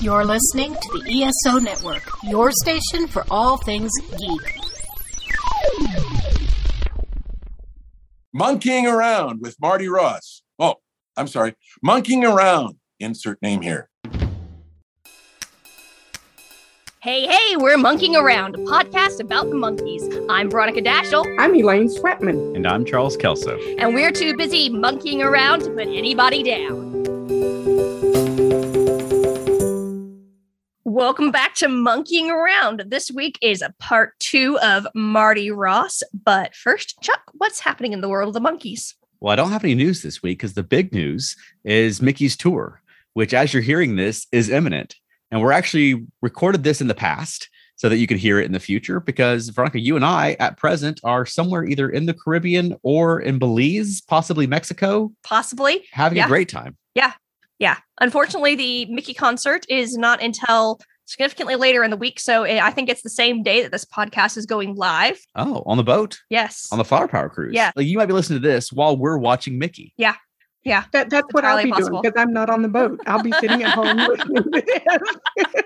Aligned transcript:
You're 0.00 0.24
listening 0.24 0.74
to 0.74 0.98
the 1.02 1.22
ESO 1.24 1.58
Network, 1.58 2.02
your 2.24 2.50
station 2.52 3.06
for 3.06 3.24
all 3.30 3.56
things 3.58 3.90
geek. 4.18 4.58
Monkeeing 8.36 8.84
around 8.92 9.40
with 9.40 9.56
Marty 9.60 9.88
Ross. 9.88 10.42
Oh, 10.58 10.76
I'm 11.16 11.28
sorry. 11.28 11.54
Monkeeing 11.84 12.24
around. 12.30 12.76
Insert 13.00 13.40
name 13.40 13.62
here. 13.62 13.88
Hey, 17.00 17.26
hey, 17.26 17.56
we're 17.56 17.76
Monkeeing 17.76 18.18
Around, 18.18 18.54
a 18.54 18.58
podcast 18.60 19.20
about 19.20 19.50
the 19.50 19.56
Monkees. 19.56 20.26
I'm 20.30 20.50
Veronica 20.50 20.80
Dashel, 20.80 21.22
I'm 21.38 21.54
Elaine 21.54 21.88
Sweatman. 21.88 22.56
And 22.56 22.66
I'm 22.66 22.86
Charles 22.86 23.14
Kelso. 23.18 23.58
and 23.78 23.94
we're 23.94 24.10
too 24.10 24.34
busy 24.38 24.70
monkeying 24.70 25.20
around 25.20 25.60
to 25.64 25.70
put 25.70 25.86
anybody 25.86 26.42
down. 26.42 27.03
Welcome 30.94 31.32
back 31.32 31.56
to 31.56 31.66
Monkeeing 31.66 32.28
Around. 32.28 32.84
This 32.86 33.10
week 33.10 33.36
is 33.42 33.62
a 33.62 33.74
part 33.80 34.12
two 34.20 34.60
of 34.60 34.86
Marty 34.94 35.50
Ross. 35.50 36.04
But 36.24 36.54
first, 36.54 36.94
Chuck, 37.02 37.20
what's 37.32 37.58
happening 37.58 37.92
in 37.92 38.00
the 38.00 38.08
world 38.08 38.28
of 38.28 38.40
the 38.40 38.48
Monkees? 38.48 38.94
Well, 39.18 39.32
I 39.32 39.34
don't 39.34 39.50
have 39.50 39.64
any 39.64 39.74
news 39.74 40.02
this 40.02 40.22
week 40.22 40.38
because 40.38 40.54
the 40.54 40.62
big 40.62 40.92
news 40.92 41.34
is 41.64 42.00
Mickey's 42.00 42.36
tour, 42.36 42.80
which, 43.14 43.34
as 43.34 43.52
you're 43.52 43.60
hearing 43.60 43.96
this, 43.96 44.28
is 44.30 44.48
imminent. 44.48 44.94
And 45.32 45.40
we're 45.42 45.50
actually 45.50 46.06
recorded 46.22 46.62
this 46.62 46.80
in 46.80 46.86
the 46.86 46.94
past 46.94 47.48
so 47.74 47.88
that 47.88 47.96
you 47.96 48.06
can 48.06 48.16
hear 48.16 48.38
it 48.38 48.46
in 48.46 48.52
the 48.52 48.60
future 48.60 49.00
because, 49.00 49.48
Veronica, 49.48 49.80
you 49.80 49.96
and 49.96 50.04
I 50.04 50.36
at 50.38 50.58
present 50.58 51.00
are 51.02 51.26
somewhere 51.26 51.64
either 51.64 51.90
in 51.90 52.06
the 52.06 52.14
Caribbean 52.14 52.76
or 52.84 53.18
in 53.20 53.40
Belize, 53.40 54.00
possibly 54.00 54.46
Mexico, 54.46 55.10
Possibly. 55.24 55.86
having 55.90 56.18
Yeah. 56.18 56.26
a 56.26 56.28
great 56.28 56.48
time. 56.48 56.76
Yeah. 56.94 57.14
Yeah 57.58 57.76
unfortunately, 58.00 58.54
the 58.54 58.86
Mickey 58.86 59.14
concert 59.14 59.64
is 59.68 59.96
not 59.96 60.22
until 60.22 60.80
significantly 61.06 61.54
later 61.56 61.84
in 61.84 61.90
the 61.90 61.96
week. 61.96 62.18
So 62.18 62.44
eh, 62.44 62.58
I 62.62 62.70
think 62.70 62.88
it's 62.88 63.02
the 63.02 63.10
same 63.10 63.42
day 63.42 63.62
that 63.62 63.70
this 63.72 63.84
podcast 63.84 64.36
is 64.36 64.46
going 64.46 64.74
live. 64.74 65.20
Oh, 65.36 65.62
on 65.66 65.76
the 65.76 65.84
boat, 65.84 66.18
Yes. 66.30 66.66
on 66.72 66.78
the 66.78 66.84
Flower 66.84 67.08
Power 67.08 67.28
cruise. 67.28 67.54
Yeah. 67.54 67.72
Like 67.76 67.86
you 67.86 67.98
might 67.98 68.06
be 68.06 68.14
listening 68.14 68.40
to 68.42 68.48
this 68.48 68.72
while 68.72 68.96
we're 68.96 69.18
watching 69.18 69.58
Mickey. 69.58 69.92
yeah. 69.96 70.14
That, 70.64 71.10
that's 71.10 71.28
what 71.32 71.44
I'll 71.44 71.62
be 71.62 71.70
possible. 71.70 72.00
doing 72.00 72.02
because 72.02 72.20
I'm 72.20 72.32
not 72.32 72.48
on 72.50 72.62
the 72.62 72.68
boat. 72.68 72.98
I'll 73.06 73.22
be 73.22 73.32
sitting 73.32 73.62
at 73.62 73.74
home 73.74 73.96
listening 74.08 74.42
to 74.52 74.62
this. 75.36 75.64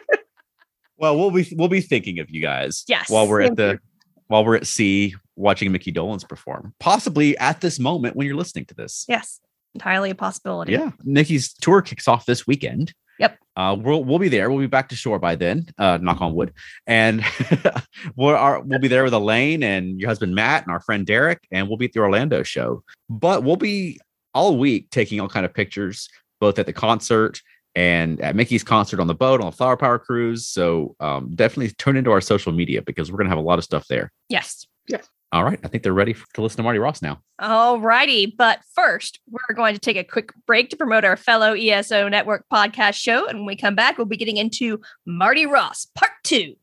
Well, 0.96 1.16
we'll 1.16 1.30
be 1.30 1.46
we'll 1.56 1.68
be 1.68 1.80
thinking 1.80 2.18
of 2.18 2.28
you 2.28 2.42
guys. 2.42 2.84
Yes. 2.88 3.08
While 3.08 3.28
we're 3.28 3.42
at 3.42 3.54
the 3.56 3.72
you. 3.74 3.78
while 4.26 4.44
we're 4.44 4.56
at 4.56 4.66
sea 4.66 5.14
watching 5.36 5.70
Mickey 5.70 5.92
Dolenz 5.92 6.28
perform, 6.28 6.74
possibly 6.80 7.38
at 7.38 7.60
this 7.60 7.78
moment 7.78 8.16
when 8.16 8.26
you're 8.26 8.36
listening 8.36 8.64
to 8.66 8.74
this. 8.74 9.04
Yes. 9.08 9.40
Entirely 9.78 10.10
a 10.10 10.14
possibility. 10.14 10.72
Yeah, 10.72 10.90
Mickey's 11.04 11.52
tour 11.52 11.82
kicks 11.82 12.08
off 12.08 12.26
this 12.26 12.46
weekend. 12.48 12.92
Yep. 13.18 13.38
Uh, 13.56 13.76
we'll 13.78 14.02
we'll 14.02 14.18
be 14.18 14.28
there. 14.28 14.50
We'll 14.50 14.58
be 14.58 14.66
back 14.66 14.88
to 14.88 14.96
shore 14.96 15.18
by 15.18 15.34
then. 15.34 15.68
Uh, 15.78 15.98
knock 16.00 16.20
on 16.20 16.34
wood. 16.34 16.52
And 16.86 17.24
we'll 18.16 18.34
our, 18.34 18.60
we'll 18.60 18.78
be 18.80 18.88
there 18.88 19.04
with 19.04 19.12
Elaine 19.12 19.62
and 19.62 20.00
your 20.00 20.08
husband 20.08 20.34
Matt 20.34 20.64
and 20.64 20.72
our 20.72 20.80
friend 20.80 21.06
Derek, 21.06 21.46
and 21.52 21.68
we'll 21.68 21.76
be 21.76 21.86
at 21.86 21.92
the 21.92 22.00
Orlando 22.00 22.42
show. 22.42 22.82
But 23.08 23.44
we'll 23.44 23.56
be 23.56 24.00
all 24.34 24.56
week 24.56 24.90
taking 24.90 25.20
all 25.20 25.28
kind 25.28 25.46
of 25.46 25.54
pictures, 25.54 26.08
both 26.40 26.58
at 26.58 26.66
the 26.66 26.72
concert 26.72 27.40
and 27.74 28.20
at 28.20 28.34
Mickey's 28.34 28.64
concert 28.64 28.98
on 28.98 29.06
the 29.06 29.14
boat 29.14 29.40
on 29.40 29.46
the 29.46 29.56
Flower 29.56 29.76
Power 29.76 29.98
cruise. 29.98 30.46
So 30.48 30.96
um, 30.98 31.34
definitely 31.34 31.70
turn 31.74 31.96
into 31.96 32.10
our 32.10 32.20
social 32.20 32.52
media 32.52 32.82
because 32.82 33.10
we're 33.10 33.18
gonna 33.18 33.30
have 33.30 33.38
a 33.38 33.42
lot 33.42 33.58
of 33.58 33.64
stuff 33.64 33.86
there. 33.88 34.10
Yes. 34.28 34.66
Yes. 34.88 35.08
All 35.30 35.44
right, 35.44 35.60
I 35.62 35.68
think 35.68 35.82
they're 35.82 35.92
ready 35.92 36.12
f- 36.12 36.24
to 36.34 36.42
listen 36.42 36.56
to 36.56 36.62
Marty 36.62 36.78
Ross 36.78 37.02
now. 37.02 37.20
All 37.38 37.78
righty. 37.80 38.24
But 38.26 38.60
first, 38.74 39.20
we're 39.30 39.54
going 39.54 39.74
to 39.74 39.80
take 39.80 39.98
a 39.98 40.04
quick 40.04 40.32
break 40.46 40.70
to 40.70 40.76
promote 40.76 41.04
our 41.04 41.16
fellow 41.18 41.52
ESO 41.52 42.08
Network 42.08 42.46
podcast 42.50 42.94
show. 42.94 43.26
And 43.26 43.40
when 43.40 43.46
we 43.46 43.54
come 43.56 43.74
back, 43.74 43.98
we'll 43.98 44.06
be 44.06 44.16
getting 44.16 44.38
into 44.38 44.80
Marty 45.06 45.44
Ross 45.44 45.86
Part 45.94 46.12
Two. 46.24 46.54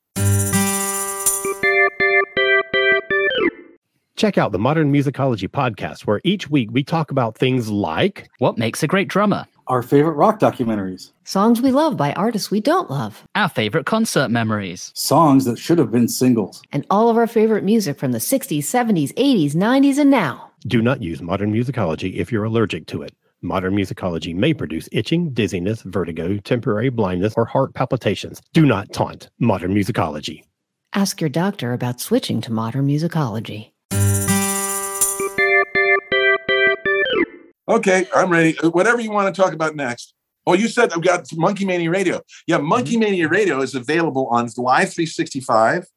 Check 4.16 4.38
out 4.38 4.52
the 4.54 4.60
Modern 4.60 4.92
Musicology 4.94 5.48
podcast, 5.50 6.02
where 6.08 6.22
each 6.24 6.50
week 6.50 6.70
we 6.72 6.84
talk 6.84 7.12
about 7.12 7.38
things 7.38 7.70
like 7.70 8.30
What 8.40 8.58
makes 8.58 8.82
a 8.82 8.88
great 8.88 9.10
drummer? 9.10 9.46
Our 9.68 9.82
favorite 9.82 10.14
rock 10.14 10.40
documentaries, 10.40 11.12
Songs 11.24 11.62
we 11.62 11.72
love 11.72 11.98
by 11.98 12.14
artists 12.14 12.52
we 12.52 12.60
don't 12.60 12.90
love, 12.90 13.24
Our 13.36 13.50
favorite 13.50 13.86
concert 13.86 14.30
memories. 14.30 14.92
songs 14.96 15.46
that 15.46 15.58
should 15.58 15.78
have 15.80 15.92
been 15.92 16.08
singles. 16.08 16.62
and 16.72 16.86
all 16.90 17.10
of 17.10 17.18
our 17.18 17.28
favorite 17.28 17.64
music 17.64 17.98
from 17.98 18.12
the 18.12 18.20
60s, 18.20 18.60
70s, 18.60 19.14
80s, 19.16 19.54
90s, 19.56 19.98
and 19.98 20.10
now. 20.12 20.52
do 20.68 20.82
not 20.82 21.02
use 21.02 21.22
modern 21.22 21.52
musicology 21.54 22.16
if 22.16 22.32
you're 22.32 22.44
allergic 22.46 22.86
to 22.88 23.02
it. 23.02 23.14
Modern 23.42 23.76
musicology 23.76 24.34
may 24.36 24.54
produce 24.54 24.90
itching, 24.92 25.32
dizziness, 25.32 25.82
vertigo, 25.84 26.38
temporary 26.38 26.90
blindness, 26.90 27.34
or 27.38 27.46
heart 27.46 27.74
palpitations. 27.76 28.42
Do 28.54 28.66
not 28.66 28.92
taunt 28.94 29.30
modern 29.40 29.74
musicology. 29.76 30.44
Ask 30.94 31.22
your 31.22 31.30
doctor 31.30 31.74
about 31.74 32.00
switching 32.00 32.42
to 32.42 32.52
modern 32.52 32.88
musicology. 32.88 33.72
Okay, 37.68 38.08
I'm 38.14 38.30
ready. 38.30 38.58
Uh, 38.60 38.70
Whatever 38.70 39.02
you 39.02 39.12
want 39.12 39.34
to 39.34 39.42
talk 39.42 39.54
about 39.54 39.76
next. 39.76 40.14
Oh, 40.48 40.54
you 40.54 40.68
said 40.68 40.94
I've 40.94 41.02
got 41.02 41.24
MonkeeMania 41.30 41.92
Radio. 41.92 42.22
Yeah, 42.46 42.60
MonkeeMania 42.60 43.30
Radio 43.30 43.62
is 43.62 43.74
available 43.74 44.28
on 44.28 44.48
Live 44.58 44.94
365 44.94 45.88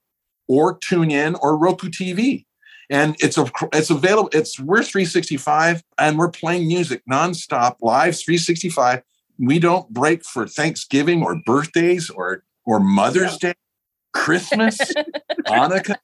or 0.48 0.78
TuneIn 0.78 1.38
or 1.42 1.58
Roku 1.58 1.88
TV. 1.88 2.46
And 2.90 3.14
it's 3.18 3.36
a 3.36 3.44
it's 3.74 3.90
available. 3.90 4.30
It's 4.32 4.58
we're 4.58 4.82
365 4.82 5.82
and 5.98 6.18
we're 6.18 6.30
playing 6.30 6.66
music 6.66 7.02
nonstop, 7.10 7.76
live 7.82 8.18
365. 8.18 9.02
We 9.38 9.58
don't 9.58 9.90
break 9.90 10.24
for 10.24 10.46
Thanksgiving 10.46 11.22
or 11.22 11.36
birthdays 11.44 12.08
or 12.08 12.44
or 12.64 12.80
Mother's 12.80 13.36
Day, 13.36 13.54
Christmas, 14.14 14.78
Hanukkah, 15.46 15.96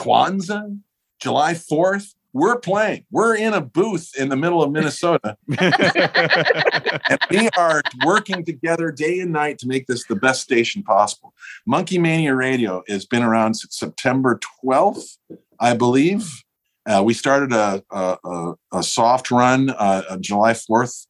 Kwanzaa, 0.00 0.80
July 1.20 1.52
4th. 1.52 2.14
We're 2.34 2.58
playing. 2.58 3.04
We're 3.10 3.36
in 3.36 3.52
a 3.52 3.60
booth 3.60 4.12
in 4.18 4.30
the 4.30 4.36
middle 4.36 4.62
of 4.62 4.72
Minnesota 4.72 5.36
and 5.58 7.20
we 7.30 7.48
are 7.58 7.82
working 8.06 8.44
together 8.44 8.90
day 8.90 9.20
and 9.20 9.32
night 9.32 9.58
to 9.58 9.68
make 9.68 9.86
this 9.86 10.06
the 10.06 10.16
best 10.16 10.40
station 10.40 10.82
possible. 10.82 11.34
MonkeeMania 11.68 12.36
Radio 12.36 12.82
has 12.88 13.04
been 13.04 13.22
around 13.22 13.54
since 13.54 13.78
September 13.78 14.40
12th, 14.64 15.18
I 15.60 15.74
believe. 15.74 16.42
Uh, 16.86 17.02
we 17.04 17.14
started 17.14 17.52
a, 17.52 17.82
a, 17.90 18.54
a, 18.72 18.82
soft 18.82 19.30
run 19.30 19.70
uh, 19.70 20.02
on 20.10 20.22
July 20.22 20.52
4th 20.52 21.06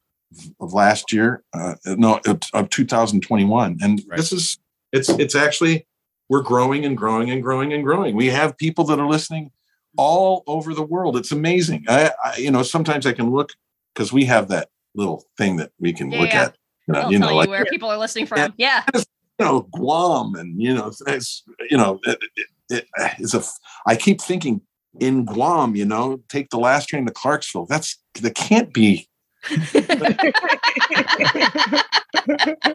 of 0.60 0.72
last 0.74 1.12
year, 1.12 1.42
uh, 1.54 1.74
no, 1.86 2.20
of, 2.26 2.40
of 2.52 2.68
2021. 2.68 3.78
And 3.80 4.02
Right. 4.06 4.16
this 4.16 4.32
is, 4.32 4.58
it's, 4.92 5.08
it's 5.08 5.34
actually, 5.34 5.86
we're 6.28 6.42
growing 6.42 6.84
and 6.84 6.96
growing 6.96 7.30
and 7.30 7.42
growing 7.42 7.72
and 7.72 7.84
growing. 7.84 8.16
We 8.16 8.26
have 8.26 8.58
people 8.58 8.84
that 8.86 8.98
are 8.98 9.08
listening 9.08 9.50
all 9.96 10.42
over 10.46 10.74
the 10.74 10.82
world. 10.82 11.16
It's 11.16 11.32
amazing. 11.32 11.84
I, 11.88 12.10
I 12.24 12.36
you 12.36 12.50
know, 12.50 12.62
sometimes 12.62 13.06
I 13.06 13.12
can 13.12 13.30
look 13.30 13.52
because 13.94 14.12
we 14.12 14.24
have 14.26 14.48
that 14.48 14.68
little 14.94 15.24
thing 15.38 15.56
that 15.56 15.70
we 15.78 15.92
can 15.92 16.10
Yeah, 16.10 16.20
look 16.20 16.30
yeah. 16.30 16.42
at. 16.42 16.56
You 16.88 16.94
know, 16.94 17.10
you 17.10 17.18
tell 17.18 17.28
know, 17.28 17.32
you 17.32 17.36
like 17.36 17.48
where 17.48 17.64
people 17.66 17.88
are 17.90 17.98
listening 17.98 18.26
from. 18.26 18.38
Yeah. 18.38 18.48
Yeah. 18.56 18.82
you 18.94 19.02
know, 19.46 19.68
Guam, 19.72 20.34
and 20.34 20.60
you 20.60 20.74
know, 20.74 20.92
it's 21.06 21.44
you 21.70 21.76
know, 21.76 22.00
it, 22.04 22.18
it, 22.36 22.46
it 22.70 22.86
is 23.20 23.34
a. 23.34 23.38
f- 23.38 23.58
I 23.86 23.96
keep 23.96 24.20
thinking 24.20 24.60
in 25.00 25.24
Guam, 25.24 25.74
you 25.76 25.84
know, 25.84 26.20
take 26.28 26.50
the 26.50 26.58
last 26.58 26.88
train 26.88 27.06
to 27.06 27.12
Clarksville. 27.12 27.66
That's 27.66 27.98
that 28.20 28.34
can't 28.34 28.72
be. 28.72 29.08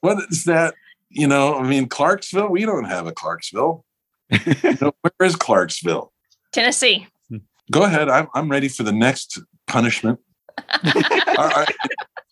What 0.00 0.22
is 0.30 0.44
that? 0.44 0.74
You 1.10 1.26
know, 1.26 1.56
I 1.56 1.62
mean, 1.66 1.88
Clarksville. 1.88 2.48
We 2.48 2.64
don't 2.64 2.84
have 2.84 3.06
a 3.06 3.12
Clarksville. 3.12 3.84
You 4.62 4.76
know, 4.80 4.92
where 5.00 5.28
is 5.28 5.36
Clarksville? 5.36 6.12
Tennessee. 6.56 7.06
Go 7.70 7.82
ahead. 7.82 8.08
I'm 8.08 8.26
I'm 8.34 8.48
ready 8.50 8.68
for 8.68 8.82
the 8.82 8.92
next 8.92 9.38
punishment. 9.66 10.18
All 10.84 11.48
right. 11.48 11.68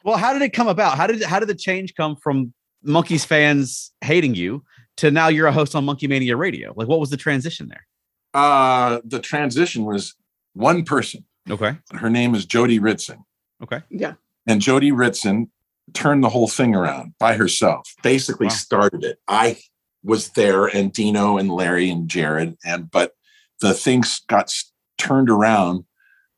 Well, 0.05 0.17
how 0.17 0.33
did 0.33 0.43
it 0.43 0.53
come 0.53 0.69
about? 0.69 0.97
How 0.97 1.07
did 1.07 1.23
how 1.23 1.39
did 1.39 1.49
the 1.49 1.55
change 1.55 1.95
come 1.95 2.17
from 2.17 2.53
Monkees 2.87 3.27
fans 3.27 3.93
hating 4.01 4.35
you 4.35 4.65
to 4.99 5.11
now 5.11 5.29
you're 5.29 5.47
a 5.47 5.53
host 5.53 5.75
on 5.75 5.85
MonkeeMania 5.85 6.37
Radio? 6.39 6.73
Like, 6.77 6.89
what 6.89 7.01
was 7.01 7.11
the 7.11 7.17
transition 7.17 7.69
there? 7.69 7.87
Uh, 8.33 9.01
the 9.05 9.19
transition 9.21 9.85
was 9.85 10.15
one 10.55 10.85
person. 10.85 11.25
Okay. 11.51 11.77
Her 11.93 12.09
name 12.11 12.35
is 12.35 12.47
Jody 12.47 12.79
Ritson. 12.79 13.25
Okay. 13.63 13.83
Yeah. 13.91 14.15
And 14.47 14.61
Jody 14.61 14.93
Ritson 14.93 15.51
turned 15.93 16.25
the 16.25 16.29
whole 16.31 16.49
thing 16.49 16.75
around 16.75 17.15
by 17.19 17.35
herself. 17.35 17.93
Basically 18.03 18.47
Wow. 18.47 18.53
started 18.55 19.05
it. 19.05 19.19
I 19.29 19.59
was 20.03 20.31
there 20.31 20.67
and 20.67 20.93
Dino 20.93 21.37
and 21.39 21.51
Larry 21.51 21.91
and 21.91 22.09
Jared 22.09 22.57
and 22.65 22.91
but 22.91 23.13
the 23.61 23.75
things 23.75 24.21
got 24.29 24.53
turned 24.99 25.31
around 25.31 25.85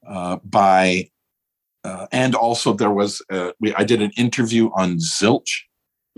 uh, 0.09 0.37
by 0.45 1.11
uh, 1.85 2.07
and 2.13 2.35
also 2.35 2.73
there 2.73 2.91
was 2.91 3.23
uh, 3.31 3.53
we, 3.61 3.75
I 3.75 3.85
did 3.85 4.03
an 4.03 4.11
interview 4.17 4.71
on 4.75 4.97
Zilch 4.99 5.63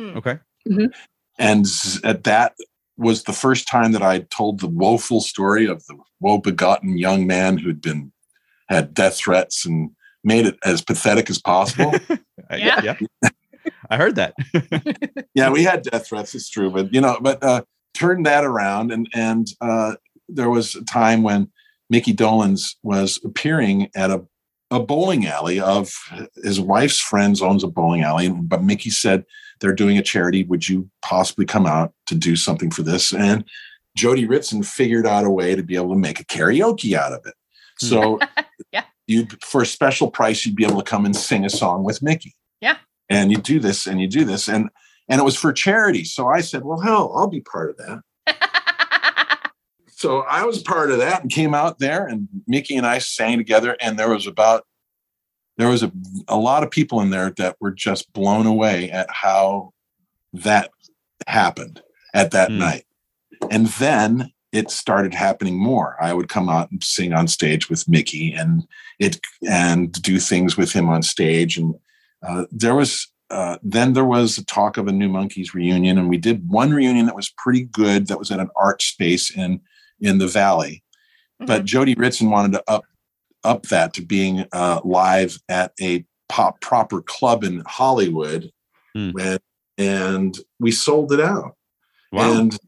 Okay. 0.00 0.38
and 1.38 1.66
z- 1.66 2.00
at 2.04 2.24
that 2.24 2.54
was 2.96 3.24
the 3.24 3.32
first 3.32 3.68
time 3.68 3.92
that 3.92 4.02
I 4.02 4.20
told 4.30 4.60
the 4.60 4.66
woeful 4.68 5.20
story 5.20 5.66
of 5.66 5.84
the 5.86 5.96
woe-begotten 6.20 6.98
young 6.98 7.26
man 7.26 7.58
who'd 7.58 7.80
been 7.80 8.12
had 8.68 8.92
death 8.94 9.16
threats 9.18 9.64
and 9.64 9.90
made 10.24 10.46
it 10.46 10.58
as 10.64 10.82
pathetic 10.82 11.30
as 11.30 11.38
possible. 11.40 11.94
Uh, 12.50 12.56
Yeah. 12.56 12.96
I 13.90 13.96
heard 13.98 14.14
that. 14.14 14.32
yeah, 15.34 15.50
we 15.50 15.64
had 15.64 15.82
death 15.82 16.06
threats. 16.06 16.34
It's 16.34 16.48
true, 16.48 16.70
but 16.70 16.92
you 16.94 17.00
know, 17.00 17.18
but 17.20 17.42
uh, 17.42 17.62
turned 17.92 18.24
that 18.26 18.44
around, 18.44 18.90
and 18.90 19.06
and 19.12 19.46
uh, 19.60 19.96
there 20.28 20.50
was 20.50 20.74
a 20.74 20.84
time 20.84 21.22
when 21.22 21.50
Mickey 21.90 22.14
Dolenz 22.14 22.76
was 22.82 23.20
appearing 23.24 23.90
at 23.94 24.10
a 24.10 24.24
a 24.70 24.78
bowling 24.80 25.26
alley 25.26 25.58
of 25.58 25.90
his 26.42 26.60
wife's 26.60 27.00
friends 27.00 27.40
owns 27.40 27.64
a 27.64 27.68
bowling 27.68 28.02
alley, 28.02 28.28
but 28.28 28.62
Mickey 28.62 28.90
said 28.90 29.24
they're 29.60 29.74
doing 29.74 29.96
a 29.96 30.02
charity. 30.02 30.44
Would 30.44 30.68
you 30.68 30.90
possibly 31.00 31.46
come 31.46 31.64
out 31.64 31.94
to 32.06 32.14
do 32.14 32.36
something 32.36 32.70
for 32.70 32.82
this? 32.82 33.14
And 33.14 33.44
Jody 33.96 34.26
Ritson 34.26 34.62
figured 34.62 35.06
out 35.06 35.24
a 35.24 35.30
way 35.30 35.54
to 35.54 35.62
be 35.62 35.74
able 35.74 35.94
to 35.94 35.98
make 35.98 36.20
a 36.20 36.24
karaoke 36.24 36.92
out 36.94 37.12
of 37.14 37.24
it. 37.24 37.34
Hmm. 37.80 37.86
So 37.86 38.18
Yeah. 38.72 38.84
you 39.06 39.26
for 39.40 39.62
a 39.62 39.66
special 39.66 40.10
price, 40.10 40.44
you'd 40.44 40.54
be 40.56 40.66
able 40.66 40.82
to 40.82 40.90
come 40.90 41.06
and 41.06 41.16
sing 41.16 41.46
a 41.46 41.50
song 41.50 41.82
with 41.82 42.02
Mickey. 42.02 42.34
Yeah. 42.60 42.76
And 43.08 43.30
you 43.32 43.38
do 43.38 43.60
this 43.60 43.86
and 43.86 44.00
you 44.02 44.06
do 44.06 44.24
this. 44.26 44.48
And 44.48 44.68
and 45.08 45.18
it 45.18 45.24
was 45.24 45.36
for 45.36 45.50
charity. 45.54 46.04
So 46.04 46.28
I 46.28 46.42
said, 46.42 46.62
Well, 46.64 46.80
hell, 46.80 47.12
I'll 47.16 47.26
be 47.28 47.40
part 47.40 47.70
of 47.70 47.78
that. 47.78 48.02
So 49.98 50.20
I 50.20 50.44
was 50.44 50.62
part 50.62 50.92
of 50.92 50.98
that 50.98 51.22
and 51.22 51.30
came 51.30 51.54
out 51.54 51.80
there 51.80 52.06
and 52.06 52.28
Mickey 52.46 52.76
and 52.76 52.86
I 52.86 52.98
sang 52.98 53.36
together. 53.36 53.76
And 53.80 53.98
there 53.98 54.08
was 54.08 54.28
about 54.28 54.64
there 55.56 55.68
was 55.68 55.82
a, 55.82 55.90
a 56.28 56.36
lot 56.36 56.62
of 56.62 56.70
people 56.70 57.00
in 57.00 57.10
there 57.10 57.30
that 57.36 57.56
were 57.60 57.72
just 57.72 58.12
blown 58.12 58.46
away 58.46 58.92
at 58.92 59.10
how 59.10 59.72
that 60.32 60.70
happened 61.26 61.82
at 62.14 62.30
that 62.30 62.52
Hmm. 62.52 62.58
night. 62.60 62.84
And 63.50 63.66
then 63.66 64.32
it 64.52 64.70
started 64.70 65.14
happening 65.14 65.58
more. 65.58 65.96
I 66.00 66.14
would 66.14 66.28
come 66.28 66.48
out 66.48 66.70
and 66.70 66.82
sing 66.84 67.12
on 67.12 67.26
stage 67.26 67.68
with 67.68 67.88
Mickey 67.88 68.32
and 68.32 68.68
it 69.00 69.18
and 69.48 69.90
do 69.90 70.20
things 70.20 70.56
with 70.56 70.72
him 70.72 70.88
on 70.88 71.02
stage. 71.02 71.58
And 71.58 71.74
uh, 72.22 72.44
there 72.52 72.76
was 72.76 73.08
uh, 73.30 73.58
then 73.64 73.94
there 73.94 74.04
was 74.04 74.38
a 74.38 74.44
talk 74.44 74.76
of 74.76 74.86
a 74.86 74.92
New 74.92 75.08
Monkees 75.08 75.54
reunion, 75.54 75.98
and 75.98 76.08
we 76.08 76.18
did 76.18 76.48
one 76.48 76.72
reunion 76.72 77.06
that 77.06 77.16
was 77.16 77.34
pretty 77.36 77.64
good. 77.64 78.06
That 78.06 78.18
was 78.20 78.30
at 78.30 78.38
an 78.38 78.48
art 78.54 78.80
space 78.80 79.30
in 79.36 79.60
in 80.00 80.18
the 80.18 80.26
Valley. 80.26 80.82
But 81.40 81.64
Jody 81.64 81.94
Ritson 81.94 82.30
wanted 82.30 82.52
to 82.52 82.64
up 82.66 82.84
up 83.44 83.62
that 83.66 83.94
to 83.94 84.02
being 84.02 84.44
uh, 84.52 84.80
live 84.84 85.38
at 85.48 85.72
a 85.80 86.04
pop 86.28 86.60
proper 86.60 87.00
club 87.02 87.44
in 87.44 87.62
Hollywood, 87.66 88.50
Hmm. 88.94 89.10
and 89.18 89.40
and 89.76 90.38
we 90.58 90.72
sold 90.72 91.12
it 91.12 91.20
out. 91.20 91.54
Wow. 92.10 92.38
And 92.40 92.58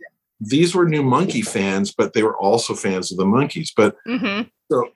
these 0.41 0.75
were 0.75 0.89
new 0.89 1.03
Monkee 1.03 1.45
fans, 1.47 1.93
but 1.93 2.13
they 2.13 2.23
were 2.23 2.39
also 2.39 2.75
fans 2.75 3.11
of 3.11 3.19
the 3.19 3.25
Monkees. 3.25 3.71
But 3.77 3.97
hmm 4.07 4.43
so 4.71 4.91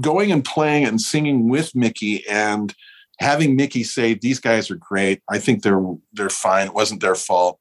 going 0.00 0.32
and 0.32 0.44
playing 0.44 0.84
and 0.84 1.00
singing 1.00 1.48
with 1.48 1.74
Mickey 1.74 2.26
and 2.28 2.74
having 3.20 3.56
Mickey 3.56 3.84
say 3.84 4.14
these 4.14 4.40
guys 4.40 4.70
are 4.70 4.76
great. 4.76 5.22
I 5.28 5.38
think 5.38 5.62
they're 5.62 5.82
they're 6.12 6.30
fine. 6.30 6.68
It 6.68 6.74
wasn't 6.74 7.00
their 7.00 7.14
fault. 7.14 7.58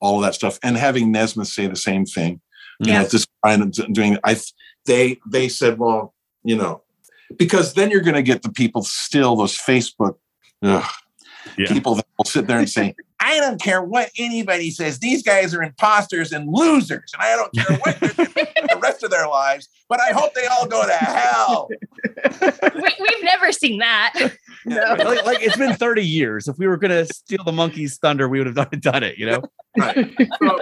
All 0.00 0.16
of 0.18 0.22
that 0.24 0.34
stuff, 0.34 0.58
and 0.62 0.76
having 0.76 1.10
Nesmith 1.10 1.48
say 1.48 1.66
the 1.66 1.76
same 1.76 2.04
thing. 2.04 2.42
You 2.80 2.92
know, 2.92 3.00
Yeah. 3.00 3.04
this 3.04 3.26
kind 3.44 3.62
of 3.62 3.92
doing. 3.92 4.18
I 4.24 4.36
they 4.86 5.18
they 5.30 5.48
said, 5.48 5.78
well, 5.78 6.14
you 6.42 6.56
know, 6.56 6.82
because 7.36 7.74
then 7.74 7.90
you're 7.90 8.00
going 8.02 8.14
to 8.16 8.22
get 8.22 8.42
the 8.42 8.50
people 8.50 8.82
still 8.82 9.36
those 9.36 9.56
Facebook 9.56 10.16
ugh, 10.62 10.84
Yeah. 11.56 11.68
people 11.68 11.94
that 11.96 12.06
will 12.18 12.24
sit 12.24 12.46
there 12.46 12.58
and 12.58 12.68
say, 12.68 12.94
I 13.20 13.38
don't 13.40 13.60
care 13.60 13.82
what 13.82 14.10
anybody 14.18 14.70
says. 14.70 14.98
These 14.98 15.22
guys 15.22 15.54
are 15.54 15.62
imposters 15.62 16.32
and 16.32 16.46
losers, 16.52 17.10
and 17.14 17.22
I 17.22 17.36
don't 17.36 17.52
care 17.54 17.78
what 17.78 17.98
they're 18.00 18.26
doing 18.26 18.66
the 18.68 18.78
rest 18.82 19.02
of 19.02 19.10
their 19.10 19.26
lives. 19.26 19.68
But 19.88 20.00
I 20.00 20.10
hope 20.12 20.34
they 20.34 20.46
all 20.46 20.66
go 20.66 20.86
to 20.86 20.92
hell. 20.92 21.68
we, 22.42 22.82
we've 23.00 23.24
never 23.24 23.50
seen 23.52 23.78
that. 23.78 24.12
like, 24.66 25.24
like, 25.24 25.42
it's 25.42 25.56
been 25.56 25.74
30 25.74 26.04
years. 26.04 26.48
If 26.48 26.58
we 26.58 26.66
were 26.66 26.76
gonna 26.76 27.06
steal 27.06 27.42
the 27.44 27.52
Monkees' 27.52 27.98
thunder, 27.98 28.28
we 28.28 28.40
would 28.40 28.46
have 28.46 28.56
done, 28.56 28.80
done 28.80 29.02
it, 29.02 29.16
you 29.16 29.26
know? 29.26 29.42
Right. 29.78 30.14
So, 30.42 30.58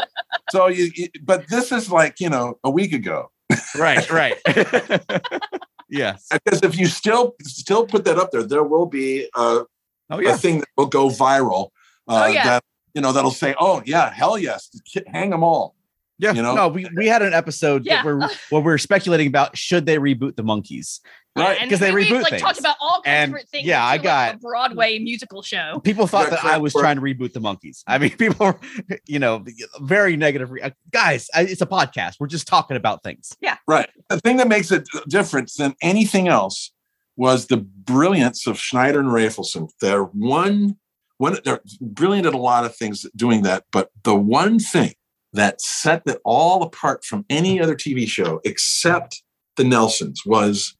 so 0.52 0.69
you, 0.69 0.90
you- 0.94 1.08
but 1.22 1.49
this 1.49 1.72
is 1.72 1.90
like 1.90 2.20
you 2.20 2.28
know 2.31 2.58
a 2.62 2.70
week 2.70 2.93
ago. 2.93 3.31
Right, 3.76 4.08
right. 4.10 4.37
yes. 5.90 6.26
Because 6.31 6.62
if 6.62 6.78
you 6.78 6.87
still 6.87 7.34
still 7.43 7.87
put 7.87 8.04
that 8.04 8.19
up 8.19 8.31
there, 8.32 8.43
there 8.43 8.62
will 8.64 8.87
be 8.87 9.28
a, 9.34 9.64
Oh 10.10 10.19
a 10.20 10.37
thing 10.37 10.60
that 10.60 10.69
will 10.76 10.87
go 10.87 11.08
viral. 11.08 11.69
Uh, 12.08 12.25
Oh, 12.25 12.26
yeah. 12.26 12.44
That 12.44 12.64
you 12.94 13.00
know 13.00 13.12
that'll 13.12 13.31
say, 13.31 13.54
"Oh 13.58 13.82
yeah, 13.87 14.10
hell 14.12 14.37
yes, 14.37 14.69
hang 15.06 15.31
them 15.31 15.43
all." 15.43 15.75
Yeah. 16.19 16.32
you 16.34 16.43
know? 16.43 16.54
No, 16.54 16.69
we, 16.69 16.87
we 16.96 17.06
had 17.08 17.22
an 17.22 17.32
episode 17.32 17.84
Yeah. 17.84 17.96
that 17.96 18.04
where, 18.04 18.31
where 18.50 18.62
we're 18.62 18.78
speculating 18.78 19.26
about 19.26 19.56
should 19.56 19.87
they 19.87 19.96
reboot 19.96 20.37
the 20.37 20.44
Monkees. 20.44 21.00
Right. 21.34 21.58
because 21.62 21.81
they 21.81 21.93
we, 21.93 22.05
reboot 22.05 22.23
like 22.23 22.31
things. 22.31 22.43
talked 22.43 22.58
about 22.61 22.76
all 22.81 22.96
kinds 23.02 23.06
And, 23.06 23.23
of 23.25 23.29
different 23.31 23.49
things. 23.49 23.67
yeah, 23.67 23.87
I 23.87 23.93
to, 23.96 23.96
like, 23.96 24.02
got- 24.02 24.34
a 24.34 24.38
Broadway 24.38 24.99
musical 24.99 25.40
show. 25.43 25.81
People 25.82 26.06
thought 26.06 26.29
that 26.31 26.44
I 26.44 26.58
was 26.58 26.73
trying 26.75 26.96
to 26.96 27.02
reboot 27.02 27.32
the 27.32 27.40
Monkees. 27.40 27.82
I 27.87 27.96
mean, 27.99 28.11
people, 28.19 28.58
you 29.06 29.19
know, 29.19 29.43
very 29.81 30.17
negative. 30.17 30.50
re- 30.50 30.73
Guys, 30.90 31.29
I, 31.34 31.43
it's 31.43 31.62
a 31.62 31.67
podcast. 31.67 32.17
We're 32.20 32.26
just 32.26 32.46
talking 32.46 32.76
about 32.76 33.02
things. 33.02 33.34
Yeah, 33.40 33.56
right. 33.67 33.88
The 34.11 34.20
thing 34.20 34.37
that 34.38 34.49
makes 34.49 34.70
it 34.70 34.87
different 35.08 35.50
than 35.56 35.75
anything 35.81 36.29
else 36.29 36.70
was 37.17 37.46
the 37.46 37.56
brilliance 37.58 38.46
of 38.46 38.58
Schneider 38.58 39.00
and 39.00 39.08
Rafelson. 39.08 39.69
They're 39.81 40.05
one, 40.05 40.76
one, 41.19 41.38
they're 41.44 41.61
brilliant 41.81 42.26
at 42.26 42.35
a 42.35 42.38
lot 42.38 42.64
of 42.67 42.76
things 42.76 43.06
doing 43.17 43.43
that, 43.43 43.64
but 43.73 43.90
the 44.02 44.14
one 44.14 44.58
thing 44.58 44.93
that 45.32 45.62
set 45.62 46.02
it 46.06 46.20
all 46.25 46.62
apart 46.62 47.05
from 47.06 47.25
any 47.31 47.58
other 47.58 47.75
TV 47.75 48.06
show 48.06 48.40
except 48.44 49.23
the 49.56 49.64
Nelsons 49.64 50.23
was 50.26 50.76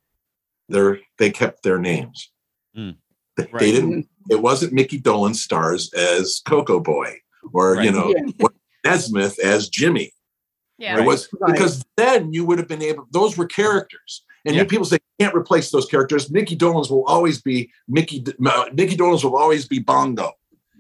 their 0.73 0.99
they 1.19 1.31
kept 1.31 1.63
their 1.63 1.79
names. 1.79 2.31
Mm. 2.77 2.97
They, 3.37 3.45
Right. 3.53 3.61
they 3.61 3.73
didn't. 3.73 4.09
It 4.31 4.41
wasn't 4.43 4.73
Mickey 4.73 5.01
Dolenz 5.01 5.37
stars 5.37 5.93
as 5.95 6.41
Coco 6.47 6.81
Boy 6.81 7.17
or 7.53 7.83
you 7.83 7.93
know 7.93 8.13
Yeah. 8.17 8.49
Nesmith 8.85 9.39
as 9.39 9.69
Jimmy. 9.69 10.13
Yeah. 10.79 10.99
It 11.01 11.07
was 11.07 11.29
Right. 11.41 11.53
because 11.53 11.85
then 11.97 12.33
you 12.33 12.45
would 12.45 12.59
have 12.59 12.69
been 12.69 12.83
able. 12.83 13.07
Those 13.11 13.37
were 13.37 13.47
characters, 13.47 14.25
and 14.45 14.57
Yeah. 14.57 14.65
people 14.65 14.85
say 14.85 14.97
you 15.19 15.25
can't 15.27 15.37
replace 15.37 15.71
those 15.71 15.87
characters. 15.87 16.31
Mickey 16.31 16.57
Dolenz 16.57 16.91
will 16.91 17.05
always 17.05 17.41
be 17.41 17.71
Mickey. 17.89 18.25
uh, 18.45 18.67
Mickey 18.75 18.97
Dolenz 18.97 19.23
will 19.25 19.37
always 19.37 19.67
be 19.69 19.79
Bongo. 19.79 20.33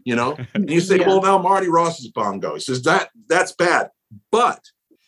You 0.04 0.16
know, 0.16 0.36
and 0.54 0.68
you 0.68 0.80
say, 0.80 0.98
Yeah. 0.98 1.06
well, 1.06 1.22
now 1.22 1.38
Marty 1.38 1.68
Ross 1.68 2.00
is 2.00 2.08
Bongo. 2.08 2.54
He 2.54 2.60
says 2.60 2.82
that 2.82 3.10
that's 3.28 3.52
bad. 3.52 3.90
But 4.32 4.60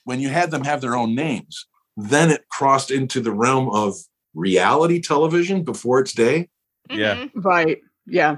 when 0.04 0.20
you 0.20 0.28
had 0.28 0.50
them 0.52 0.62
have 0.64 0.80
their 0.80 0.94
own 0.96 1.14
names, 1.16 1.66
then 1.96 2.30
it 2.30 2.44
crossed 2.48 2.90
into 2.92 3.20
the 3.20 3.32
realm 3.32 3.68
of 3.70 3.96
reality 4.34 5.00
television 5.00 5.62
before 5.62 6.00
its 6.00 6.12
day. 6.12 6.48
Yeah. 6.90 7.16
Mhm. 7.16 7.30
Right. 7.36 7.78
Yeah. 8.06 8.36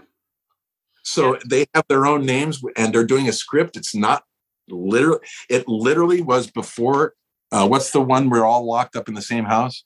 So 1.02 1.38
they 1.48 1.66
have 1.75 1.84
their 1.88 2.04
own 2.06 2.26
names 2.26 2.62
and 2.76 2.94
they're 2.94 3.04
doing 3.04 3.29
a 3.29 3.32
script. 3.32 3.76
It's 3.76 3.94
not 3.94 4.24
literally, 4.69 5.20
it 5.48 5.67
literally 5.69 6.20
was 6.22 6.50
before. 6.50 7.15
Uh, 7.53 7.67
what's 7.69 7.91
the 7.93 8.00
one 8.00 8.29
we're 8.29 8.44
all 8.44 8.67
locked 8.67 8.96
up 8.96 9.08
in 9.08 9.15
the 9.15 9.22
same 9.22 9.44
house? 9.44 9.84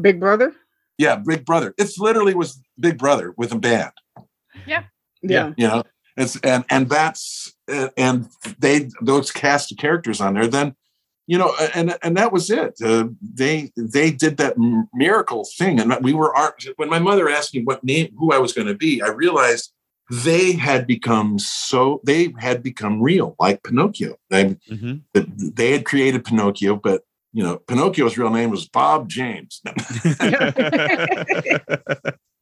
Big 0.00 0.18
Brother. 0.20 0.54
Yeah, 0.98 1.16
Big 1.16 1.44
Brother. 1.44 1.74
It's 1.78 1.98
literally 1.98 2.34
was 2.34 2.60
Big 2.78 2.98
Brother 2.98 3.32
with 3.36 3.52
a 3.52 3.58
band, 3.58 3.92
Yeah. 4.66 4.84
Yeah. 5.22 5.52
You 5.56 5.68
know. 5.68 5.82
It's 6.16 6.38
and 6.40 6.64
and 6.70 6.88
that's 6.88 7.52
and- 7.66 7.90
and 7.96 8.28
they 8.60 8.88
those 9.02 9.32
cast 9.32 9.72
of 9.72 9.78
characters 9.78 10.20
on 10.20 10.34
there. 10.34 10.46
Then, 10.46 10.76
you 11.26 11.38
know, 11.38 11.54
and 11.74 11.96
and 12.02 12.16
that 12.16 12.32
was 12.32 12.50
it. 12.50 12.74
Uh, 12.82 13.08
they 13.22 13.70
they 13.76 14.10
did 14.10 14.36
that 14.36 14.56
miracle 14.92 15.46
thing, 15.56 15.80
and 15.80 15.94
we 16.02 16.12
were 16.12 16.34
our, 16.36 16.54
when 16.76 16.90
my 16.90 16.98
mother 16.98 17.28
asked 17.28 17.54
me 17.54 17.62
what 17.62 17.82
name 17.84 18.14
who 18.18 18.32
I 18.32 18.38
was 18.38 18.52
going 18.52 18.68
to 18.68 18.74
be, 18.74 19.00
I 19.02 19.08
realized 19.08 19.72
they 20.10 20.52
had 20.52 20.86
become 20.86 21.38
so 21.38 22.00
they 22.04 22.34
had 22.38 22.62
become 22.62 23.00
real, 23.02 23.34
like 23.38 23.62
Pinocchio. 23.62 24.16
They 24.30 24.56
Mhm. 24.70 25.02
they 25.14 25.72
had 25.72 25.84
created 25.86 26.24
Pinocchio, 26.24 26.76
but 26.76 27.04
you 27.32 27.42
know, 27.42 27.56
Pinocchio's 27.56 28.16
real 28.18 28.30
name 28.30 28.50
was 28.50 28.68
Bob 28.68 29.08
James. 29.08 29.62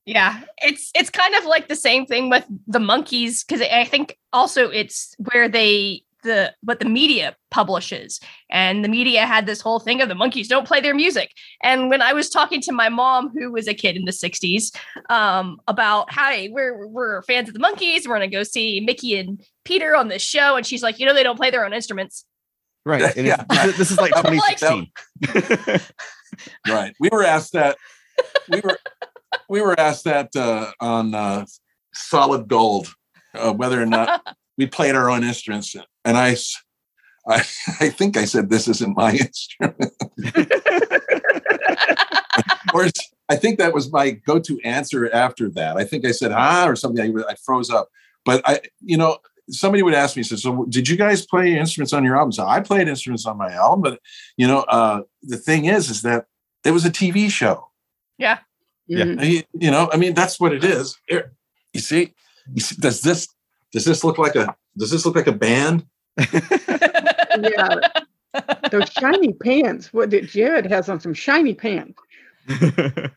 Yeah, 0.04 0.40
it's 0.58 0.90
it's 0.96 1.10
kind 1.10 1.34
of 1.36 1.44
like 1.44 1.68
the 1.68 1.76
same 1.76 2.06
thing 2.06 2.28
with 2.28 2.44
the 2.66 2.80
Monkees 2.80 3.46
because 3.46 3.62
I 3.62 3.84
think 3.84 4.18
also 4.32 4.68
it's 4.68 5.14
where 5.18 5.48
they 5.48 6.02
the 6.22 6.52
what 6.62 6.78
the 6.80 6.84
media 6.88 7.36
publishes 7.50 8.20
and 8.50 8.84
the 8.84 8.88
media 8.88 9.26
had 9.26 9.46
this 9.46 9.60
whole 9.60 9.78
thing 9.80 10.00
of 10.00 10.08
the 10.08 10.14
Monkees 10.14 10.48
don't 10.48 10.66
play 10.66 10.80
their 10.80 10.94
music 10.94 11.30
and 11.62 11.90
when 11.90 12.00
i 12.00 12.12
was 12.12 12.30
talking 12.30 12.60
to 12.62 12.72
my 12.72 12.88
mom 12.88 13.28
who 13.30 13.52
was 13.52 13.68
a 13.68 13.74
kid 13.74 13.96
in 13.96 14.04
the 14.04 14.12
60s 14.12 14.74
um, 15.10 15.60
about 15.68 16.10
hi 16.12 16.48
we're 16.52 16.86
we're 16.86 17.22
fans 17.22 17.48
of 17.48 17.54
the 17.54 17.60
Monkees 17.60 18.06
we're 18.06 18.14
gonna 18.14 18.28
go 18.28 18.42
see 18.42 18.80
mickey 18.80 19.18
and 19.18 19.42
peter 19.64 19.94
on 19.96 20.08
this 20.08 20.22
show 20.22 20.56
and 20.56 20.64
she's 20.66 20.82
like 20.82 20.98
you 20.98 21.06
know 21.06 21.14
they 21.14 21.22
don't 21.22 21.36
play 21.36 21.50
their 21.50 21.64
own 21.64 21.72
instruments 21.72 22.24
Right. 22.84 23.16
And 23.16 23.26
Yeah. 23.28 23.44
this, 23.48 23.76
this 23.78 23.90
is 23.92 23.98
like 23.98 24.12
I'm 24.16 24.36
like- 24.36 24.58
2016. 24.58 25.80
right. 26.68 26.94
We 26.98 27.08
were 27.12 27.22
asked 27.22 27.52
that. 27.52 27.76
We 28.48 28.60
were 28.60 28.78
we 29.48 29.60
were 29.62 29.78
asked 29.78 30.04
that 30.04 30.34
uh, 30.36 30.72
on 30.80 31.14
uh, 31.14 31.46
Solid 31.94 32.48
Gold 32.48 32.92
uh, 33.34 33.52
whether 33.52 33.80
or 33.80 33.86
not 33.86 34.36
we 34.58 34.66
played 34.66 34.94
our 34.94 35.10
own 35.10 35.24
instruments, 35.24 35.74
and 36.04 36.16
I, 36.16 36.36
I 37.28 37.88
think 37.88 38.16
I 38.16 38.24
said 38.24 38.50
this 38.50 38.68
isn't 38.68 38.96
my 38.96 39.12
instrument. 39.16 39.92
or 42.74 42.88
I 43.28 43.36
think 43.36 43.58
that 43.58 43.72
was 43.72 43.92
my 43.92 44.10
go-to 44.10 44.60
answer 44.62 45.12
after 45.12 45.48
that. 45.50 45.76
I 45.76 45.84
think 45.84 46.04
I 46.04 46.12
said 46.12 46.32
"ah" 46.32 46.66
or 46.66 46.76
something. 46.76 47.18
I, 47.18 47.32
I 47.32 47.34
froze 47.36 47.70
up. 47.70 47.88
But 48.24 48.42
I, 48.44 48.60
you 48.80 48.96
know, 48.96 49.18
somebody 49.48 49.82
would 49.82 49.94
ask 49.94 50.16
me, 50.16 50.22
says, 50.22 50.42
"So 50.42 50.64
did 50.68 50.88
you 50.88 50.96
guys 50.96 51.24
play 51.24 51.56
instruments 51.56 51.92
on 51.92 52.04
your 52.04 52.16
album?" 52.16 52.32
So 52.32 52.46
I 52.46 52.60
played 52.60 52.88
instruments 52.88 53.26
on 53.26 53.38
my 53.38 53.52
album, 53.52 53.82
but 53.82 54.00
you 54.36 54.46
know, 54.46 54.60
uh, 54.60 55.02
the 55.22 55.36
thing 55.36 55.66
is, 55.66 55.90
is 55.90 56.02
that 56.02 56.26
it 56.64 56.72
was 56.72 56.84
a 56.84 56.90
TV 56.90 57.30
show. 57.30 57.68
Yeah. 58.18 58.38
Yeah. 58.86 59.04
You, 59.04 59.42
you 59.54 59.70
know, 59.70 59.88
I 59.92 59.96
mean, 59.96 60.14
that's 60.14 60.38
what 60.38 60.52
it 60.52 60.64
is. 60.64 60.98
Here, 61.08 61.32
you 61.72 61.80
see, 61.80 62.14
you 62.52 62.60
see, 62.60 62.76
does 62.80 63.00
this 63.00 63.28
does 63.72 63.84
this 63.84 64.04
look 64.04 64.18
like 64.18 64.36
a 64.36 64.54
does 64.76 64.90
this 64.90 65.06
look 65.06 65.16
like 65.16 65.26
a 65.26 65.32
band? 65.32 65.86
Yeah. 66.18 67.80
Those 68.70 68.88
shiny 68.90 69.32
pants. 69.32 69.92
What 69.92 70.10
did 70.10 70.28
Jared 70.28 70.66
has 70.66 70.88
on 70.88 71.00
some 71.00 71.14
shiny 71.14 71.54
pants? 71.54 71.98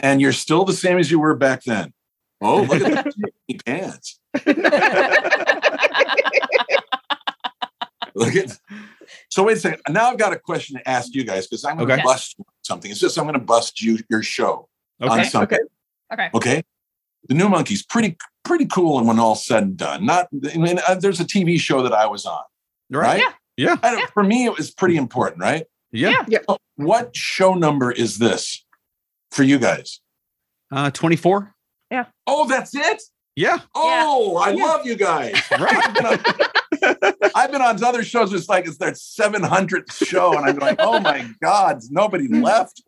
And 0.00 0.20
you're 0.20 0.32
still 0.32 0.64
the 0.64 0.72
same 0.72 0.98
as 0.98 1.10
you 1.10 1.18
were 1.18 1.34
back 1.34 1.64
then. 1.64 1.92
Oh, 2.40 2.62
look 2.62 2.80
at 2.82 3.04
the 3.04 3.10
shiny 3.48 3.58
pants. 3.66 4.20
Look 8.14 8.34
at. 8.36 8.58
So 9.28 9.44
wait 9.44 9.56
a 9.56 9.60
second. 9.60 9.80
Now 9.88 10.10
I've 10.10 10.18
got 10.18 10.32
a 10.32 10.38
question 10.38 10.76
to 10.76 10.88
ask 10.88 11.14
you 11.14 11.24
guys 11.24 11.46
because 11.46 11.64
I'm 11.64 11.76
going 11.76 11.88
to 11.88 11.94
Okay. 11.94 12.02
bust 12.02 12.36
something. 12.62 12.90
It's 12.90 13.00
just 13.00 13.18
I'm 13.18 13.24
going 13.24 13.34
to 13.34 13.40
bust 13.40 13.80
you 13.82 13.98
your 14.08 14.22
show 14.22 14.68
on 15.00 15.20
okay. 15.20 15.56
okay. 16.12 16.30
Okay. 16.34 16.62
The 17.28 17.34
New 17.34 17.48
Monkees 17.48 17.86
pretty 17.88 18.16
pretty 18.48 18.66
cool, 18.66 18.98
and 18.98 19.06
when 19.06 19.18
all 19.20 19.34
said 19.36 19.62
and 19.62 19.76
done, 19.76 20.04
not. 20.06 20.26
I 20.52 20.56
mean, 20.58 20.80
uh, 20.88 20.96
there's 20.96 21.20
a 21.20 21.24
TV 21.24 21.60
show 21.60 21.82
that 21.82 21.92
I 21.92 22.06
was 22.06 22.26
on. 22.26 22.42
Right. 22.90 23.22
Right. 23.22 23.34
Yeah. 23.56 23.76
I 23.82 23.90
don't, 23.94 24.10
For 24.10 24.22
me, 24.24 24.46
it 24.46 24.56
was 24.56 24.70
pretty 24.70 24.96
important, 24.96 25.40
right? 25.40 25.64
Yeah. 25.92 26.24
So 26.48 26.58
what 26.76 27.14
show 27.14 27.54
number 27.54 27.90
is 27.92 28.18
this 28.18 28.64
for 29.30 29.42
you 29.42 29.58
guys? 29.58 30.00
Uh, 30.72 30.90
24. 30.90 31.54
Oh, 32.26 32.46
that's 32.48 32.74
it. 32.74 33.02
Yeah. 33.36 33.58
Oh, 33.74 34.36
I 34.36 34.50
Yeah. 34.50 34.64
love 34.64 34.86
you 34.86 34.96
guys. 34.96 35.34
Right. 35.58 35.76
I've 35.86 35.94
been 35.94 36.06
on, 36.06 37.12
I've 37.34 37.50
been 37.52 37.62
on 37.62 37.82
other 37.84 38.04
shows. 38.04 38.32
It's 38.32 38.48
like 38.48 38.66
it's 38.66 38.76
their 38.78 38.92
700th 38.92 39.92
show, 40.06 40.36
and 40.36 40.44
I'm 40.46 40.56
like, 40.58 40.76
oh 40.78 41.00
my 41.00 41.28
god, 41.42 41.80
nobody 41.90 42.28
left. 42.28 42.82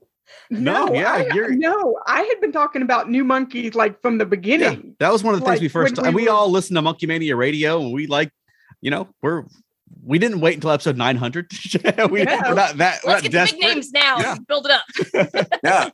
No, 0.50 0.92
yeah, 0.92 1.12
I, 1.12 1.28
you're- 1.34 1.54
no. 1.54 1.98
I 2.06 2.22
had 2.22 2.40
been 2.40 2.52
talking 2.52 2.82
about 2.82 3.08
new 3.08 3.24
Monkees 3.24 3.74
like 3.74 4.00
from 4.02 4.18
the 4.18 4.24
yeah. 4.24 4.28
beginning. 4.30 4.96
That 4.98 5.12
was 5.12 5.22
one 5.22 5.34
of 5.34 5.40
the 5.40 5.46
things 5.46 5.56
Like, 5.56 5.62
we 5.62 5.68
first, 5.68 5.96
when 5.96 6.06
and 6.06 6.14
we 6.14 6.22
we 6.22 6.28
were- 6.28 6.34
all 6.34 6.50
listened 6.50 6.76
to 6.76 6.82
MonkeeMania 6.82 7.36
Radio 7.36 7.80
and 7.80 7.92
we 7.92 8.06
like, 8.06 8.32
you 8.80 8.90
know, 8.90 9.08
we're, 9.22 9.44
we 10.02 10.18
didn't 10.18 10.40
wait 10.40 10.54
until 10.54 10.70
episode 10.70 10.96
900. 10.96 11.50
we, 12.10 12.22
Yeah. 12.22 12.48
We're 12.48 12.54
not 12.54 12.78
that, 12.78 13.00
Let's 13.04 13.04
not 13.04 13.22
get 13.22 13.32
the 13.32 13.52
big 13.52 13.60
names 13.60 13.92
now. 13.92 14.18
Yeah. 14.18 14.36
Build 14.48 14.66
it 14.66 14.72
up. 14.72 15.46
Yeah, 15.62 15.90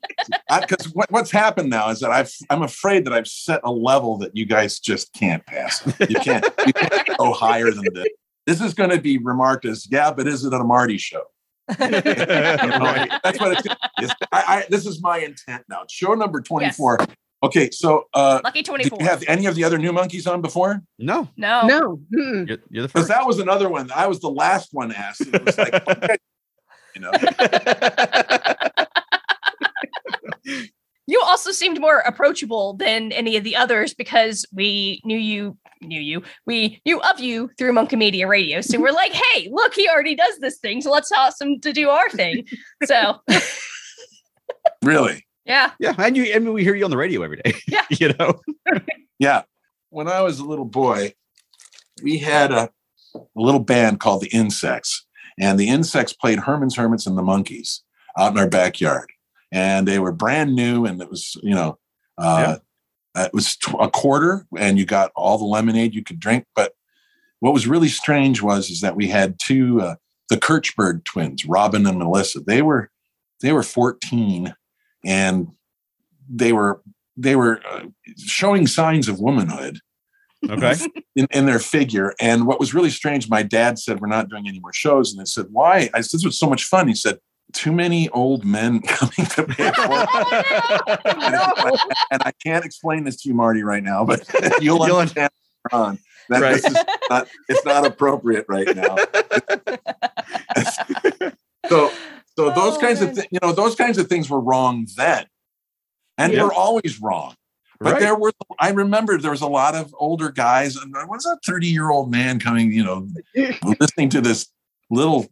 because 0.60 0.94
what, 0.94 1.10
what's 1.10 1.30
happened 1.30 1.70
now 1.70 1.90
is 1.90 1.98
that 2.00 2.10
I've 2.12 2.32
I'm 2.50 2.62
afraid 2.62 3.04
that 3.04 3.12
I've 3.12 3.26
set 3.26 3.60
a 3.64 3.70
level 3.72 4.16
that 4.18 4.36
you 4.36 4.46
guys 4.46 4.78
just 4.78 5.12
can't 5.12 5.44
pass. 5.44 5.84
You 6.08 6.20
can't, 6.20 6.46
you 6.66 6.72
can't 6.72 7.18
go 7.18 7.32
higher 7.32 7.70
than 7.72 7.84
this. 7.92 8.06
This 8.46 8.60
is 8.60 8.74
going 8.74 8.90
to 8.90 9.00
be 9.00 9.18
remarked 9.18 9.64
as, 9.64 9.90
yeah, 9.90 10.12
but 10.12 10.28
is 10.28 10.44
it 10.44 10.52
a 10.54 10.62
Marty 10.62 10.98
show? 10.98 11.24
You 11.68 11.76
know, 11.90 12.78
Right. 12.78 13.10
That's 13.24 13.40
what 13.40 13.52
it's. 13.52 13.66
it's 13.98 14.12
I, 14.32 14.42
I, 14.46 14.66
this 14.70 14.86
is 14.86 15.02
my 15.02 15.18
intent 15.18 15.64
now. 15.68 15.82
Show 15.90 16.14
number 16.14 16.40
twenty 16.40 16.70
four. 16.70 16.98
Okay, 17.42 17.70
so 17.70 18.06
uh, 18.14 18.40
Lucky 18.42 18.60
did 18.60 18.66
24. 18.66 18.98
you 18.98 19.06
have 19.06 19.22
any 19.28 19.44
of 19.46 19.54
the 19.54 19.62
other 19.62 19.76
new 19.78 19.92
Monkees 19.92 20.26
on 20.30 20.40
before? 20.40 20.80
No, 20.98 21.28
no. 21.36 21.66
No. 21.66 22.00
mm-mm. 22.12 22.48
you're, 22.48 22.58
you're 22.70 22.82
the 22.82 22.88
Because 22.88 23.02
first. 23.02 23.08
that 23.08 23.26
was 23.26 23.38
another 23.38 23.68
one. 23.68 23.90
I 23.94 24.06
was 24.06 24.20
the 24.20 24.30
last 24.30 24.70
one 24.72 24.90
asked. 24.90 25.20
It 25.20 25.44
was 25.44 25.58
like, 25.58 25.74
okay, 25.88 26.16
you 26.94 27.02
know, 27.02 27.12
You 31.08 31.20
also 31.24 31.52
seemed 31.52 31.78
more 31.80 31.98
approachable 31.98 32.72
than 32.74 33.12
any 33.12 33.36
of 33.36 33.44
the 33.44 33.54
others 33.54 33.94
because 33.94 34.44
we 34.52 35.00
knew 35.04 35.18
you 35.18 35.56
knew 35.80 36.00
you. 36.00 36.22
We 36.46 36.80
knew 36.84 37.00
of 37.00 37.20
you 37.20 37.50
through 37.58 37.72
Monkey 37.72 37.96
Media 37.96 38.26
Radio. 38.26 38.60
So 38.60 38.80
we're 38.80 38.92
like, 38.92 39.12
hey, 39.12 39.48
look, 39.52 39.74
he 39.74 39.88
already 39.88 40.14
does 40.14 40.38
this 40.38 40.58
thing. 40.58 40.80
So 40.80 40.90
let's 40.90 41.12
ask 41.12 41.40
him 41.40 41.60
to 41.60 41.72
do 41.72 41.90
our 41.90 42.08
thing. 42.10 42.46
So 42.84 43.16
really. 44.82 45.26
yeah. 45.44 45.72
yeah. 45.78 45.94
And 45.98 46.16
you, 46.16 46.24
and 46.24 46.52
we 46.52 46.62
hear 46.62 46.74
you 46.74 46.84
on 46.84 46.90
the 46.90 46.96
radio 46.96 47.22
every 47.22 47.38
day. 47.38 47.54
Yeah. 47.66 47.84
you 47.90 48.14
know? 48.18 48.40
Yeah. 49.18 49.44
When 49.88 50.08
I 50.08 50.20
was 50.20 50.40
a 50.40 50.44
little 50.44 50.66
boy, 50.66 51.14
we 52.02 52.18
had 52.18 52.52
a, 52.52 52.68
a 53.14 53.20
little 53.34 53.60
band 53.60 53.98
called 53.98 54.20
the 54.20 54.28
Insects, 54.28 55.06
and 55.40 55.58
the 55.58 55.68
Insects 55.68 56.12
played 56.12 56.40
Herman's 56.40 56.76
Hermits 56.76 57.06
and 57.06 57.16
the 57.16 57.22
Monkees 57.22 57.80
out 58.18 58.32
in 58.32 58.38
our 58.38 58.48
backyard, 58.48 59.10
and 59.50 59.88
they 59.88 59.98
were 59.98 60.12
brand 60.12 60.54
new, 60.54 60.84
and 60.84 61.00
it 61.00 61.08
was 61.08 61.34
you 61.42 61.54
know, 61.54 61.78
uh, 62.18 62.58
uh, 63.16 63.24
it 63.24 63.34
was 63.34 63.56
tw- 63.56 63.74
a 63.80 63.90
quarter, 63.90 64.46
and 64.58 64.78
you 64.78 64.84
got 64.84 65.12
all 65.16 65.38
the 65.38 65.44
lemonade 65.44 65.94
you 65.94 66.04
could 66.04 66.20
drink. 66.20 66.44
But 66.54 66.72
what 67.40 67.54
was 67.54 67.66
really 67.66 67.88
strange 67.88 68.42
was 68.42 68.70
is 68.70 68.80
that 68.80 68.96
we 68.96 69.08
had 69.08 69.38
two 69.38 69.80
uh, 69.80 69.96
the 70.28 70.36
Kirchberg 70.36 71.04
twins, 71.04 71.44
Robin 71.46 71.86
and 71.86 71.98
Melissa. 71.98 72.40
They 72.40 72.62
were 72.62 72.90
they 73.40 73.52
were 73.52 73.62
fourteen, 73.62 74.54
and 75.04 75.48
they 76.28 76.52
were 76.52 76.82
they 77.16 77.36
were 77.36 77.60
uh, 77.68 77.84
showing 78.18 78.66
signs 78.66 79.08
of 79.08 79.20
womanhood 79.20 79.80
Okay. 80.48 80.74
in, 81.16 81.26
in 81.30 81.46
their 81.46 81.58
figure. 81.58 82.14
And 82.20 82.46
what 82.46 82.60
was 82.60 82.74
really 82.74 82.90
strange, 82.90 83.28
my 83.28 83.42
dad 83.42 83.78
said, 83.78 84.00
We're 84.00 84.08
not 84.08 84.28
doing 84.28 84.46
any 84.48 84.60
more 84.60 84.72
shows. 84.72 85.12
And 85.12 85.20
I 85.20 85.24
said, 85.24 85.46
Why? 85.50 85.90
I 85.94 86.00
said, 86.00 86.18
This 86.18 86.24
was 86.24 86.38
so 86.38 86.48
much 86.48 86.64
fun. 86.64 86.88
He 86.88 86.94
said, 86.94 87.18
Too 87.56 87.72
many 87.72 88.08
old 88.10 88.44
men 88.44 88.80
coming 88.86 89.26
to 89.30 89.44
pay 89.44 89.70
for 89.72 89.86
it. 89.88 90.08
Oh, 91.06 91.52
no. 91.64 91.76
And 92.10 92.22
I 92.22 92.32
can't 92.44 92.64
explain 92.66 93.04
this 93.04 93.16
to 93.22 93.28
you, 93.30 93.34
Marty, 93.34 93.62
right 93.62 93.82
now, 93.82 94.04
but 94.04 94.28
you'll 94.60 94.86
You'll- 94.86 94.96
understand 94.98 95.30
later 95.72 95.82
on 95.84 95.98
that 96.28 96.42
Right. 96.42 96.54
this 96.54 96.64
is 96.66 96.76
not, 97.08 97.28
it's 97.48 97.64
not 97.64 97.86
appropriate 97.86 98.44
right 98.48 98.66
now. 98.76 98.96
so, 101.68 101.88
so 101.88 101.90
oh, 102.38 102.50
those 102.54 102.76
Oh, 102.76 102.80
kinds 102.80 103.00
of, 103.00 103.08
man. 103.08 103.14
thi- 103.16 103.28
you 103.30 103.38
know, 103.42 103.52
those 103.52 103.74
kinds 103.74 103.98
of 103.98 104.08
things 104.08 104.28
were 104.28 104.40
wrong 104.40 104.86
then. 104.96 105.26
And 106.18 106.32
Yeah. 106.32 106.40
they're 106.40 106.52
always 106.52 107.00
wrong. 107.00 107.34
But 107.80 107.92
Right. 107.94 108.00
there 108.00 108.14
were, 108.16 108.32
I 108.58 108.70
remember 108.70 109.18
there 109.18 109.30
was 109.30 109.42
a 109.42 109.46
lot 109.48 109.74
of 109.74 109.94
older 109.98 110.30
guys, 110.30 110.76
and 110.76 110.94
there 110.94 111.06
was 111.06 111.26
a 111.26 111.38
30 111.46 111.66
year 111.68 111.90
old 111.90 112.10
man 112.10 112.38
coming, 112.40 112.72
you 112.72 112.82
know, 112.84 113.06
listening 113.80 114.08
to 114.10 114.20
this 114.20 114.46
little 114.90 115.26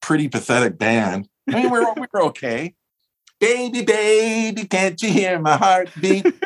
pretty 0.00 0.28
pathetic 0.28 0.78
band. 0.78 1.28
I 1.48 1.56
mean, 1.56 1.70
we 1.70 1.80
were, 1.80 1.94
we 1.94 2.06
were 2.12 2.22
okay. 2.24 2.74
Baby, 3.40 3.82
baby, 3.82 4.64
can't 4.66 5.00
you 5.02 5.10
hear 5.10 5.38
my 5.38 5.56
heartbeat? 5.56 6.26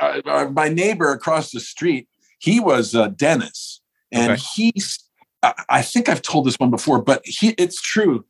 Uh, 0.00 0.50
my 0.52 0.68
neighbor 0.68 1.12
across 1.12 1.52
the 1.52 1.60
street, 1.60 2.08
he 2.40 2.58
was 2.58 2.94
uh, 2.94 3.08
Dennis, 3.08 3.80
and 4.10 4.32
Okay. 4.32 4.42
he's. 4.54 4.98
I, 5.42 5.54
I 5.68 5.82
think 5.82 6.08
I've 6.08 6.20
told 6.22 6.46
this 6.46 6.56
one 6.58 6.70
before, 6.70 7.00
but 7.00 7.22
he, 7.24 7.50
it's 7.50 7.80
true. 7.80 8.24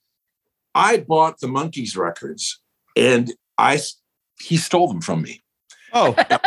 I 0.74 0.98
bought 0.98 1.40
the 1.40 1.46
Monkees 1.46 1.96
records, 1.96 2.60
and 2.96 3.32
I 3.56 3.80
he 4.38 4.58
stole 4.58 4.88
them 4.88 5.00
from 5.00 5.22
me. 5.22 5.42
Oh, 5.92 6.14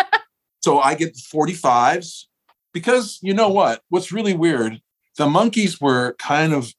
So 0.63 0.79
I 0.79 0.93
get 0.93 1.15
the 1.15 1.19
45s 1.21 2.25
because 2.71 3.17
you 3.23 3.33
know 3.33 3.49
what? 3.49 3.81
What's 3.89 4.11
really 4.11 4.35
weird, 4.35 4.79
the 5.21 5.27
Monkees 5.27 5.79
were 5.79 6.15
kind 6.17 6.51
of 6.51 6.73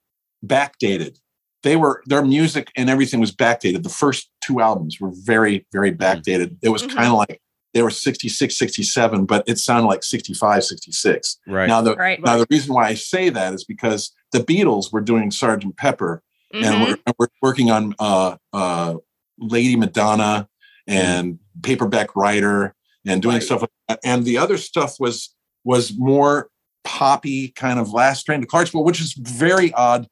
backdated. 0.44 1.16
They 1.62 1.76
were 1.76 2.02
their 2.06 2.24
music 2.24 2.72
and 2.76 2.90
everything 2.90 3.20
was 3.20 3.30
backdated. 3.34 3.84
The 3.84 3.88
first 3.88 4.30
two 4.40 4.60
albums 4.60 4.98
were 5.00 5.12
very, 5.14 5.64
very 5.72 5.92
backdated. 5.92 6.56
It 6.60 6.70
was 6.70 6.82
Mhm. 6.82 6.94
kind 6.96 7.06
of 7.06 7.12
like 7.14 7.40
they 7.72 7.82
were 7.82 7.90
66, 7.90 8.58
67, 8.58 9.26
but 9.26 9.44
it 9.46 9.58
sounded 9.58 9.86
like 9.86 10.02
65, 10.02 10.64
66. 10.64 11.38
right. 11.46 11.68
Now 11.68 11.80
the 11.82 11.94
Right. 11.94 12.20
now 12.20 12.36
the 12.36 12.46
reason 12.50 12.74
why 12.74 12.88
I 12.88 12.94
say 12.94 13.28
that 13.30 13.54
is 13.54 13.64
because 13.64 14.10
the 14.32 14.40
Beatles 14.40 14.92
were 14.92 15.00
doing 15.00 15.30
Sergeant 15.30 15.76
Pepper 15.76 16.20
Mhm. 16.52 16.64
and 16.64 16.82
we're, 16.82 16.96
we're 17.18 17.28
working 17.40 17.70
on 17.70 17.94
uh, 18.00 18.36
uh, 18.52 18.96
Lady 19.38 19.76
Madonna 19.76 20.48
and 20.88 21.38
Paperback 21.62 22.16
Writer 22.16 22.74
and 23.06 23.22
doing 23.22 23.34
Right. 23.36 23.42
stuff 23.42 23.60
like 23.62 23.70
that. 23.88 24.00
And 24.04 24.24
the 24.24 24.36
other 24.36 24.58
stuff 24.58 24.96
was 24.98 25.32
was 25.64 25.92
more 25.96 26.48
poppy, 26.84 27.48
kind 27.48 27.78
of 27.78 27.92
last 27.92 28.24
train 28.24 28.40
to 28.40 28.46
Clarksville, 28.46 28.84
which 28.84 29.00
is 29.00 29.12
very 29.14 29.72
odd. 29.74 30.06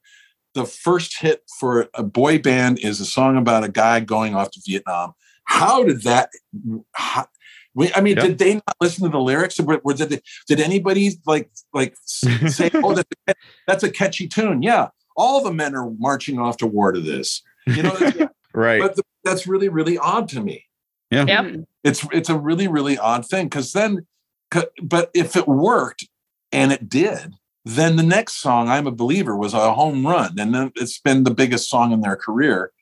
The 0.54 0.64
first 0.64 1.20
hit 1.20 1.42
for 1.58 1.88
a 1.94 2.02
boy 2.02 2.38
band 2.38 2.78
is 2.80 3.00
a 3.00 3.04
song 3.04 3.36
about 3.36 3.62
a 3.64 3.68
guy 3.68 4.00
going 4.00 4.34
off 4.34 4.50
to 4.52 4.60
Vietnam. 4.66 5.12
How 5.44 5.84
did 5.84 6.02
that? 6.02 6.30
How, 6.92 7.26
we- 7.74 7.92
I 7.94 8.00
mean, 8.00 8.16
Yeah. 8.16 8.22
did 8.26 8.38
they 8.38 8.54
not 8.54 8.76
listen 8.80 9.04
to 9.04 9.10
the 9.10 9.20
lyrics? 9.20 9.60
Or 9.60 9.80
were, 9.84 9.94
did, 9.94 10.10
they, 10.10 10.20
did 10.48 10.60
anybody 10.60 11.12
like 11.26 11.50
like 11.72 11.94
say, 12.04 12.70
"Oh, 12.74 12.94
that's 12.94 13.10
a, 13.28 13.34
that's 13.66 13.82
a 13.84 13.90
catchy 13.90 14.26
tune"? 14.26 14.62
Yeah, 14.62 14.88
all 15.16 15.42
the 15.42 15.52
men 15.52 15.74
are 15.76 15.90
marching 15.98 16.38
off 16.40 16.56
to 16.58 16.66
war 16.66 16.90
to 16.92 17.00
this. 17.00 17.42
You 17.66 17.82
know, 17.84 17.94
that's- 17.96 18.28
right. 18.54 18.80
but 18.80 18.94
th- 18.96 19.06
that's 19.22 19.46
really 19.46 19.68
really 19.68 19.98
odd 19.98 20.28
to 20.30 20.40
me. 20.40 20.64
Yep. 21.12 21.64
It's 21.84 22.04
it's 22.12 22.28
a 22.28 22.36
really 22.38 22.66
really 22.68 22.98
odd 22.98 23.24
thing 23.26 23.46
because 23.46 23.72
then, 23.72 24.06
'cause- 24.50 24.66
but 24.82 25.10
if 25.14 25.36
it 25.36 25.46
worked 25.46 26.08
and 26.52 26.72
it 26.72 26.88
did, 26.88 27.34
then 27.64 27.96
the 27.96 28.02
next 28.02 28.34
song, 28.40 28.68
"I'm 28.68 28.86
a 28.86 28.90
Believer," 28.92 29.36
was 29.36 29.54
a 29.54 29.74
home 29.74 30.06
run, 30.06 30.38
and 30.38 30.54
then 30.54 30.72
it's 30.76 30.98
been 30.98 31.24
the 31.24 31.30
biggest 31.34 31.68
song 31.70 31.92
in 31.92 32.00
their 32.00 32.16
career. 32.16 32.72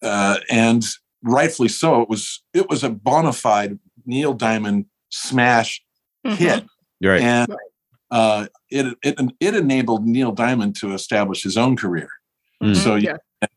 uh, 0.00 0.38
and 0.48 0.84
rightfully 1.24 1.68
so. 1.68 2.02
It 2.02 2.08
was 2.08 2.42
it 2.54 2.68
was 2.68 2.84
a 2.84 2.88
bona 2.90 3.32
fide 3.32 3.80
Neil 4.06 4.32
Diamond 4.32 4.84
smash 5.10 5.82
Mhm. 6.24 6.36
hit, 6.36 6.64
right. 7.02 7.20
and 7.20 7.56
uh, 8.12 8.46
it, 8.70 8.96
it 9.02 9.18
it 9.40 9.56
enabled 9.56 10.06
Neil 10.06 10.30
Diamond 10.30 10.76
to 10.76 10.94
establish 10.94 11.42
his 11.42 11.56
own 11.56 11.76
career. 11.76 12.08
Mm. 12.62 12.76
So 12.76 12.94
Yeah. 12.94 13.16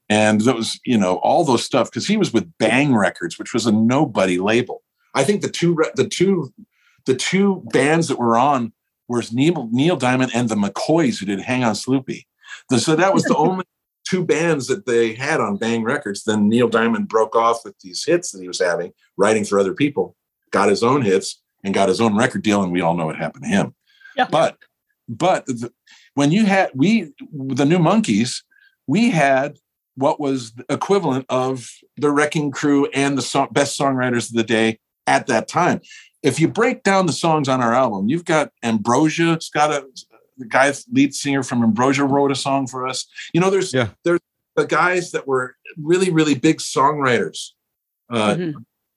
and 0.10 0.42
those 0.42 0.80
you 0.84 0.98
know 0.98 1.18
all 1.18 1.46
those 1.46 1.63
stuff 1.63 1.92
because 1.92 2.08
he 2.08 2.18
was 2.18 2.34
with 2.34 2.51
Bang 2.58 2.96
Records, 2.96 3.38
which 3.38 3.54
was 3.54 3.68
a 3.68 3.72
nobody 3.72 4.40
label. 4.40 4.82
I 5.13 5.24
think 5.24 5.42
the 5.44 5.50
two 5.50 5.78
the 5.96 6.08
two 6.08 6.51
the 7.06 7.16
two 7.16 7.62
bands 7.72 8.08
that 8.08 8.18
were 8.18 8.36
on 8.38 8.74
was 9.12 9.32
Neil 9.32 9.70
Neil 9.72 9.96
Diamond 9.96 10.32
and 10.34 10.50
the 10.50 10.56
McCoys 10.56 11.20
who 11.20 11.25
did 11.25 11.41
Hang 11.41 11.63
on 11.63 11.74
Sloopy. 11.74 12.25
The- 12.70 12.80
so 12.80 12.96
that 12.96 13.13
was 13.13 13.24
the 13.24 13.36
only 13.48 13.65
two 14.08 14.25
bands 14.25 14.68
that 14.68 14.86
they 14.86 15.13
had 15.13 15.39
on 15.39 15.58
Bang 15.58 15.84
Records. 15.84 16.24
Then 16.24 16.50
Neil 16.50 16.68
Diamond 16.68 17.08
broke 17.08 17.36
off 17.36 17.63
with 17.63 17.77
these 17.80 18.03
hits 18.03 18.32
that 18.32 18.41
he 18.41 18.48
was 18.48 18.60
having, 18.60 18.94
writing 19.18 19.46
for 19.46 19.60
other 19.60 19.74
people, 19.74 20.15
got 20.51 20.70
his 20.70 20.84
own 20.84 21.01
hits 21.01 21.41
and 21.63 21.74
got 21.74 21.89
his 21.89 22.01
own 22.01 22.18
record 22.18 22.41
deal, 22.41 22.63
and 22.63 22.72
we 22.72 22.82
all 22.82 22.96
know 22.96 23.06
what 23.06 23.15
happened 23.15 23.44
to 23.44 23.50
him. 23.50 23.75
Yeah. 24.15 24.27
But 24.30 24.58
but 25.08 25.46
the, 25.46 25.72
when 26.15 26.32
you 26.32 26.46
had 26.46 26.72
we 26.74 27.13
the 27.32 27.65
new 27.65 27.80
Monkees, 27.80 28.44
we 28.88 29.12
had 29.12 29.58
what 29.96 30.20
was 30.20 30.53
the 30.53 30.65
equivalent 30.70 31.25
of 31.30 31.70
the 31.98 32.12
Wrecking 32.12 32.51
Crew 32.51 32.88
and 32.94 33.18
the 33.18 33.22
song, 33.22 33.50
best 33.51 33.80
songwriters 33.80 34.30
of 34.30 34.36
the 34.36 34.44
day 34.44 34.80
at 35.08 35.27
that 35.27 35.48
time. 35.48 35.82
If 36.24 36.40
you 36.40 36.48
break 36.48 36.84
down 36.84 37.06
the 37.08 37.13
songs 37.13 37.48
on 37.50 37.62
our 37.62 37.74
album, 37.74 38.08
you've 38.10 38.25
got 38.25 38.51
Ambrosia. 38.63 39.34
It's 39.34 39.50
got 39.50 39.72
a 39.72 39.88
the 40.38 40.46
guy 40.48 40.74
lead 40.92 41.13
singer 41.13 41.44
from 41.44 41.62
Ambrosia 41.63 42.04
wrote 42.04 42.32
a 42.32 42.36
song 42.36 42.66
for 42.66 42.88
us. 42.88 43.06
You 43.34 43.42
know, 43.42 43.50
there's 43.50 43.74
Yeah. 43.74 43.90
there's 44.04 44.20
the 44.56 44.66
guys 44.66 45.12
that 45.12 45.28
were 45.28 45.56
really 45.82 46.12
really 46.12 46.36
big 46.36 46.58
songwriters. 46.60 47.50
Uh, 48.10 48.36
Mhm. 48.36 48.54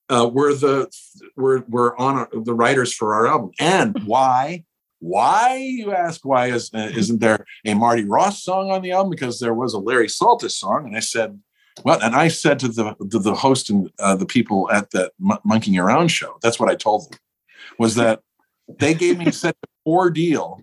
uh, 0.09 0.29
were 0.33 0.55
the 0.55 0.89
were 1.37 1.65
were 1.69 1.99
on 2.01 2.17
our, 2.17 2.29
the 2.33 2.55
writers 2.55 2.93
for 2.93 3.15
our 3.15 3.27
album. 3.27 3.51
And 3.59 4.03
why? 4.05 4.65
Why 5.01 5.57
you 5.57 5.93
ask? 5.93 6.25
Why 6.25 6.47
is 6.49 6.71
uh, 6.75 6.91
isn't 6.95 7.21
there 7.21 7.45
a 7.65 7.75
Marty 7.75 8.05
Ross 8.05 8.43
song 8.43 8.71
on 8.71 8.81
the 8.83 8.93
album? 8.93 9.11
Because 9.11 9.39
there 9.39 9.55
was 9.55 9.75
a 9.75 9.79
Larry 9.79 10.09
Saltis 10.09 10.53
song, 10.53 10.87
and 10.87 10.97
I 10.97 11.01
said, 11.01 11.41
well, 11.83 12.01
and 12.03 12.15
I 12.15 12.29
said 12.29 12.59
to 12.61 12.69
the 12.69 12.95
to 13.11 13.19
the 13.19 13.35
host 13.35 13.71
and 13.71 13.91
uh, 13.99 14.15
the 14.15 14.27
people 14.27 14.71
at 14.71 14.91
that 14.91 15.13
Mon- 15.19 15.41
Monkeying 15.45 15.79
Around 15.79 16.09
show. 16.09 16.39
That's 16.43 16.61
what 16.61 16.71
I 16.71 16.75
told 16.77 17.11
them 17.11 17.19
was 17.79 17.97
that 17.97 18.21
they 18.79 18.95
gave 18.95 19.19
me 19.19 19.31
such 19.31 19.57
a 19.63 19.67
poor 19.85 20.11
deal 20.11 20.61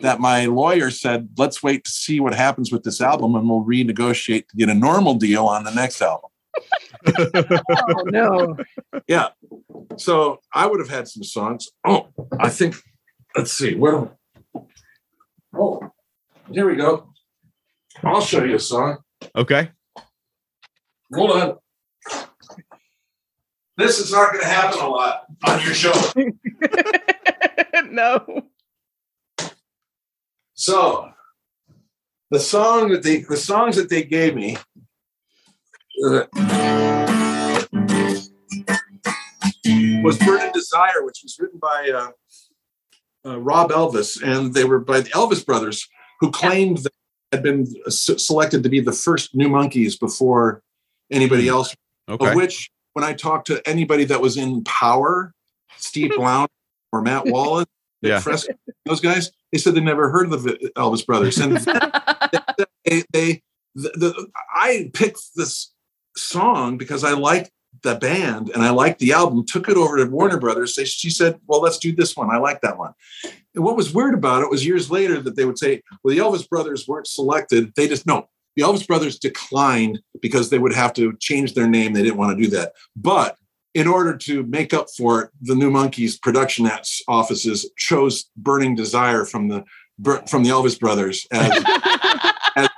that 0.00 0.20
my 0.20 0.46
lawyer 0.46 0.90
said, 0.90 1.28
let's 1.36 1.62
wait 1.62 1.84
to 1.84 1.90
see 1.90 2.20
what 2.20 2.34
happens 2.34 2.72
with 2.72 2.84
this 2.84 3.00
album, 3.00 3.34
and 3.34 3.48
we'll 3.48 3.64
renegotiate 3.64 4.48
to 4.48 4.56
get 4.56 4.68
a 4.68 4.74
normal 4.74 5.14
deal 5.14 5.46
on 5.46 5.64
the 5.64 5.74
next 5.74 6.00
album. 6.00 6.30
Oh 7.06 8.02
no. 8.06 8.56
Yeah. 9.06 9.28
So 9.96 10.40
I 10.52 10.66
would 10.66 10.80
have 10.80 10.88
had 10.88 11.08
some 11.08 11.22
songs. 11.22 11.68
Oh, 11.84 12.08
I 12.40 12.48
think, 12.48 12.76
let's 13.36 13.52
see. 13.52 13.74
Where 13.74 14.10
Oh, 15.54 15.90
here 16.50 16.68
we 16.68 16.76
go. 16.76 17.12
I'll 18.02 18.20
show 18.20 18.44
you 18.44 18.56
a 18.56 18.60
song. 18.60 18.98
Okay. 19.34 19.70
Hold 21.14 21.30
on. 21.30 21.56
This 23.76 23.98
is 23.98 24.10
not 24.10 24.32
going 24.32 24.42
to 24.42 24.48
happen 24.50 24.80
a 24.80 24.88
lot 24.88 25.26
on 25.46 25.60
your 25.62 25.74
show. 25.74 25.92
no. 27.90 28.48
So 30.54 31.10
the 32.30 32.40
song 32.40 32.88
that 32.90 33.02
they, 33.02 33.18
the 33.20 33.36
songs 33.36 33.76
that 33.76 33.90
they 33.90 34.02
gave 34.02 34.34
me, 34.34 34.56
uh, 36.04 36.24
was 40.02 40.18
Burning 40.18 40.52
Desire, 40.52 41.04
which 41.04 41.20
was 41.22 41.36
written 41.38 41.58
by 41.58 41.90
uh, 41.94 43.28
uh, 43.28 43.40
Rob 43.40 43.70
Elvis, 43.70 44.22
and 44.22 44.54
they 44.54 44.64
were 44.64 44.78
by 44.78 45.00
the 45.00 45.10
Elvis 45.10 45.44
brothers, 45.44 45.86
who 46.20 46.30
claimed 46.30 46.78
that 46.78 46.92
had 47.32 47.42
been 47.42 47.66
s- 47.86 48.10
selected 48.24 48.62
to 48.62 48.68
be 48.68 48.80
the 48.80 48.92
first 48.92 49.34
New 49.34 49.48
Monkees 49.48 49.98
before 49.98 50.62
anybody 51.10 51.44
hmm. 51.44 51.54
else. 51.54 51.74
Okay. 52.08 52.28
Of 52.28 52.34
which, 52.34 52.70
when 52.92 53.04
I 53.04 53.12
talked 53.12 53.48
to 53.48 53.60
anybody 53.68 54.04
that 54.04 54.20
was 54.20 54.36
in 54.36 54.64
power, 54.64 55.32
Steve 55.76 56.12
Blount 56.16 56.50
or 56.92 57.02
Matt 57.02 57.26
Wallace, 57.26 57.66
Yeah. 58.02 58.20
Fresco, 58.20 58.54
those 58.84 59.00
guys, 59.00 59.30
they 59.52 59.58
said 59.58 59.74
they 59.74 59.80
never 59.80 60.10
heard 60.10 60.32
of 60.32 60.42
the 60.42 60.70
Elvis 60.76 61.04
brothers, 61.04 61.38
and 61.38 61.56
they, 62.84 63.04
they 63.12 63.42
the, 63.74 63.90
the, 63.94 64.26
I 64.54 64.90
picked 64.94 65.20
this 65.36 65.72
song 66.16 66.78
because 66.78 67.04
I 67.04 67.12
liked 67.12 67.50
the 67.82 67.94
band 67.94 68.50
and 68.54 68.62
I 68.62 68.70
liked 68.70 68.98
the 68.98 69.12
album. 69.12 69.44
Took 69.46 69.68
it 69.68 69.76
over 69.76 69.98
to 69.98 70.10
Warner 70.10 70.40
Brothers. 70.40 70.74
They, 70.74 70.84
she 70.84 71.10
said, 71.10 71.38
"Well, 71.46 71.60
let's 71.60 71.78
do 71.78 71.94
this 71.94 72.16
one. 72.16 72.30
I 72.30 72.38
like 72.38 72.60
that 72.62 72.78
one." 72.78 72.92
And 73.54 73.64
what 73.64 73.76
was 73.76 73.92
weird 73.92 74.14
about 74.14 74.42
it 74.42 74.50
was 74.50 74.66
years 74.66 74.90
later 74.90 75.20
that 75.20 75.36
they 75.36 75.44
would 75.44 75.58
say, 75.58 75.82
"Well, 76.02 76.14
the 76.14 76.20
Elvis 76.20 76.48
brothers 76.48 76.88
weren't 76.88 77.06
selected. 77.06 77.72
They 77.76 77.88
just 77.88 78.06
no." 78.06 78.28
The 78.56 78.62
Elvis 78.62 78.86
brothers 78.86 79.18
declined 79.18 80.00
because 80.20 80.50
they 80.50 80.58
would 80.58 80.74
have 80.74 80.92
to 80.94 81.14
change 81.20 81.54
their 81.54 81.68
name. 81.68 81.92
They 81.92 82.02
didn't 82.02 82.16
want 82.16 82.36
to 82.36 82.42
do 82.42 82.50
that. 82.50 82.72
But 82.96 83.36
in 83.74 83.86
order 83.86 84.16
to 84.16 84.42
make 84.44 84.72
up 84.72 84.86
for 84.96 85.22
it, 85.22 85.30
the 85.42 85.54
New 85.54 85.70
Monkees 85.70 86.18
productionats- 86.18 87.02
offices 87.06 87.70
chose 87.76 88.24
"Burning 88.36 88.74
Desire" 88.74 89.24
from 89.26 89.48
the 89.48 89.64
from 90.26 90.42
the 90.42 90.50
Elvis 90.50 90.78
brothers 90.78 91.26
as 91.30 91.62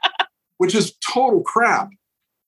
which 0.58 0.74
is 0.74 0.94
total 1.12 1.42
crap. 1.42 1.90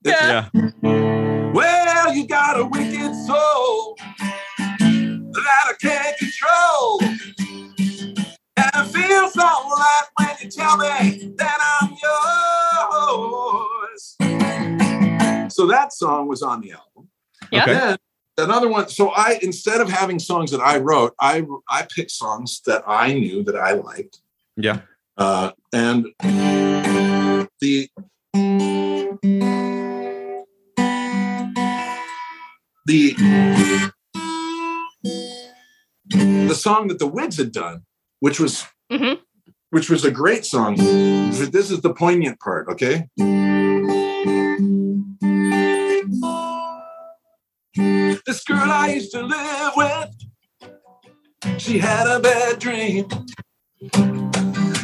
Yeah. 0.05 0.49
Well, 0.83 2.15
you 2.15 2.27
got 2.27 2.59
a 2.59 2.65
wicked 2.65 3.15
soul 3.27 3.97
that 4.59 5.67
I 5.67 5.73
can't 5.81 6.17
control. 6.19 7.01
And 8.57 8.71
it 8.75 8.87
feels 8.93 9.37
all 9.37 9.71
right 9.71 10.03
when 10.19 10.37
you 10.43 10.51
tell 10.51 10.77
me 10.77 11.33
that 11.37 11.79
I'm 11.81 11.91
yours. 11.91 12.70
So 15.51 15.67
that 15.67 15.93
song 15.93 16.29
was 16.29 16.43
on 16.43 16.61
the 16.61 16.73
album. 16.73 17.09
Yeah. 17.51 17.63
Okay. 17.63 17.73
Then 17.75 17.97
another 18.39 18.69
one. 18.69 18.89
So 18.89 19.11
I 19.11 19.39
instead 19.43 19.81
of 19.81 19.91
having 19.91 20.19
songs 20.19 20.51
that 20.53 20.61
I 20.61 20.79
wrote, 20.79 21.15
I 21.21 21.45
I 21.69 21.87
picked 21.95 22.13
songs 22.13 22.61
that 22.67 22.83
I 22.87 23.13
knew 23.13 23.43
that 23.45 23.57
I 23.57 23.73
liked. 23.73 24.21
Yeah. 24.57 24.81
Uh, 25.19 25.51
and 25.73 26.07
the 27.61 27.89
the 32.87 33.15
the 36.09 36.55
song 36.55 36.89
that 36.89 36.99
the 36.99 37.07
Wigs 37.07 37.37
had 37.37 37.53
done, 37.53 37.83
which 38.21 38.41
was 38.41 38.65
Mhm. 38.91 39.21
Which 39.71 39.89
was 39.89 40.05
a 40.05 40.11
great 40.11 40.45
song. 40.45 40.77
This 40.77 41.71
is 41.71 41.81
the 41.81 41.95
poignant 41.95 42.39
part, 42.41 42.69
okay? 42.69 43.07
This 48.27 48.45
girl 48.45 48.71
I 48.71 48.93
used 48.95 49.13
to 49.13 49.23
live 49.23 49.73
with, 49.77 50.11
she 51.59 51.79
had 51.79 52.07
a 52.07 52.21
bad 52.21 52.59
dream. 52.59 53.07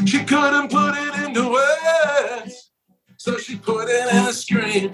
She 0.07 0.25
couldn't 0.25 0.71
put 0.71 0.95
it 0.97 1.27
into 1.27 1.51
words, 1.53 2.71
so 3.17 3.37
she 3.39 3.57
put 3.57 3.89
it 3.89 4.09
in 4.09 4.27
a 4.27 4.33
scream. 4.33 4.93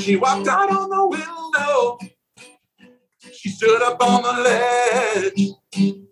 She 0.00 0.16
walked 0.16 0.48
out 0.48 0.70
on 0.70 0.90
the 0.90 1.06
window. 1.06 1.98
She 3.32 3.50
stood 3.50 3.82
up 3.82 4.02
on 4.02 4.22
the 4.22 4.32
ledge. 4.42 6.09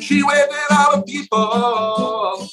She 0.00 0.22
waved 0.22 0.52
at 0.52 0.76
all 0.76 0.96
the 0.96 1.02
people. 1.06 2.48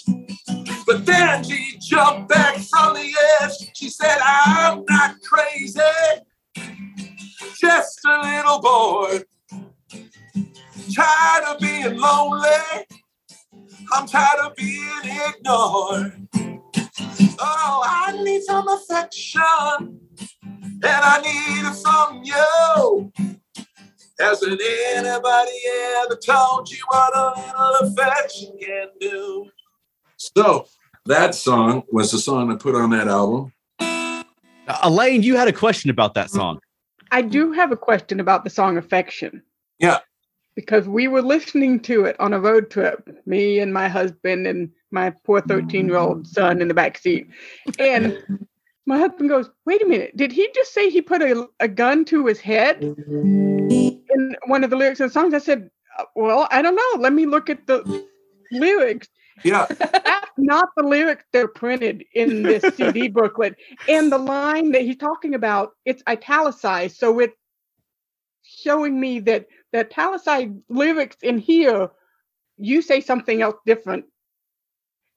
But 0.85 1.05
then 1.05 1.43
she 1.43 1.77
jumped 1.79 2.29
back 2.29 2.57
from 2.57 2.95
the 2.95 3.13
edge. 3.41 3.71
She 3.75 3.89
said, 3.89 4.17
I'm 4.23 4.83
not 4.89 5.15
crazy, 5.21 5.79
just 7.59 7.99
a 8.05 8.21
little 8.21 8.59
bored. 8.61 9.23
Tired 10.95 11.43
of 11.45 11.59
being 11.59 11.97
lonely. 11.97 12.49
I'm 13.93 14.07
tired 14.07 14.39
of 14.39 14.55
being 14.55 15.01
ignored. 15.03 16.27
Oh, 17.39 17.83
I 17.85 18.19
need 18.23 18.43
some 18.43 18.67
affection, 18.67 19.99
and 20.61 20.83
I 20.83 21.21
need 21.21 21.67
it 21.67 21.75
from 21.83 22.23
you. 22.23 23.28
Hasn't 24.19 24.62
anybody 24.62 25.51
ever 26.03 26.15
told 26.15 26.69
you 26.69 26.77
what 26.89 27.17
a 27.17 27.39
little 27.39 27.88
affection 27.88 28.58
can 28.60 28.88
do? 28.99 29.49
So 30.17 30.67
that 31.05 31.34
song 31.36 31.84
was 31.89 32.12
the 32.12 32.19
song 32.19 32.51
I 32.51 32.55
put 32.55 32.75
on 32.75 32.89
that 32.89 33.08
album. 33.08 33.53
Uh, 33.79 34.23
Elaine, 34.84 35.23
you 35.23 35.38
had 35.38 35.47
a 35.47 35.53
question 35.53 35.89
about 35.89 36.15
that 36.15 36.29
song. 36.29 36.60
I 37.12 37.21
do 37.21 37.53
have 37.53 37.71
a 37.71 37.77
question 37.77 38.19
about 38.19 38.43
the 38.43 38.49
song 38.49 38.77
Affection. 38.77 39.41
Yeah. 39.79 39.99
Because 40.53 40.88
we 40.88 41.08
were 41.08 41.21
listening 41.21 41.79
to 41.82 42.03
it 42.03 42.19
on 42.19 42.34
a 42.34 42.39
road 42.39 42.69
trip, 42.69 43.10
me 43.25 43.60
and 43.60 43.73
my 43.73 43.88
husband 43.88 44.45
and 44.45 44.69
my 44.91 45.13
poor 45.23 45.39
13 45.39 45.88
year 45.88 45.95
old 45.95 46.27
son 46.27 46.62
in 46.62 46.67
the 46.67 46.73
back 46.73 46.97
seat. 46.97 47.29
And 47.79 48.47
my 48.89 48.97
husband 48.97 49.30
goes, 49.30 49.49
"Wait 49.67 49.84
a 49.84 49.86
minute! 49.86 50.17
Did 50.17 50.32
he 50.32 50.49
just 50.56 50.73
say 50.73 50.89
he 50.89 51.02
put 51.02 51.21
a, 51.21 51.47
a 51.60 51.67
gun 51.67 52.04
to 52.06 52.25
his 52.25 52.39
head 52.39 52.82
in 52.82 54.36
one 54.47 54.63
of 54.63 54.71
the 54.71 54.75
lyrics 54.75 54.99
of 54.99 55.10
the 55.10 55.13
songs?" 55.13 55.36
I 55.36 55.38
said, 55.38 55.69
"Uh, 55.97 56.06
"Well, 56.15 56.47
I 56.49 56.63
don't 56.63 56.75
know. 56.75 56.99
Let 57.02 57.13
me 57.13 57.28
look 57.28 57.52
at 57.52 57.67
the 57.67 58.06
lyrics." 58.52 59.08
Yeah. 59.43 59.67
That's 59.69 60.32
not 60.38 60.69
the 60.75 60.84
lyrics 60.84 61.23
that 61.32 61.43
are 61.43 61.47
printed 61.47 62.04
in 62.15 62.41
this 62.41 62.63
CD 62.75 63.08
booklet. 63.08 63.56
And 63.88 64.12
the 64.12 64.17
line 64.17 64.71
that 64.71 64.82
he's 64.82 64.97
talking 64.97 65.36
about, 65.36 65.73
it's 65.86 66.02
italicized, 66.10 66.97
so 66.97 67.19
it's 67.19 67.38
showing 68.41 68.99
me 68.99 69.19
that 69.19 69.45
the 69.71 69.82
italicized 69.82 70.52
lyrics 70.67 71.17
in 71.21 71.38
here, 71.38 71.91
you 72.58 72.82
say 72.82 73.02
something 73.02 73.43
else 73.43 73.56
different 73.67 74.06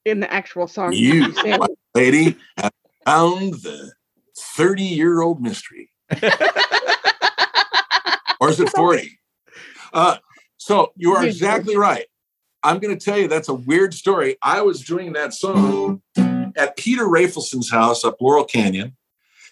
in 0.04 0.20
the 0.20 0.30
actual 0.30 0.68
song. 0.68 0.92
You, 0.92 1.34
lady, 1.94 2.36
have 2.58 2.72
found 3.04 3.54
the 3.54 3.92
30 4.38 4.82
year 4.82 5.22
old 5.22 5.40
mystery. 5.40 5.90
or 8.40 8.50
is 8.50 8.60
it 8.60 8.68
40? 8.70 9.18
Uh, 9.92 10.16
so 10.56 10.92
you 10.96 11.12
are 11.12 11.24
exactly 11.24 11.76
right. 11.76 12.06
I'm 12.62 12.78
going 12.78 12.96
to 12.96 13.04
tell 13.04 13.18
you 13.18 13.28
that's 13.28 13.48
a 13.48 13.54
weird 13.54 13.92
story. 13.94 14.36
I 14.42 14.62
was 14.62 14.82
doing 14.84 15.12
that 15.14 15.34
song 15.34 16.02
at 16.56 16.76
Peter 16.76 17.04
Rafelson's 17.04 17.70
house 17.70 18.04
up 18.04 18.20
Laurel 18.20 18.44
Canyon, 18.44 18.96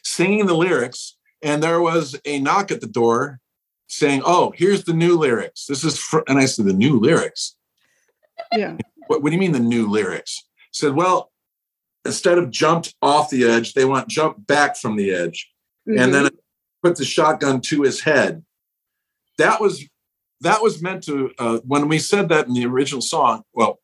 singing 0.04 0.46
the 0.46 0.54
lyrics, 0.54 1.16
and 1.42 1.62
there 1.62 1.80
was 1.80 2.18
a 2.24 2.38
knock 2.38 2.70
at 2.70 2.80
the 2.80 2.86
door 2.86 3.40
saying, 3.88 4.22
"Oh, 4.24 4.52
here's 4.54 4.84
the 4.84 4.92
new 4.92 5.18
lyrics. 5.18 5.66
This 5.66 5.82
is," 5.82 5.98
fr-, 5.98 6.20
and 6.28 6.38
I 6.38 6.44
said, 6.44 6.66
"The 6.66 6.72
new 6.72 7.00
lyrics." 7.00 7.56
Yeah. 8.52 8.76
What, 9.08 9.22
what 9.22 9.30
do 9.30 9.34
you 9.34 9.40
mean 9.40 9.52
the 9.52 9.60
new 9.60 9.88
lyrics? 9.88 10.44
Said, 10.72 10.94
well, 10.94 11.29
instead 12.04 12.38
of 12.38 12.50
jumped 12.50 12.94
off 13.02 13.30
the 13.30 13.44
edge, 13.44 13.74
they 13.74 13.84
want 13.84 14.08
jump 14.08 14.46
back 14.46 14.76
from 14.76 14.96
the 14.96 15.10
edge. 15.10 15.50
Mhm. 15.88 16.00
And 16.00 16.14
then 16.14 16.30
put 16.82 16.96
the 16.96 17.04
shotgun 17.04 17.60
to 17.60 17.82
his 17.82 18.00
head. 18.02 18.44
That 19.38 19.60
was 19.60 19.84
that 20.42 20.62
was 20.62 20.80
meant 20.82 21.04
to 21.04 21.30
uh, 21.38 21.58
when 21.66 21.88
we 21.88 21.98
said 21.98 22.28
that 22.30 22.46
in 22.46 22.54
the 22.54 22.64
original 22.66 23.02
song. 23.02 23.42
Well, 23.52 23.80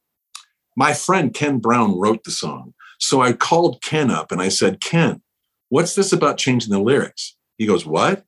my 0.77 0.95
friend 0.95 1.33
Ken 1.35 1.59
Brown 1.59 1.99
wrote 1.99 2.25
the 2.25 2.31
song. 2.31 2.75
So 2.99 3.21
I 3.21 3.33
called 3.33 3.83
Ken 3.83 4.11
up 4.11 4.33
and 4.33 4.41
I 4.41 4.49
said, 4.49 4.81
Ken, 4.81 5.21
what's 5.69 5.95
this 5.95 6.13
about 6.13 6.39
changing 6.39 6.71
the 6.73 6.79
lyrics? 6.81 7.37
He 7.59 7.67
goes, 7.67 7.85
What? 7.85 8.25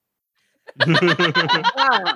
Wow. 0.87 2.15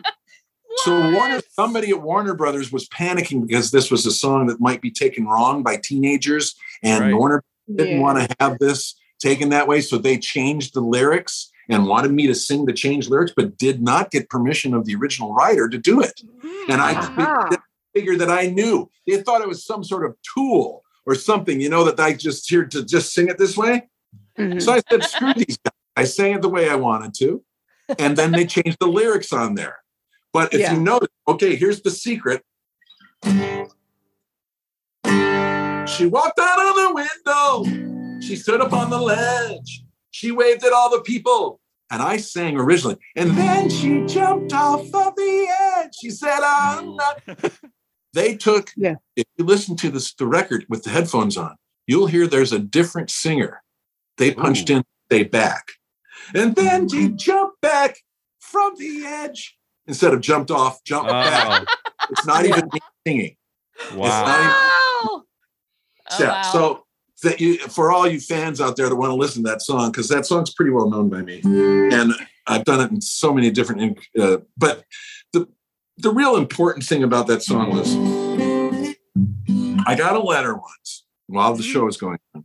So 0.77 1.13
Warner, 1.13 1.41
somebody 1.51 1.91
at 1.91 2.01
Warner 2.03 2.35
Brothers 2.35 2.73
was 2.73 2.89
panicking 2.89 3.47
because 3.47 3.71
this 3.71 3.91
was 3.91 4.07
a 4.07 4.11
song 4.11 4.47
that 4.47 4.61
might 4.61 4.81
be 4.81 4.91
taken 4.91 5.27
wrong 5.27 5.63
by 5.63 5.77
teenagers, 5.77 6.55
and 6.83 7.05
Right. 7.05 7.15
Warner 7.15 7.45
didn't 7.69 7.97
Yeah. 7.97 8.01
want 8.01 8.19
to 8.19 8.37
have 8.41 8.59
this 8.59 8.95
taken 9.19 9.51
that 9.51 9.69
way, 9.69 9.81
so 9.81 9.99
they 9.99 10.19
changed 10.19 10.75
the 10.75 10.81
lyrics 10.81 11.51
and 11.69 11.87
wanted 11.87 12.13
me 12.13 12.27
to 12.27 12.35
sing 12.35 12.67
the 12.67 12.73
changed 12.73 13.09
lyrics, 13.09 13.33
but 13.35 13.57
did 13.57 13.81
not 13.81 14.11
get 14.11 14.29
permission 14.29 14.75
of 14.75 14.85
the 14.85 14.95
original 14.97 15.33
writer 15.33 15.69
to 15.69 15.79
do 15.79 16.01
it. 16.01 16.21
And 16.69 16.81
I 16.81 16.95
Aha. 16.95 17.49
figured 17.95 18.19
that 18.19 18.31
I 18.31 18.47
knew 18.49 18.91
they 19.07 19.23
thought 19.23 19.41
it 19.43 19.49
was 19.49 19.65
some 19.65 19.85
sort 19.85 20.05
of 20.05 20.17
tool 20.35 20.83
or 21.07 21.15
something, 21.15 21.61
you 21.61 21.69
know, 21.69 21.85
that 21.85 21.99
I 22.01 22.15
just 22.15 22.49
here 22.51 22.65
to 22.67 22.85
just 22.85 23.13
sing 23.15 23.29
it 23.29 23.39
this 23.39 23.57
way. 23.57 23.89
Mhm. 24.39 24.61
So 24.61 24.73
I 24.73 24.81
said, 24.91 25.05
screw 25.05 25.33
these 25.35 25.59
guys. 25.59 25.73
I 25.97 26.05
sang 26.05 26.33
it 26.33 26.43
the 26.43 26.49
way 26.49 26.69
I 26.69 26.75
wanted 26.75 27.15
to. 27.19 27.45
And 27.99 28.17
then 28.17 28.33
they 28.33 28.47
changed 28.47 28.79
the 28.81 28.87
lyrics 28.89 29.33
on 29.33 29.55
there. 29.55 29.79
But 30.33 30.53
if 30.55 30.61
Yeah. 30.61 30.75
you 30.75 30.81
notice, 30.81 31.09
okay, 31.29 31.55
here's 31.57 31.83
the 31.83 31.91
secret. 31.91 32.43
She 35.97 36.07
walked 36.07 36.39
out 36.41 36.59
of 36.59 36.75
the 36.75 37.07
window. 37.65 38.21
She 38.21 38.37
stood 38.37 38.61
up 38.61 38.73
on 38.73 38.89
the 38.89 39.01
ledge. 39.01 39.85
She 40.11 40.31
waved 40.31 40.65
at 40.65 40.73
all 40.73 40.91
the 40.91 41.03
people. 41.03 41.61
And 41.91 42.01
I 42.01 42.17
sang 42.17 42.57
originally. 42.57 42.97
And 43.15 43.33
then 43.33 43.69
she 43.69 44.05
jumped 44.07 44.55
off 44.55 44.81
of 44.95 45.15
the 45.15 45.49
edge. 45.77 45.91
She 46.01 46.11
said, 46.11 46.41
I'm 46.43 46.97
not. 46.97 47.23
They 48.15 48.37
took, 48.37 48.73
Yeah. 48.77 48.97
if 49.17 49.25
you 49.39 49.45
listen 49.47 49.75
to 49.77 49.89
this, 49.91 50.13
the 50.13 50.27
record 50.27 50.67
with 50.69 50.85
the 50.85 50.91
headphones 50.91 51.39
on, 51.39 51.57
you'll 51.87 52.09
hear 52.09 52.27
there's 52.27 52.53
a 52.53 52.59
different 52.59 53.09
singer. 53.09 53.63
They 54.19 54.35
punched 54.35 54.69
in, 54.69 54.85
they 55.09 55.25
back. 55.25 55.73
And 56.35 56.55
then 56.55 56.91
she 56.91 57.07
mm-hmm. 57.07 57.17
jumped 57.17 57.63
back 57.63 57.97
from 58.39 58.75
the 58.77 59.07
edge 59.07 59.57
instead 59.87 60.13
of 60.13 60.21
jumped 60.21 60.51
off, 60.51 60.85
jumped 60.85 61.09
oh. 61.09 61.13
back. 61.15 61.65
Oh, 61.67 62.07
It's 62.11 62.27
not 62.27 62.45
Yeah. 62.45 62.51
even 62.59 62.69
singing. 63.07 63.37
wow. 63.95 64.25
Wow. 64.25 64.72
Oh, 66.19 66.23
Yeah. 66.23 66.29
wow. 66.31 66.43
So 66.53 66.85
that 67.23 67.41
you, 67.41 67.59
for 67.59 67.93
all 67.93 68.07
you 68.09 68.19
fans 68.21 68.61
out 68.61 68.77
there 68.77 68.89
that 68.89 68.97
want 68.97 69.11
to 69.11 69.15
listen 69.15 69.45
to 69.45 69.51
that 69.51 69.63
song, 69.63 69.91
because 69.93 70.09
that 70.09 70.27
song's 70.27 70.53
pretty 70.53 70.73
well 70.73 70.89
known 70.91 71.09
by 71.09 71.23
me, 71.23 71.41
and 71.45 72.13
I've 72.47 72.65
done 72.65 72.81
it 72.81 72.91
in 72.91 73.01
so 73.01 73.33
many 73.33 73.51
different. 73.51 73.99
Uh, 74.19 74.39
but 74.57 74.85
the 75.33 75.47
the 75.99 76.11
real 76.11 76.37
important 76.37 76.85
thing 76.85 77.03
about 77.05 77.27
that 77.29 77.43
song 77.43 77.71
was 77.71 77.95
I 79.87 79.95
got 79.95 80.17
a 80.17 80.21
letter 80.21 80.55
once 80.55 81.05
while 81.27 81.55
the 81.55 81.63
show 81.63 81.85
was 81.85 81.97
going 81.97 82.19
on. 82.35 82.45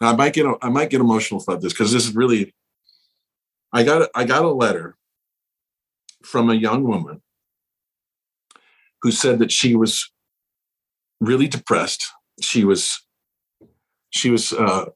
I 0.00 0.14
might 0.14 0.32
get 0.34 0.46
I 0.62 0.68
might 0.68 0.90
get 0.90 1.00
emotional 1.00 1.42
about 1.42 1.60
this 1.62 1.72
because 1.72 1.92
this 1.92 2.06
is 2.06 2.14
really. 2.14 2.54
I 3.72 3.82
got 3.82 4.08
I 4.14 4.24
got 4.24 4.44
a 4.44 4.50
letter 4.50 4.96
from 6.24 6.50
a 6.50 6.54
young 6.54 6.84
woman 6.84 7.22
who 9.02 9.10
said 9.10 9.38
that 9.38 9.52
she 9.52 9.74
was 9.74 10.10
really 11.20 11.48
depressed. 11.48 12.04
She 12.40 12.64
was 12.64 12.98
she 14.10 14.30
was 14.30 14.52
uh, 14.52 14.86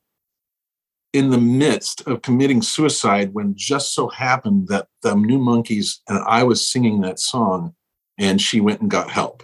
in 1.13 1.31
the 1.31 1.39
midst 1.39 2.07
of 2.07 2.23
committing 2.23 2.63
suicide 2.63 3.35
when 3.35 3.55
just 3.57 3.95
so 3.95 4.09
happened 4.09 4.69
that 4.69 4.89
the 5.03 5.15
New 5.15 5.39
Monkees 5.39 5.99
and 6.09 6.19
I 6.27 6.43
was 6.43 6.67
singing 6.67 7.01
that 7.03 7.19
song, 7.19 7.75
and 8.19 8.41
she 8.41 8.61
went 8.61 8.81
and 8.81 8.91
got 8.91 9.11
help. 9.11 9.43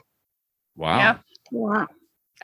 Wow. 0.76 0.98
Yeah. 0.98 1.18
Wow. 1.50 1.86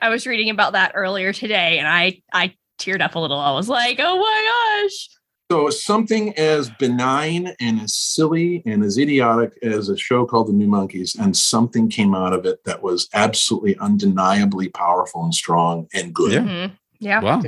I 0.01 0.09
was 0.09 0.27
reading 0.27 0.49
about 0.49 0.73
that 0.73 0.91
earlier 0.93 1.31
today 1.31 1.79
and 1.79 1.87
I 1.87 2.21
I 2.33 2.53
teared 2.79 3.01
up 3.01 3.15
a 3.15 3.19
little. 3.19 3.39
I 3.39 3.51
was 3.53 3.69
like, 3.69 3.97
oh 3.99 4.19
my 4.19 4.83
gosh. 4.83 5.09
So 5.51 5.69
something 5.69 6.37
as 6.37 6.71
benign 6.71 7.53
and 7.59 7.79
as 7.79 7.93
silly 7.93 8.63
and 8.65 8.83
as 8.83 8.97
idiotic 8.97 9.53
as 9.61 9.89
a 9.89 9.97
show 9.97 10.25
called 10.25 10.47
The 10.47 10.53
New 10.53 10.67
Monkees, 10.67 11.17
and 11.19 11.37
something 11.37 11.87
came 11.87 12.15
out 12.15 12.33
of 12.33 12.45
it 12.45 12.63
that 12.65 12.81
was 12.81 13.07
absolutely 13.13 13.77
undeniably 13.77 14.69
powerful 14.69 15.23
and 15.23 15.33
strong 15.33 15.87
and 15.93 16.13
good. 16.13 16.33
Yeah. 16.33 16.39
Mhm. 16.39 16.71
Yeah. 16.99 17.21
Wow. 17.21 17.41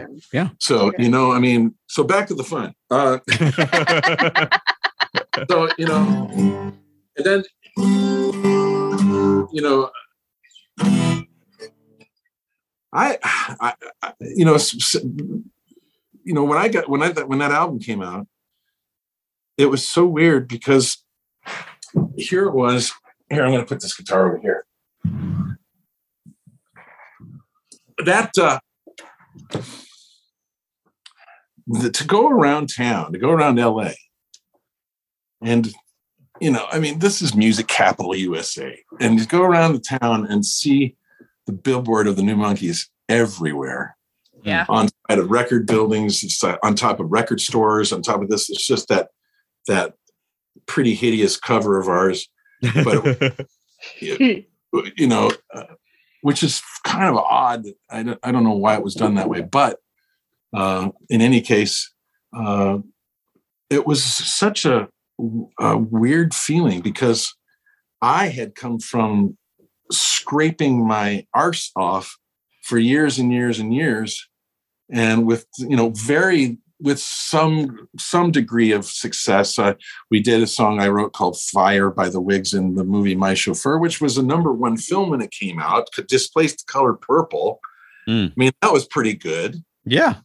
So 0.60 0.88
Okay. 0.88 1.04
you 1.04 1.10
know, 1.10 1.32
I 1.32 1.40
mean, 1.40 1.76
so 1.88 2.04
back 2.04 2.28
to 2.28 2.36
the 2.36 2.44
fun. 2.44 2.74
Uh, 2.90 3.20
so 5.50 5.70
you 5.78 5.86
know, 5.88 6.30
and 7.16 7.26
then 7.26 7.44
you 9.52 9.62
know, 9.62 9.90
I, 12.94 13.18
I, 13.24 13.74
I 14.02 14.14
you 14.22 14.46
know, 14.46 14.56
s- 14.56 14.76
s- 14.76 15.04
you 16.24 16.34
know, 16.34 16.44
when 16.44 16.58
I 16.58 16.68
got 16.68 16.90
when 16.90 17.02
I 17.04 17.12
when 17.12 17.40
that 17.40 17.52
album 17.52 17.80
came 17.80 18.02
out, 18.02 18.28
it 19.58 19.68
was 19.68 19.88
so 19.88 20.06
weird 20.06 20.48
because 20.48 21.04
here 22.18 22.46
it 22.46 22.54
was. 22.54 22.92
Here, 23.30 23.44
I'm 23.44 23.52
going 23.52 23.62
to 23.62 23.68
put 23.68 23.82
this 23.82 23.96
guitar 23.96 24.28
over 24.28 24.38
here. 24.40 24.66
That 28.06 28.38
uh, 28.38 28.60
the, 31.68 31.90
to 31.92 32.06
go 32.08 32.30
around 32.30 32.68
town, 32.76 33.12
to 33.14 33.20
go 33.20 33.30
around 33.32 33.58
LA, 33.58 33.92
and 35.42 35.74
you 36.40 36.52
know, 36.52 36.66
I 36.72 36.80
mean, 36.80 37.00
this 37.00 37.22
is 37.22 37.36
music 37.36 37.68
capital 37.68 38.16
USA, 38.16 38.78
and 39.00 39.20
to 39.20 39.28
go 39.28 39.42
around 39.44 39.74
the 39.74 39.98
town 40.00 40.28
and 40.28 40.46
see 40.46 40.96
the 41.48 41.54
billboard 41.54 42.08
of 42.08 42.16
the 42.16 42.22
New 42.22 42.36
Monkees 42.36 42.88
everywhere 43.10 43.98
Yeah. 44.44 44.66
on 44.70 44.90
side 45.10 45.18
of 45.20 45.32
record 45.32 45.66
buildings, 45.66 46.24
it's, 46.24 46.44
uh, 46.44 46.58
on 46.62 46.76
top 46.76 47.00
of 47.00 47.10
record 47.10 47.42
stores, 47.42 47.92
on 47.92 48.02
top 48.02 48.22
of 48.22 48.30
this. 48.30 48.50
It's 48.50 48.66
just 48.66 48.88
that 48.90 49.10
that 49.68 49.96
pretty 50.66 50.94
hideous 50.96 51.38
cover 51.38 51.80
of 51.80 51.88
ours, 51.88 52.30
but 52.84 53.48
you 54.00 55.08
know, 55.08 55.32
uh, 55.54 55.64
which 56.28 56.44
is 56.44 56.62
kind 56.84 57.08
of 57.08 57.16
odd. 57.16 57.64
I 57.90 58.04
don't, 58.04 58.20
I 58.22 58.34
don't 58.34 58.44
know 58.44 58.58
why 58.58 58.76
it 58.76 58.84
was 58.84 58.96
done 58.96 59.16
that 59.16 59.30
way, 59.30 59.40
but 59.40 59.80
uh, 60.54 60.90
in 61.10 61.22
any 61.22 61.40
case, 61.40 61.90
uh, 62.36 62.80
it 63.70 63.88
was 63.88 64.04
such 64.04 64.66
a, 64.66 64.90
a 65.58 65.78
weird 65.78 66.36
feeling 66.36 66.82
because 66.82 67.34
I 68.02 68.28
had 68.28 68.56
come 68.56 68.78
from 68.78 69.38
scraping 69.90 70.86
my 70.86 71.26
arse 71.34 71.72
off 71.78 72.18
for 72.62 72.78
years 72.78 73.18
and 73.18 73.32
years 73.32 73.58
and 73.58 73.74
years, 73.74 74.28
and 74.92 75.26
with 75.26 75.46
you 75.58 75.78
know 75.78 75.92
very 75.92 76.58
with 76.80 77.00
some 77.00 77.88
some 77.98 78.32
degree 78.32 78.72
of 78.72 78.86
success. 78.86 79.58
Uh, 79.58 79.74
we 80.12 80.22
did 80.22 80.42
a 80.42 80.48
song 80.48 80.80
I 80.80 80.88
wrote 80.90 81.14
called 81.14 81.40
"Fire" 81.40 81.90
by 81.90 82.10
the 82.10 82.22
Wigs 82.22 82.54
in 82.54 82.76
the 82.76 82.84
movie 82.84 83.16
My 83.16 83.34
Chauffeur, 83.34 83.78
which 83.80 84.00
was 84.00 84.18
a 84.18 84.24
number 84.24 84.54
one 84.54 84.78
film 84.78 85.10
when 85.10 85.22
it 85.22 85.32
came 85.32 85.60
out. 85.60 85.92
Could 85.94 86.08
displace 86.08 86.56
the 86.56 86.66
color 86.68 86.94
purple. 86.94 87.60
Mm. 88.08 88.30
I 88.30 88.34
mean, 88.36 88.52
that 88.62 88.74
was 88.74 88.86
pretty 88.86 89.14
good. 89.14 89.64
yeah. 89.86 90.16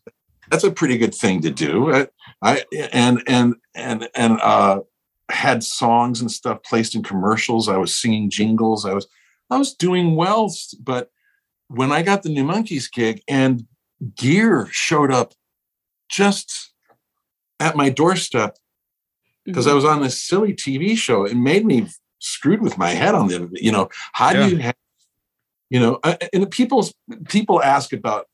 that's 0.50 0.64
a 0.64 0.70
pretty 0.70 0.98
good 0.98 1.14
thing 1.14 1.40
to 1.40 1.50
do. 1.50 1.92
I, 1.92 2.08
I 2.42 2.64
and 2.92 3.22
and 3.26 3.54
and 3.74 4.08
and 4.14 4.40
uh, 4.40 4.80
had 5.30 5.64
songs 5.64 6.20
and 6.20 6.30
stuff 6.30 6.62
placed 6.62 6.94
in 6.94 7.02
commercials. 7.02 7.68
I 7.68 7.78
was 7.78 7.96
singing 7.96 8.30
jingles. 8.30 8.84
I 8.84 8.92
was 8.92 9.06
I 9.50 9.56
was 9.56 9.74
doing 9.74 10.16
well, 10.16 10.52
but 10.80 11.10
when 11.68 11.90
I 11.90 12.02
got 12.02 12.22
the 12.22 12.28
New 12.28 12.44
Monkees 12.44 12.92
gig 12.92 13.22
and 13.26 13.66
gear 14.16 14.68
showed 14.70 15.12
up 15.12 15.32
just 16.12 16.72
at 17.58 17.76
my 17.76 17.88
doorstep 17.88 18.56
because 19.44 19.66
I 19.66 19.72
was 19.72 19.84
on 19.84 20.02
this 20.02 20.22
silly 20.22 20.52
TV 20.54 20.96
show, 20.96 21.24
it 21.24 21.34
made 21.36 21.66
me 21.66 21.88
screwed 22.20 22.60
with 22.60 22.78
my 22.78 22.90
head 22.90 23.14
on 23.16 23.26
the 23.26 23.48
you 23.54 23.72
know 23.72 23.88
how 24.12 24.30
Yeah. 24.32 24.44
do 24.48 24.50
you 24.50 24.62
have 24.62 24.76
you 25.70 25.80
know 25.80 25.98
uh, 26.04 26.14
and 26.32 26.48
people 26.50 26.88
people 27.28 27.60
ask 27.60 27.92
about 27.92 28.26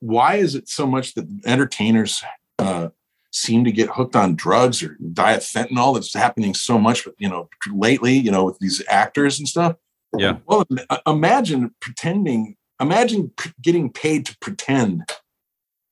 why 0.00 0.34
is 0.36 0.56
it 0.56 0.68
so 0.68 0.86
much 0.86 1.14
that 1.14 1.24
entertainers 1.46 2.22
uh, 2.58 2.88
seem 3.30 3.62
to 3.64 3.70
get 3.70 3.90
hooked 3.90 4.16
on 4.16 4.34
drugs 4.34 4.82
or 4.82 4.96
diet 5.12 5.42
fentanyl 5.42 5.94
that's 5.94 6.12
happening 6.14 6.52
so 6.52 6.78
much 6.78 7.06
with 7.06 7.14
you 7.18 7.28
know 7.28 7.48
lately 7.72 8.14
you 8.14 8.30
know 8.32 8.44
with 8.44 8.58
these 8.58 8.82
actors 8.88 9.38
and 9.38 9.46
stuff 9.46 9.76
Yeah. 10.18 10.38
well 10.46 10.66
uh, 10.90 10.98
imagine 11.06 11.72
pretending 11.80 12.56
imagine 12.80 13.30
getting 13.62 13.88
paid 13.92 14.26
to 14.26 14.36
pretend 14.40 15.08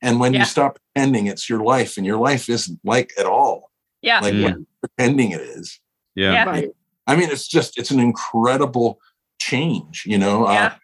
and 0.04 0.20
when 0.20 0.32
Yeah. 0.32 0.40
you 0.40 0.44
stop 0.46 0.78
pretending 0.94 1.26
it's 1.26 1.48
your 1.48 1.62
life 1.62 1.96
and 1.96 2.06
your 2.06 2.18
life 2.18 2.48
isn't 2.48 2.78
like 2.84 3.10
at 3.18 3.26
all 3.26 3.70
Yeah. 4.02 4.20
like 4.20 4.34
Mm. 4.34 4.42
what 4.44 4.56
pretending 4.96 5.30
it 5.32 5.40
is 5.40 5.80
Yeah. 6.14 6.32
Yeah. 6.32 6.66
I 7.06 7.16
mean, 7.16 7.28
it's 7.30 7.48
just 7.48 7.76
it's 7.78 7.90
an 7.90 8.00
incredible 8.00 9.00
change. 9.38 10.04
You 10.06 10.18
know, 10.18 10.48
Yeah. 10.48 10.66
uh, 10.66 10.74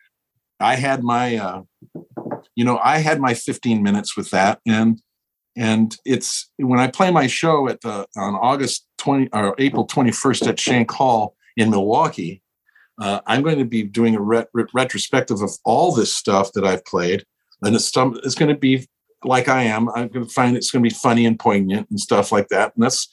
I 0.62 0.74
had 0.74 1.02
my, 1.02 1.36
uh, 1.36 1.62
you 2.54 2.64
know, 2.64 2.78
I 2.82 2.98
had 2.98 3.20
my 3.20 3.32
15 3.34 3.82
minutes 3.82 4.16
with 4.16 4.30
that, 4.30 4.60
and 4.66 5.00
and 5.56 5.96
it's 6.04 6.50
when 6.58 6.78
I 6.80 6.86
play 6.88 7.10
my 7.10 7.26
show 7.26 7.68
at 7.68 7.80
the 7.80 8.06
on 8.16 8.34
August 8.34 8.86
20 8.98 9.28
or 9.32 9.54
April 9.58 9.86
21st 9.86 10.46
at 10.46 10.60
Shank 10.60 10.90
Hall 10.90 11.34
in 11.56 11.70
Milwaukee. 11.70 12.42
Uh, 13.00 13.20
I'm 13.26 13.42
going 13.42 13.58
to 13.58 13.64
be 13.64 13.82
doing 13.82 14.14
a 14.14 14.20
ret- 14.20 14.48
ret- 14.52 14.68
retrospective 14.74 15.40
of 15.40 15.50
all 15.64 15.92
this 15.94 16.14
stuff 16.14 16.52
that 16.52 16.64
I've 16.64 16.84
played, 16.84 17.24
and 17.62 17.74
it's 17.74 17.90
it's 17.96 18.34
going 18.34 18.52
to 18.54 18.60
be 18.60 18.86
like 19.24 19.48
I 19.48 19.64
am. 19.64 19.88
I'm 19.90 20.08
going 20.08 20.26
to 20.26 20.32
find 20.32 20.56
it's 20.56 20.70
going 20.70 20.82
to 20.82 20.88
be 20.88 20.94
funny 20.94 21.26
and 21.26 21.38
poignant 21.38 21.88
and 21.90 22.00
stuff 22.00 22.32
like 22.32 22.48
that, 22.48 22.72
and 22.74 22.84
that's 22.84 23.08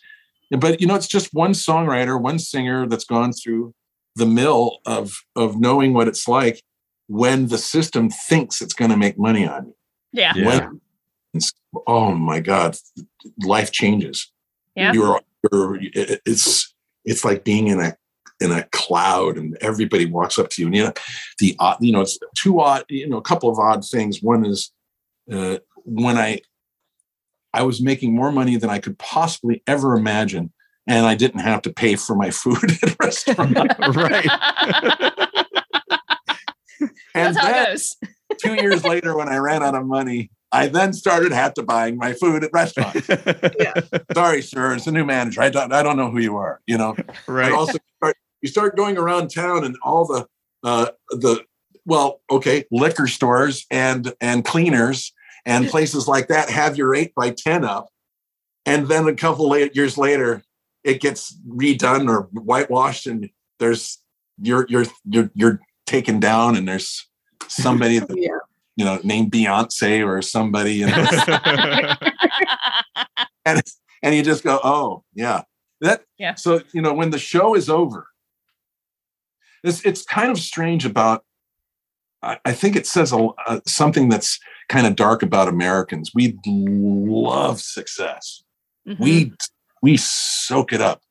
but 0.51 0.79
you 0.79 0.87
know 0.87 0.95
it's 0.95 1.07
just 1.07 1.33
one 1.33 1.51
songwriter 1.51 2.19
one 2.21 2.39
singer 2.39 2.87
that's 2.87 3.05
gone 3.05 3.33
through 3.33 3.73
the 4.15 4.25
mill 4.25 4.79
of 4.85 5.13
of 5.35 5.59
knowing 5.59 5.93
what 5.93 6.07
it's 6.07 6.27
like 6.27 6.61
when 7.07 7.47
the 7.47 7.57
system 7.57 8.09
thinks 8.09 8.61
it's 8.61 8.73
going 8.73 8.91
to 8.91 8.97
make 8.97 9.17
money 9.17 9.45
on 9.47 9.65
you 9.67 9.73
Yeah. 10.13 10.33
Yeah. 10.35 10.45
when 10.45 11.41
oh 11.85 12.13
my 12.13 12.39
god 12.39 12.75
life 13.45 13.71
changes 13.71 14.31
Yeah. 14.75 14.93
you're, 14.93 15.21
you're 15.51 15.79
it's 16.25 16.73
it's 17.05 17.23
like 17.25 17.43
being 17.43 17.67
in 17.67 17.79
a 17.79 17.95
in 18.39 18.51
a 18.51 18.63
cloud 18.71 19.37
and 19.37 19.57
everybody 19.61 20.05
walks 20.05 20.37
up 20.39 20.49
to 20.51 20.61
you 20.61 20.67
and 20.67 20.75
you 20.75 20.83
know 20.85 20.93
the 21.39 21.55
odd 21.59 21.77
you 21.81 21.91
know 21.91 22.01
it's 22.01 22.17
two 22.35 22.59
odd 22.59 22.83
you 22.89 23.07
know 23.09 23.17
a 23.17 23.21
couple 23.21 23.49
of 23.49 23.59
odd 23.59 23.83
things 23.85 24.21
one 24.21 24.45
is 24.45 24.71
uh, 25.31 25.57
when 25.87 26.17
i 26.17 26.39
i 27.53 27.63
was 27.63 27.81
making 27.81 28.13
more 28.13 28.31
money 28.31 28.57
than 28.57 28.69
i 28.69 28.77
could 28.77 28.97
possibly 28.99 29.63
ever 29.65 29.95
imagine 29.95 30.51
and 30.85 31.05
i 31.05 31.15
didn't 31.15 31.39
have 31.39 31.61
to 31.61 31.71
pay 31.71 31.95
for 31.95 32.15
my 32.15 32.29
food 32.41 32.63
at 32.83 32.91
a 32.91 32.95
restaurant 33.01 33.55
right. 33.95 34.27
and 37.15 37.35
That's 37.35 37.37
how 37.37 37.51
then 37.51 37.63
it 37.63 37.69
goes. 37.69 37.95
two 38.37 38.55
years 38.55 38.83
later 38.83 39.17
when 39.17 39.29
i 39.29 39.37
ran 39.37 39.63
out 39.63 39.75
of 39.75 39.85
money 39.85 40.29
i 40.51 40.67
then 40.67 40.91
started 40.91 41.31
have 41.31 41.53
to 41.55 41.63
buying 41.63 41.97
my 41.97 42.11
food 42.13 42.43
at 42.43 42.51
restaurants 42.53 43.07
sorry 44.13 44.41
sir 44.41 44.75
it's 44.75 44.87
a 44.87 44.91
new 44.91 45.05
manager 45.05 45.41
i 45.41 45.49
don't 45.49 45.71
i 45.71 45.81
don't 45.81 45.95
know 45.95 46.11
who 46.11 46.19
you 46.19 46.35
are 46.35 46.61
you 46.67 46.77
know 46.77 46.95
right. 47.27 47.47
And 47.47 47.55
also 47.55 47.77
start, 47.97 48.17
you 48.41 48.49
start 48.49 48.75
going 48.75 48.97
around 48.97 49.29
town 49.29 49.63
and 49.63 49.77
all 49.81 50.05
the 50.05 50.27
uh, 50.63 50.87
the 51.11 51.43
well, 51.87 52.21
okay, 52.29 52.65
liquor 52.69 53.07
stores 53.07 53.65
and 53.71 54.13
and 54.19 54.43
cleaners 54.43 55.13
and 55.47 55.67
places 55.71 56.07
like 56.07 56.27
that 56.27 56.49
have 56.51 56.77
your 56.77 56.93
eight 56.93 57.15
by 57.15 57.31
ten 57.31 57.65
up, 57.65 57.87
and 58.67 58.87
then 58.87 59.07
a 59.07 59.15
couple 59.15 59.49
late 59.49 59.75
years 59.75 59.97
later, 59.97 60.43
it 60.83 61.01
gets 61.01 61.35
redone 61.47 62.07
or 62.07 62.23
whitewashed, 62.33 63.07
and 63.07 63.29
there's 63.59 63.99
you're 64.39 64.67
you're 64.69 64.85
you're 65.05 65.31
you're 65.33 65.59
taken 65.87 66.19
down, 66.19 66.55
and 66.55 66.67
there's 66.67 67.07
somebody 67.47 67.97
that, 68.07 68.15
Yeah. 68.15 68.37
you 68.75 68.85
know 68.85 68.99
named 69.03 69.31
Beyonce 69.31 70.05
or 70.05 70.21
somebody, 70.21 70.75
you 70.75 70.87
know, 70.87 71.07
and 73.45 73.61
and 74.03 74.13
you 74.15 74.21
just 74.23 74.43
go, 74.43 74.59
oh 74.63 75.03
yeah, 75.15 75.41
that 75.81 76.03
Yeah. 76.17 76.35
So 76.35 76.61
you 76.73 76.81
know 76.81 76.93
when 76.93 77.09
the 77.11 77.19
show 77.19 77.55
is 77.55 77.69
over, 77.69 78.07
it's 79.63 79.83
it's 79.85 80.03
kind 80.03 80.29
of 80.31 80.39
strange 80.39 80.85
about. 80.85 81.23
I, 82.23 82.39
I 82.45 82.53
think 82.53 82.75
it 82.75 82.87
says 82.87 83.11
a, 83.11 83.27
uh, 83.47 83.59
something 83.65 84.09
that's 84.09 84.39
kind 84.69 84.87
of 84.87 84.95
dark 84.95 85.23
about 85.23 85.47
Americans. 85.47 86.11
We 86.13 86.37
love 86.45 87.61
success. 87.61 88.43
Mhm. 88.87 88.99
We 88.99 89.33
we 89.81 89.97
soak 89.97 90.73
it 90.73 90.81
up. 90.81 91.01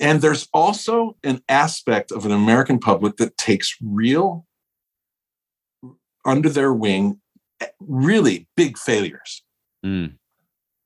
And 0.00 0.20
there's 0.20 0.48
also 0.52 1.16
an 1.22 1.40
aspect 1.48 2.10
of 2.10 2.26
an 2.26 2.32
American 2.32 2.78
public 2.80 3.16
that 3.16 3.36
takes 3.38 3.76
real 3.80 4.44
under 6.26 6.48
their 6.48 6.72
wing 6.72 7.20
eh, 7.60 7.66
really 7.80 8.48
big 8.56 8.76
failures 8.76 9.42
Mm. 9.84 10.16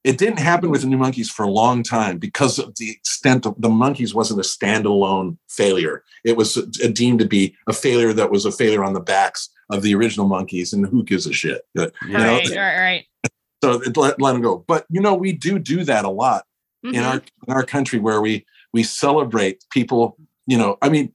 It 0.04 0.16
didn't 0.16 0.38
happen 0.38 0.70
with 0.70 0.82
the 0.82 0.86
new 0.86 0.96
Monkees 0.96 1.28
for 1.28 1.42
a 1.44 1.50
long 1.50 1.82
time 1.82 2.18
because 2.18 2.58
of 2.58 2.76
the 2.76 2.90
extent 2.90 3.44
of 3.46 3.54
the 3.60 3.68
Monkees 3.68 4.14
wasn't 4.14 4.40
a 4.40 4.42
standalone 4.44 5.36
failure 5.48 6.04
it 6.24 6.36
was 6.36 6.54
deemed 6.92 7.18
to 7.20 7.26
be 7.26 7.54
a 7.68 7.72
failure 7.72 8.12
that 8.12 8.30
was 8.30 8.44
a 8.44 8.52
failure 8.52 8.84
on 8.84 8.92
the 8.92 9.00
backs 9.00 9.48
of 9.70 9.82
the 9.82 9.94
original 9.94 10.28
Monkees 10.28 10.72
and 10.72 10.86
who 10.86 11.02
gives 11.02 11.26
a 11.26 11.32
shit 11.32 11.62
you 11.74 11.82
know, 11.82 11.90
Right, 12.08 12.48
right, 12.50 12.78
right. 12.78 13.04
so 13.64 13.82
it 13.82 13.96
let, 13.96 14.20
let 14.20 14.32
them 14.32 14.42
go 14.42 14.64
but 14.68 14.86
you 14.88 15.00
know 15.00 15.14
we 15.14 15.32
do 15.32 15.58
do 15.58 15.84
that 15.84 16.04
a 16.04 16.10
lot 16.10 16.44
in 16.84 16.92
Mhm. 16.92 17.04
our 17.06 17.14
in 17.48 17.52
our 17.54 17.64
country 17.64 17.98
where 17.98 18.20
we 18.20 18.46
we 18.72 18.82
celebrate 18.84 19.64
people 19.70 20.16
you 20.46 20.56
know 20.56 20.78
i 20.80 20.88
mean 20.88 21.12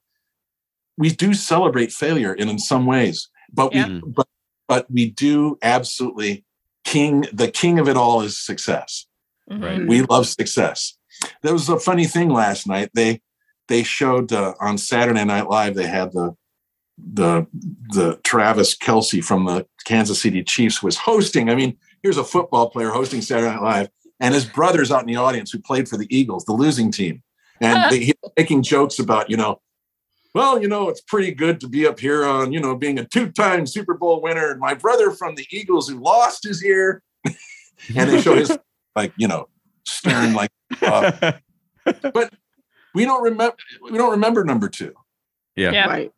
we 0.98 1.10
do 1.10 1.34
celebrate 1.34 1.92
failure 1.92 2.34
in 2.34 2.50
in 2.50 2.60
some 2.60 2.86
ways 2.86 3.30
but 3.52 3.74
Yeah. 3.74 3.88
we 3.88 4.02
but 4.08 4.28
but 4.68 4.92
we 4.92 5.10
do 5.12 5.58
absolutely 5.64 6.44
king 6.94 7.26
the 7.34 7.50
king 7.50 7.80
of 7.80 7.90
it 7.90 7.98
all 7.98 8.22
is 8.22 8.38
success. 8.38 9.08
Right. 9.50 9.86
we 9.86 10.04
love 10.04 10.28
success. 10.28 10.98
There 11.42 11.54
was 11.54 11.68
a 11.68 11.80
funny 11.80 12.06
thing 12.06 12.30
last 12.30 12.68
night. 12.68 12.92
They 12.94 13.22
they 13.68 13.84
showed 13.84 14.32
uh, 14.32 14.54
on 14.60 14.78
saturday 14.78 15.26
night 15.26 15.50
live 15.50 15.74
they 15.76 15.88
had 15.88 16.12
the 16.14 16.36
the 16.98 17.48
the 17.90 18.20
travis 18.24 18.78
kelce 18.78 19.24
from 19.24 19.46
the 19.46 19.66
kansas 19.86 20.22
city 20.22 20.44
chiefs 20.44 20.84
was 20.84 20.98
hosting. 20.98 21.50
I 21.50 21.56
mean 21.56 21.78
here's 22.04 22.18
a 22.18 22.24
football 22.24 22.70
player 22.70 22.90
hosting 22.90 23.22
saturday 23.22 23.50
night 23.50 23.64
live 23.64 23.90
and 24.20 24.34
his 24.34 24.46
brother's 24.46 24.92
out 24.92 25.02
in 25.02 25.08
the 25.08 25.16
audience 25.16 25.52
who 25.52 25.60
played 25.60 25.90
for 25.90 25.98
the 25.98 26.08
eagles 26.16 26.46
the 26.46 26.54
losing 26.54 26.92
team. 26.92 27.24
And 27.60 27.78
they, 27.92 28.00
he 28.06 28.14
making 28.38 28.62
jokes 28.64 29.00
about 29.00 29.30
you 29.30 29.38
know 29.38 29.60
well 30.34 30.62
you 30.62 30.68
know 30.68 30.90
it's 30.90 31.02
pretty 31.02 31.32
good 31.32 31.60
to 31.60 31.68
be 31.68 31.86
up 31.88 32.00
here 32.00 32.26
on 32.26 32.52
you 32.52 32.60
know 32.60 32.76
being 32.76 32.98
a 33.00 33.06
two-time 33.06 33.66
super 33.68 33.94
bowl 33.94 34.22
winner 34.22 34.52
and 34.52 34.60
my 34.60 34.74
brother 34.74 35.12
from 35.12 35.36
the 35.36 35.46
eagles 35.52 35.88
who 35.88 36.00
lost 36.00 36.46
is 36.46 36.60
here 36.62 37.02
and 37.26 38.10
they 38.10 38.22
show 38.22 38.36
his 38.36 38.58
like 38.96 39.14
you 39.18 39.28
know 39.28 39.48
stern 39.86 40.34
like 40.34 40.52
uh, 40.82 41.34
but 42.14 42.34
we 42.96 43.06
don't 43.06 43.24
remember 43.24 43.56
we 43.92 43.98
don't 43.98 44.12
remember 44.12 44.44
number 44.44 44.70
two 44.70 44.94
yeah. 45.56 45.72
Yeah. 45.72 45.88
Right. 45.88 46.12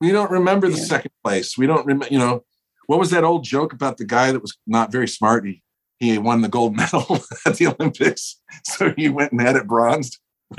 we 0.00 0.10
don't 0.12 0.30
remember 0.30 0.68
the 0.68 0.76
Yeah. 0.78 0.84
second 0.84 1.12
place 1.22 1.56
we 1.58 1.66
don't 1.66 1.86
remember 1.86 2.08
you 2.10 2.18
know 2.18 2.44
what 2.86 2.98
was 2.98 3.10
that 3.10 3.24
old 3.24 3.44
joke 3.44 3.72
about 3.72 3.96
the 3.96 4.04
guy 4.04 4.32
that 4.32 4.40
was 4.40 4.56
not 4.66 4.90
very 4.92 5.08
smart 5.08 5.44
he 5.46 5.62
he 5.98 6.18
won 6.18 6.40
the 6.42 6.48
gold 6.48 6.76
medal 6.76 7.20
at 7.46 7.56
the 7.56 7.66
olympics 7.68 8.40
so 8.64 8.92
he 8.96 9.08
went 9.08 9.32
and 9.32 9.40
had 9.40 9.56
it 9.56 9.66
bronzed 9.66 10.18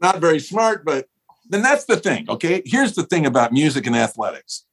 not 0.00 0.20
very 0.20 0.38
smart 0.40 0.84
but 0.84 1.06
then 1.48 1.62
that's 1.62 1.84
the 1.86 1.96
thing 1.96 2.28
okay 2.28 2.62
here's 2.64 2.94
the 2.94 3.04
thing 3.04 3.26
about 3.26 3.52
music 3.52 3.86
and 3.86 3.96
athletics 3.96 4.64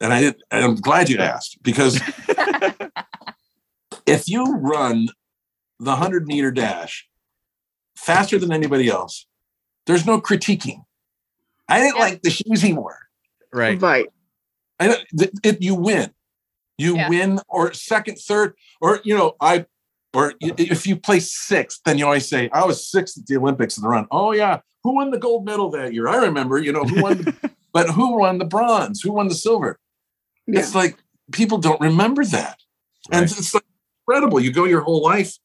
and 0.00 0.12
i 0.12 0.20
did 0.20 0.42
i'm 0.50 0.74
glad 0.76 1.08
you 1.08 1.18
asked 1.18 1.58
because 1.62 2.00
if 4.06 4.28
you 4.28 4.44
run 4.56 5.08
the 5.78 5.90
100 5.90 6.26
meter 6.26 6.50
dash 6.50 7.08
faster 7.96 8.38
than 8.38 8.52
anybody 8.52 8.88
else 8.88 9.26
there's 9.86 10.06
no 10.06 10.20
critiquing 10.20 10.82
i 11.68 11.78
didn't 11.80 11.96
Yeah. 11.96 12.02
like 12.02 12.22
the 12.22 12.30
shoes 12.30 12.62
he 12.62 12.72
wore 12.72 12.98
right. 13.52 13.80
Right. 13.80 14.06
I 14.78 15.02
th- 15.18 15.30
it, 15.42 15.62
you 15.62 15.74
win. 15.74 16.10
You 16.76 16.96
Yeah. 16.96 17.08
win 17.08 17.40
or 17.48 17.72
second, 17.72 18.16
third, 18.18 18.52
or 18.82 19.00
you 19.04 19.16
know, 19.16 19.34
I 19.40 19.64
or 20.12 20.34
if 20.40 20.86
you 20.86 20.96
place 20.96 21.32
sixth, 21.32 21.80
then 21.84 21.98
you 21.98 22.04
always 22.04 22.28
say, 22.28 22.48
I 22.52 22.64
was 22.64 22.90
sixth 22.90 23.18
at 23.18 23.26
the 23.26 23.36
Olympics 23.36 23.76
in 23.76 23.82
the 23.82 23.88
run. 23.88 24.06
Oh 24.10 24.32
yeah, 24.32 24.60
who 24.82 24.94
won 24.94 25.10
the 25.10 25.18
gold 25.18 25.44
medal 25.44 25.70
that 25.70 25.92
year? 25.92 26.08
I 26.08 26.16
remember, 26.16 26.58
you 26.58 26.72
know, 26.72 26.84
who 26.84 27.02
won 27.02 27.18
the, 27.18 27.50
but 27.72 27.90
who 27.90 28.18
won 28.18 28.38
the 28.38 28.44
bronze? 28.44 29.02
Who 29.02 29.12
won 29.12 29.28
the 29.28 29.34
silver? 29.34 29.78
Yeah. 30.46 30.60
It's 30.60 30.74
like 30.74 30.96
people 31.32 31.58
don't 31.58 31.80
remember 31.80 32.24
that. 32.24 32.58
And 33.10 33.24
it's 33.24 33.52
like 33.52 33.64
incredible. 34.06 34.40
You 34.40 34.52
go 34.52 34.64
your 34.64 34.80
whole 34.80 35.02
life, 35.02 35.36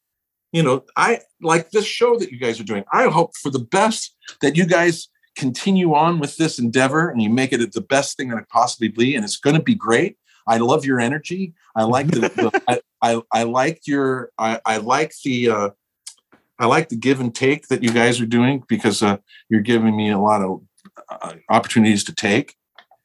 you 0.52 0.62
know, 0.62 0.84
I 0.96 1.20
like 1.40 1.70
this 1.70 1.84
show 1.84 2.16
that 2.18 2.30
you 2.30 2.38
guys 2.38 2.60
are 2.60 2.64
doing. 2.64 2.84
I 2.92 3.08
hope 3.08 3.36
for 3.36 3.50
the 3.50 3.58
best 3.58 4.14
that 4.42 4.56
you 4.56 4.66
guys 4.66 5.08
continue 5.36 5.94
on 5.94 6.18
with 6.18 6.36
this 6.36 6.58
endeavor 6.58 7.08
and 7.08 7.22
you 7.22 7.30
make 7.30 7.52
it 7.52 7.72
the 7.72 7.80
best 7.80 8.16
thing 8.16 8.28
that 8.28 8.38
it 8.38 8.48
possibly 8.48 8.88
be. 8.88 9.14
And 9.14 9.24
it's 9.24 9.38
going 9.38 9.56
to 9.56 9.62
be 9.62 9.74
great. 9.74 10.18
I 10.46 10.58
love 10.58 10.84
your 10.84 11.00
energy. 11.00 11.54
I 11.74 11.84
like 11.84 12.08
the, 12.08 12.20
the 12.20 12.62
I, 12.68 12.80
I, 13.02 13.20
I 13.32 13.42
like 13.42 13.86
your, 13.86 14.30
I, 14.38 14.60
I 14.64 14.76
like 14.78 15.12
the, 15.24 15.50
uh, 15.50 15.70
I 16.58 16.66
like 16.66 16.88
the 16.88 16.96
give 16.96 17.20
and 17.20 17.34
take 17.34 17.66
that 17.68 17.82
you 17.82 17.90
guys 17.90 18.20
are 18.20 18.26
doing 18.26 18.62
because 18.68 19.02
uh, 19.02 19.16
you're 19.48 19.60
giving 19.60 19.96
me 19.96 20.10
a 20.10 20.18
lot 20.18 20.42
of 20.42 20.62
uh, 21.08 21.34
opportunities 21.50 22.04
to 22.04 22.14
take. 22.14 22.54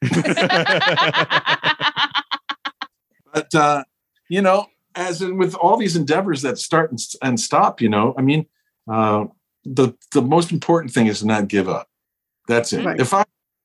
but 3.32 3.52
uh, 3.54 3.82
you 4.28 4.42
know, 4.42 4.66
as 4.94 5.22
in 5.22 5.38
with 5.38 5.54
all 5.56 5.76
these 5.76 5.96
endeavors 5.96 6.42
that 6.42 6.58
start 6.58 6.90
and, 6.92 7.00
and 7.20 7.40
stop, 7.40 7.80
you 7.80 7.88
know, 7.88 8.14
I 8.16 8.22
mean, 8.22 8.46
uh, 8.88 9.24
the 9.64 9.94
the 10.12 10.22
most 10.22 10.52
important 10.52 10.92
thing 10.92 11.08
is 11.08 11.18
to 11.20 11.26
not 11.26 11.48
give 11.48 11.68
up. 11.68 11.88
That's 12.46 12.72
it. 12.72 12.84
Right. 12.84 13.00
If 13.00 13.12
I 13.12 13.24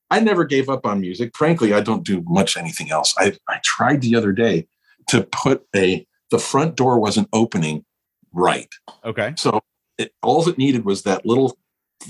I 0.09 0.19
never 0.19 0.45
gave 0.45 0.69
up 0.69 0.85
on 0.85 1.01
music. 1.01 1.35
Frankly, 1.35 1.73
I 1.73 1.81
don't 1.81 2.03
do 2.03 2.23
much 2.25 2.57
anything 2.57 2.91
else. 2.91 3.13
I 3.17 3.37
I 3.47 3.59
tried 3.63 4.01
the 4.01 4.15
other 4.15 4.31
day 4.31 4.67
to 5.09 5.23
put 5.23 5.65
a 5.75 6.05
the 6.33 6.39
front 6.39 6.75
door 6.75 6.99
wasn't 6.99 7.29
opening 7.31 7.85
right, 8.33 8.69
okay. 9.05 9.33
so 9.37 9.61
it, 9.99 10.11
all 10.23 10.49
it 10.49 10.57
needed 10.57 10.83
was 10.83 11.03
that 11.03 11.27
little 11.27 11.55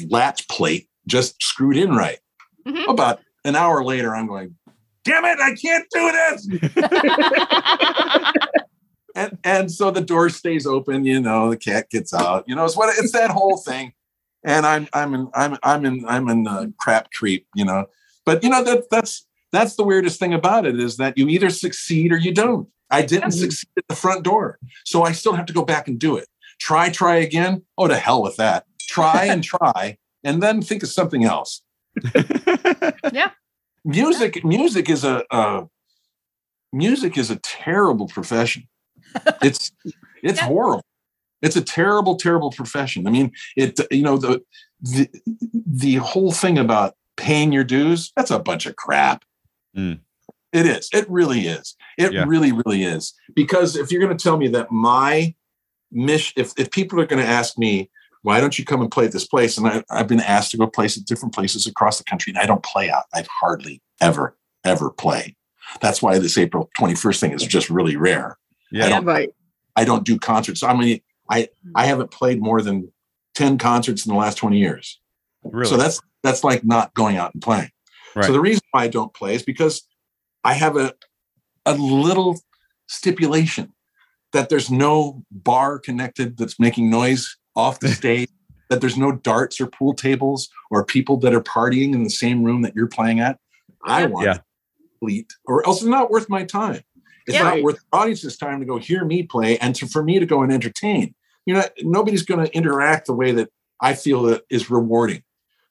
latch 0.09 0.47
plate 0.47 0.87
just 1.05 1.43
screwed 1.43 1.75
in 1.75 1.91
right. 1.91 2.19
Mhm. 2.65 2.89
About 2.89 3.19
an 3.43 3.57
hour 3.57 3.83
later, 3.83 4.15
I'm 4.15 4.27
going, 4.27 4.55
damn 5.03 5.25
it, 5.25 5.37
I 5.41 5.53
can't 5.55 5.85
do 5.91 6.11
this. 6.13 6.47
and 9.15 9.37
and 9.43 9.69
so 9.69 9.91
the 9.91 9.99
door 9.99 10.29
stays 10.29 10.65
open, 10.65 11.03
you 11.03 11.19
know, 11.19 11.49
the 11.49 11.57
cat 11.57 11.89
gets 11.89 12.13
out, 12.13 12.45
you 12.47 12.55
know, 12.55 12.63
it's 12.63 12.77
what 12.77 12.95
it's 12.97 13.11
that 13.11 13.31
whole 13.31 13.57
thing. 13.57 13.91
And 14.45 14.65
I'm 14.65 14.87
I'm 14.93 15.13
in 15.13 15.29
I'm 15.33 15.57
I'm 15.63 15.85
in 15.85 16.05
I'm 16.07 16.29
in 16.29 16.47
uh, 16.47 16.67
crap 16.79 17.11
creep, 17.11 17.45
you 17.55 17.65
know. 17.65 17.87
But 18.25 18.41
you 18.41 18.49
know 18.49 18.63
that 18.63 18.89
that's 18.89 19.27
that's 19.51 19.75
the 19.75 19.83
weirdest 19.83 20.17
thing 20.19 20.33
about 20.33 20.65
it 20.65 20.79
is 20.79 20.95
that 20.97 21.17
you 21.17 21.27
either 21.27 21.49
succeed 21.49 22.13
or 22.13 22.17
you 22.17 22.33
don't. 22.33 22.69
I 22.93 23.01
didn't 23.05 23.31
succeed 23.31 23.69
at 23.77 23.83
the 23.89 23.95
front 23.95 24.23
door, 24.23 24.59
so 24.85 25.03
I 25.03 25.11
still 25.11 25.33
have 25.33 25.45
to 25.47 25.53
go 25.53 25.63
back 25.65 25.87
and 25.87 25.99
do 25.99 26.15
it. 26.17 26.27
Try, 26.59 26.89
try 26.89 27.15
again. 27.17 27.63
Oh, 27.77 27.87
to 27.87 27.95
hell 27.97 28.21
with 28.21 28.37
that. 28.37 28.65
Try 28.81 29.25
and 29.25 29.43
try, 29.53 29.97
and 30.23 30.41
then 30.41 30.61
think 30.61 30.83
of 30.83 30.89
something 30.89 31.23
else. 31.25 31.61
Yeah. 33.11 33.31
Music, 33.85 34.43
music 34.45 34.89
is 34.89 35.03
a 35.03 35.23
uh, 35.33 35.65
music 36.71 37.17
is 37.17 37.29
a 37.29 37.35
terrible 37.37 38.07
profession. 38.07 38.67
It's 39.43 39.71
it's 40.23 40.39
Yeah. 40.39 40.47
horrible. 40.47 40.85
It's 41.41 41.57
a 41.57 41.61
terrible, 41.61 42.15
terrible 42.15 42.51
profession. 42.51 43.05
I 43.07 43.11
mean, 43.11 43.31
it 43.57 43.79
you 43.91 44.01
know 44.03 44.17
the 44.17 44.41
the 44.81 45.09
the 45.67 45.95
whole 45.95 46.31
thing 46.31 46.57
about 46.57 46.95
paying 47.17 47.51
your 47.51 47.65
dues. 47.65 48.11
That's 48.15 48.31
a 48.31 48.39
bunch 48.39 48.65
of 48.65 48.75
crap. 48.77 49.23
Mm. 49.77 49.99
It 50.53 50.65
is. 50.65 50.89
It 50.93 51.09
really 51.09 51.41
is. 51.47 51.75
It 51.97 52.13
Yeah. 52.13 52.25
really, 52.27 52.51
really 52.51 52.83
is. 52.83 53.13
Because 53.35 53.75
if 53.75 53.91
you're 53.91 54.01
going 54.01 54.15
to 54.15 54.23
tell 54.23 54.37
me 54.37 54.47
that 54.49 54.71
my 54.71 55.33
mission, 55.91 56.33
if, 56.37 56.53
if 56.57 56.71
people 56.71 57.01
are 57.01 57.05
going 57.05 57.21
to 57.21 57.27
ask 57.27 57.57
me, 57.57 57.89
why 58.21 58.39
don't 58.39 58.57
you 58.57 58.63
come 58.63 58.81
and 58.81 58.89
play 58.89 59.05
at 59.05 59.11
this 59.11 59.27
place? 59.27 59.57
And 59.57 59.67
I, 59.67 59.83
I've 59.89 60.07
been 60.07 60.21
asked 60.21 60.51
to 60.51 60.57
go 60.57 60.67
place 60.67 60.97
at 60.97 61.05
different 61.05 61.33
places 61.33 61.67
across 61.67 61.97
the 61.97 62.05
country, 62.05 62.31
and 62.31 62.39
I 62.39 62.45
don't 62.45 62.63
play 62.63 62.89
out. 62.89 63.03
I've 63.13 63.27
hardly 63.27 63.81
ever, 63.99 64.37
ever 64.63 64.89
play. 64.91 65.35
That's 65.81 66.01
why 66.01 66.19
this 66.19 66.37
April 66.37 66.69
21st 66.79 67.19
thing 67.19 67.31
is 67.33 67.43
just 67.43 67.69
really 67.69 67.97
rare. 67.97 68.37
I 68.73 68.77
Yeah. 68.77 68.89
don't 68.89 69.05
Right. 69.05 69.29
I 69.75 69.85
don't 69.85 70.05
do 70.05 70.19
concerts. 70.19 70.61
I 70.63 70.73
mean, 70.75 71.01
I 71.29 71.49
hmm. 71.63 71.71
I 71.75 71.85
haven't 71.85 72.11
played 72.11 72.41
more 72.41 72.61
than 72.61 72.91
10 73.35 73.57
concerts 73.57 74.05
in 74.05 74.13
the 74.13 74.19
last 74.19 74.37
20 74.37 74.57
years. 74.57 74.99
Really. 75.43 75.69
So 75.69 75.77
that's 75.77 75.99
that's 76.21 76.43
like 76.43 76.63
not 76.63 76.93
going 76.93 77.17
out 77.17 77.33
and 77.33 77.41
playing. 77.41 77.71
Right. 78.15 78.25
So 78.25 78.31
the 78.31 78.39
reason 78.39 78.61
why 78.71 78.83
I 78.83 78.87
don't 78.87 79.13
play 79.13 79.35
is 79.35 79.43
because 79.43 79.81
I 80.43 80.53
have 80.53 80.77
a 80.77 80.93
a 81.65 81.75
little 81.75 82.39
stipulation 82.87 83.73
that 84.33 84.49
there's 84.49 84.69
no 84.69 85.23
bar 85.31 85.79
connected 85.79 86.37
that's 86.37 86.59
making 86.59 86.89
noise 86.89 87.37
off 87.55 87.79
the 87.79 87.87
stage, 88.01 88.29
that 88.69 88.81
there's 88.81 88.97
no 88.97 89.11
darts 89.11 89.61
or 89.61 89.67
pool 89.67 89.93
tables 89.93 90.49
or 90.71 90.83
people 90.83 91.17
that 91.17 91.33
are 91.33 91.41
partying 91.41 91.93
in 91.93 92.03
the 92.03 92.09
same 92.09 92.43
room 92.43 92.61
that 92.63 92.75
you're 92.75 92.87
playing 92.87 93.19
at. 93.19 93.39
I 93.85 94.05
want 94.05 94.25
Yeah. 94.25 94.37
complete, 94.99 95.33
or 95.45 95.65
else 95.65 95.77
it's 95.81 95.87
not 95.89 96.09
worth 96.11 96.29
my 96.29 96.43
time. 96.43 96.81
It's 97.27 97.37
Yeah. 97.37 97.43
not 97.43 97.61
worth 97.61 97.75
the 97.75 97.97
audience's 97.97 98.37
time 98.37 98.59
to 98.59 98.65
go 98.65 98.77
hear 98.77 99.05
me 99.05 99.23
play 99.23 99.57
and 99.59 99.75
to, 99.75 99.87
for 99.87 100.03
me 100.03 100.19
to 100.19 100.25
go 100.25 100.41
and 100.41 100.51
entertain. 100.51 101.15
You 101.45 101.53
know, 101.55 101.63
nobody's 101.81 102.23
going 102.23 102.45
to 102.45 102.53
interact 102.55 103.07
the 103.07 103.13
way 103.13 103.31
that 103.33 103.49
I 103.79 103.93
feel 103.93 104.23
that 104.23 104.43
is 104.49 104.69
rewarding. 104.69 105.23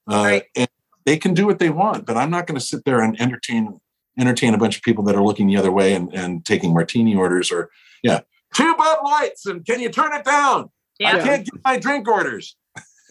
Uh, 0.07 0.23
Right. 0.23 0.43
And 0.55 0.69
they 1.05 1.17
can 1.17 1.33
do 1.33 1.45
what 1.45 1.59
they 1.59 1.69
want, 1.69 2.05
but 2.05 2.15
I'm 2.15 2.29
not 2.29 2.47
going 2.47 2.59
to 2.59 2.65
sit 2.65 2.85
there 2.85 3.01
and 3.01 3.19
entertain 3.19 3.79
entertain 4.19 4.53
a 4.53 4.57
bunch 4.57 4.75
of 4.77 4.83
people 4.83 5.03
that 5.05 5.15
are 5.15 5.23
looking 5.23 5.47
the 5.47 5.57
other 5.57 5.71
way 5.71 5.93
and, 5.93 6.13
and 6.13 6.45
taking 6.45 6.73
martini 6.73 7.15
orders 7.15 7.51
or 7.51 7.69
yeah, 8.03 8.21
two 8.53 8.75
Bud 8.75 8.97
Lights 9.03 9.45
and 9.45 9.65
can 9.65 9.79
you 9.79 9.89
turn 9.89 10.13
it 10.13 10.23
down? 10.25 10.69
I 11.03 11.19
can't 11.19 11.45
get 11.45 11.53
my 11.65 11.77
drink 11.77 12.07
orders. 12.07 12.55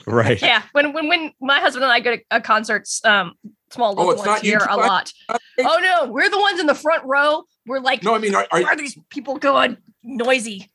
right. 0.07 0.41
Yeah. 0.41 0.63
When 0.73 0.93
when 0.93 1.09
when 1.09 1.33
my 1.41 1.61
husband 1.61 1.85
and 1.85 1.93
I 1.93 2.01
go 2.01 2.17
to 2.17 2.23
uh, 2.31 2.41
concerts, 2.41 3.05
um, 3.05 3.35
small 3.71 3.93
Oh, 3.93 4.05
local 4.05 4.11
it's 4.13 4.19
ones 4.19 4.27
not 4.27 4.43
here 4.43 4.59
two 4.59 4.65
a 4.65 4.77
guys? 4.77 4.89
lot. 4.89 5.13
Oh 5.59 5.79
no, 5.83 6.11
we're 6.13 6.31
the 6.31 6.39
ones 6.41 6.61
in 6.61 6.67
the 6.67 6.75
front 6.75 7.05
row. 7.05 7.45
We're 7.67 7.81
like, 7.81 8.03
No, 8.03 8.15
I 8.15 8.19
mean, 8.19 8.35
are, 8.35 8.47
are, 8.51 8.65
are 8.65 8.77
these 8.77 8.97
people 9.11 9.37
going 9.37 9.77
noisy? 10.03 10.71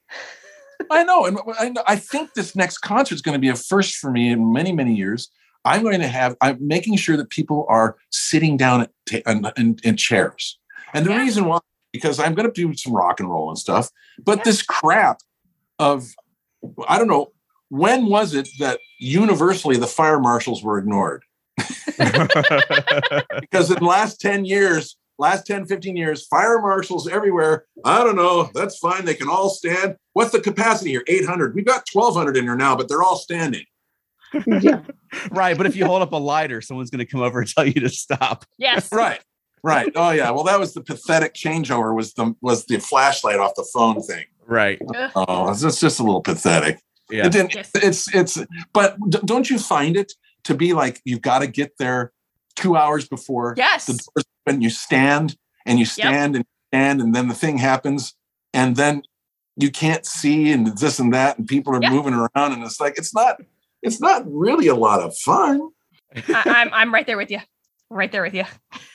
I 0.91 1.03
know, 1.03 1.25
and 1.25 1.39
I, 1.59 1.73
I 1.87 1.95
think 1.95 2.33
this 2.33 2.55
next 2.55 2.77
concert 2.79 3.15
is 3.15 3.21
going 3.21 3.33
to 3.33 3.39
be 3.39 3.49
a 3.49 3.55
first 3.55 3.95
for 3.95 4.11
me 4.11 4.29
in 4.29 4.53
many, 4.53 4.71
many 4.71 4.93
years. 4.93 5.29
I'm 5.67 5.83
going 5.83 5.99
to 5.99 6.07
have. 6.07 6.35
I'm 6.41 6.57
making 6.65 6.95
sure 6.97 7.17
that 7.17 7.29
people 7.29 7.65
are 7.69 7.97
sitting 8.11 8.57
down 8.57 8.81
at 8.81 8.91
ta- 9.09 9.31
in, 9.31 9.45
in, 9.57 9.79
in 9.83 9.97
chairs, 9.97 10.57
and 10.93 11.05
the 11.05 11.11
Yeah. 11.11 11.17
reason 11.17 11.45
why 11.45 11.59
because 11.93 12.19
I'm 12.19 12.33
going 12.35 12.51
to 12.51 12.53
do 12.53 12.73
some 12.75 12.93
rock 12.93 13.19
and 13.19 13.29
roll 13.29 13.49
and 13.49 13.57
stuff. 13.57 13.89
But 14.23 14.43
this 14.43 14.61
crap 14.61 15.19
of 15.79 16.13
I 16.87 16.97
don't 16.97 17.07
know 17.07 17.31
when 17.69 18.07
was 18.07 18.33
it 18.33 18.47
that 18.59 18.79
universally 18.99 19.77
the 19.77 19.87
fire 19.87 20.19
marshals 20.19 20.63
were 20.63 20.77
ignored 20.77 21.23
because 23.41 23.69
in 23.71 23.77
the 23.79 23.85
last 23.85 24.21
10 24.21 24.45
years 24.45 24.97
last 25.19 25.45
10 25.45 25.65
15 25.65 25.97
years 25.97 26.25
fire 26.27 26.59
marshals 26.61 27.07
everywhere 27.07 27.65
i 27.83 28.03
don't 28.03 28.15
know 28.15 28.49
that's 28.53 28.77
fine 28.77 29.03
they 29.05 29.13
can 29.15 29.27
all 29.29 29.49
stand 29.49 29.95
what's 30.13 30.31
the 30.31 30.39
capacity 30.39 30.91
here 30.91 31.03
800 31.07 31.55
we've 31.55 31.65
got 31.65 31.83
1200 31.91 32.37
in 32.37 32.43
here 32.45 32.55
now 32.55 32.75
but 32.75 32.87
they're 32.87 33.03
all 33.03 33.17
standing 33.17 33.65
Yeah. 34.45 34.81
right. 35.31 35.57
But 35.57 35.65
if 35.67 35.75
you 35.75 35.85
hold 35.85 36.01
up 36.01 36.11
a 36.11 36.17
lighter, 36.17 36.61
someone's 36.61 36.89
going 36.89 36.99
to 36.99 37.05
come 37.05 37.21
over 37.21 37.39
and 37.39 37.47
tell 37.49 37.65
you 37.65 37.79
to 37.81 37.89
stop. 37.89 38.45
Yes. 38.57 38.91
right 38.91 39.21
right 39.63 39.91
oh 39.95 40.11
yeah 40.11 40.29
well 40.29 40.43
that 40.43 40.59
was 40.59 40.75
the 40.75 40.81
pathetic 40.81 41.33
changeover 41.33 41.93
was 41.95 42.13
the 42.13 42.31
was 42.41 42.65
the 42.67 42.77
flashlight 42.77 43.39
off 43.39 43.53
the 43.55 43.67
phone 43.73 43.99
thing 44.03 44.23
Right. 44.45 44.79
oh 45.15 45.49
it's 45.49 45.63
just, 45.63 45.81
just 45.81 45.99
a 45.99 46.03
little 46.03 46.21
pathetic 46.21 46.79
Yeah. 47.09 47.25
it 47.25 47.31
didn't 47.31 47.55
Yes. 47.55 47.71
it's 47.73 48.13
it's 48.13 48.37
but 48.71 48.95
don't 49.09 49.49
you 49.49 49.57
find 49.57 49.97
it 49.97 50.13
to 50.43 50.53
be 50.53 50.73
like 50.73 51.01
you've 51.05 51.23
got 51.23 51.39
to 51.39 51.47
get 51.47 51.71
there 51.79 52.13
two 52.55 52.77
hours 52.77 53.07
before 53.07 53.55
Yes. 53.57 53.87
the 53.87 53.93
doors 53.93 54.25
open, 54.47 54.61
you 54.61 54.69
stand 54.69 55.35
and 55.65 55.79
you 55.79 55.85
stand 55.85 56.35
and 56.35 56.45
stand, 56.71 57.01
and 57.01 57.15
then 57.15 57.27
the 57.27 57.33
thing 57.33 57.57
happens, 57.57 58.13
and 58.53 58.75
then 58.75 59.01
you 59.57 59.71
can't 59.71 60.05
see, 60.05 60.51
and 60.51 60.67
this 60.77 60.99
and 60.99 61.11
that, 61.15 61.39
and 61.39 61.47
people 61.47 61.75
are 61.75 61.81
Yeah. 61.81 61.89
moving 61.89 62.13
around, 62.13 62.53
and 62.53 62.63
it's 62.63 62.79
like 62.79 62.93
it's 62.99 63.13
not, 63.13 63.41
it's 63.87 63.99
not 64.01 64.23
really 64.27 64.67
a 64.67 64.75
lot 64.75 65.01
of 65.01 65.17
fun. 65.17 65.69
I, 66.15 66.43
I'm 66.45 66.69
I'm 66.73 66.93
right 66.93 67.05
there 67.05 67.17
with 67.17 67.31
you. 67.31 67.39
Right 67.89 68.11
there 68.11 68.21
with 68.23 68.33
you. 68.33 68.43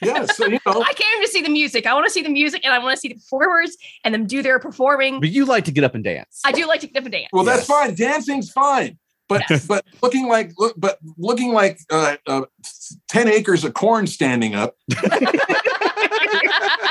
Yeah, 0.03 0.27
so 0.27 0.45
you 0.47 0.59
know, 0.67 0.83
I 0.87 0.93
came 0.93 1.23
to 1.23 1.29
see 1.29 1.41
the 1.41 1.49
music. 1.49 1.87
I 1.87 1.95
want 1.95 2.05
to 2.07 2.11
see 2.11 2.23
the 2.23 2.29
music 2.29 2.63
and 2.65 2.75
I 2.75 2.79
want 2.79 2.95
to 2.95 3.01
see 3.01 3.09
the 3.09 3.15
performers 3.15 3.75
and 4.05 4.15
them 4.15 4.27
do 4.27 4.43
their 4.43 4.59
performing. 4.59 5.19
But 5.21 5.31
you 5.31 5.47
like 5.47 5.65
to 5.65 5.73
get 5.73 5.83
up 5.83 5.95
and 5.95 6.05
dance. 6.05 6.43
I 6.45 6.53
do 6.53 6.67
like 6.67 6.81
to 6.81 6.87
get 6.89 6.99
up 6.99 7.05
and 7.05 7.13
dance. 7.13 7.29
well, 7.33 7.45
that's 7.45 7.61
Yes. 7.61 7.67
fine. 7.69 7.95
Dancing's 7.95 8.51
fine, 8.51 8.99
but 9.31 9.43
Yes. 9.49 9.67
but 9.67 9.85
looking 10.03 10.29
like 10.29 10.53
look, 10.59 10.75
but 10.77 10.99
looking 11.17 11.55
like 11.55 11.79
uh, 11.91 12.17
uh, 12.27 12.43
ten 13.09 13.29
acres 13.29 13.65
of 13.65 13.73
corn 13.73 14.07
standing 14.07 14.55
up. 14.55 14.75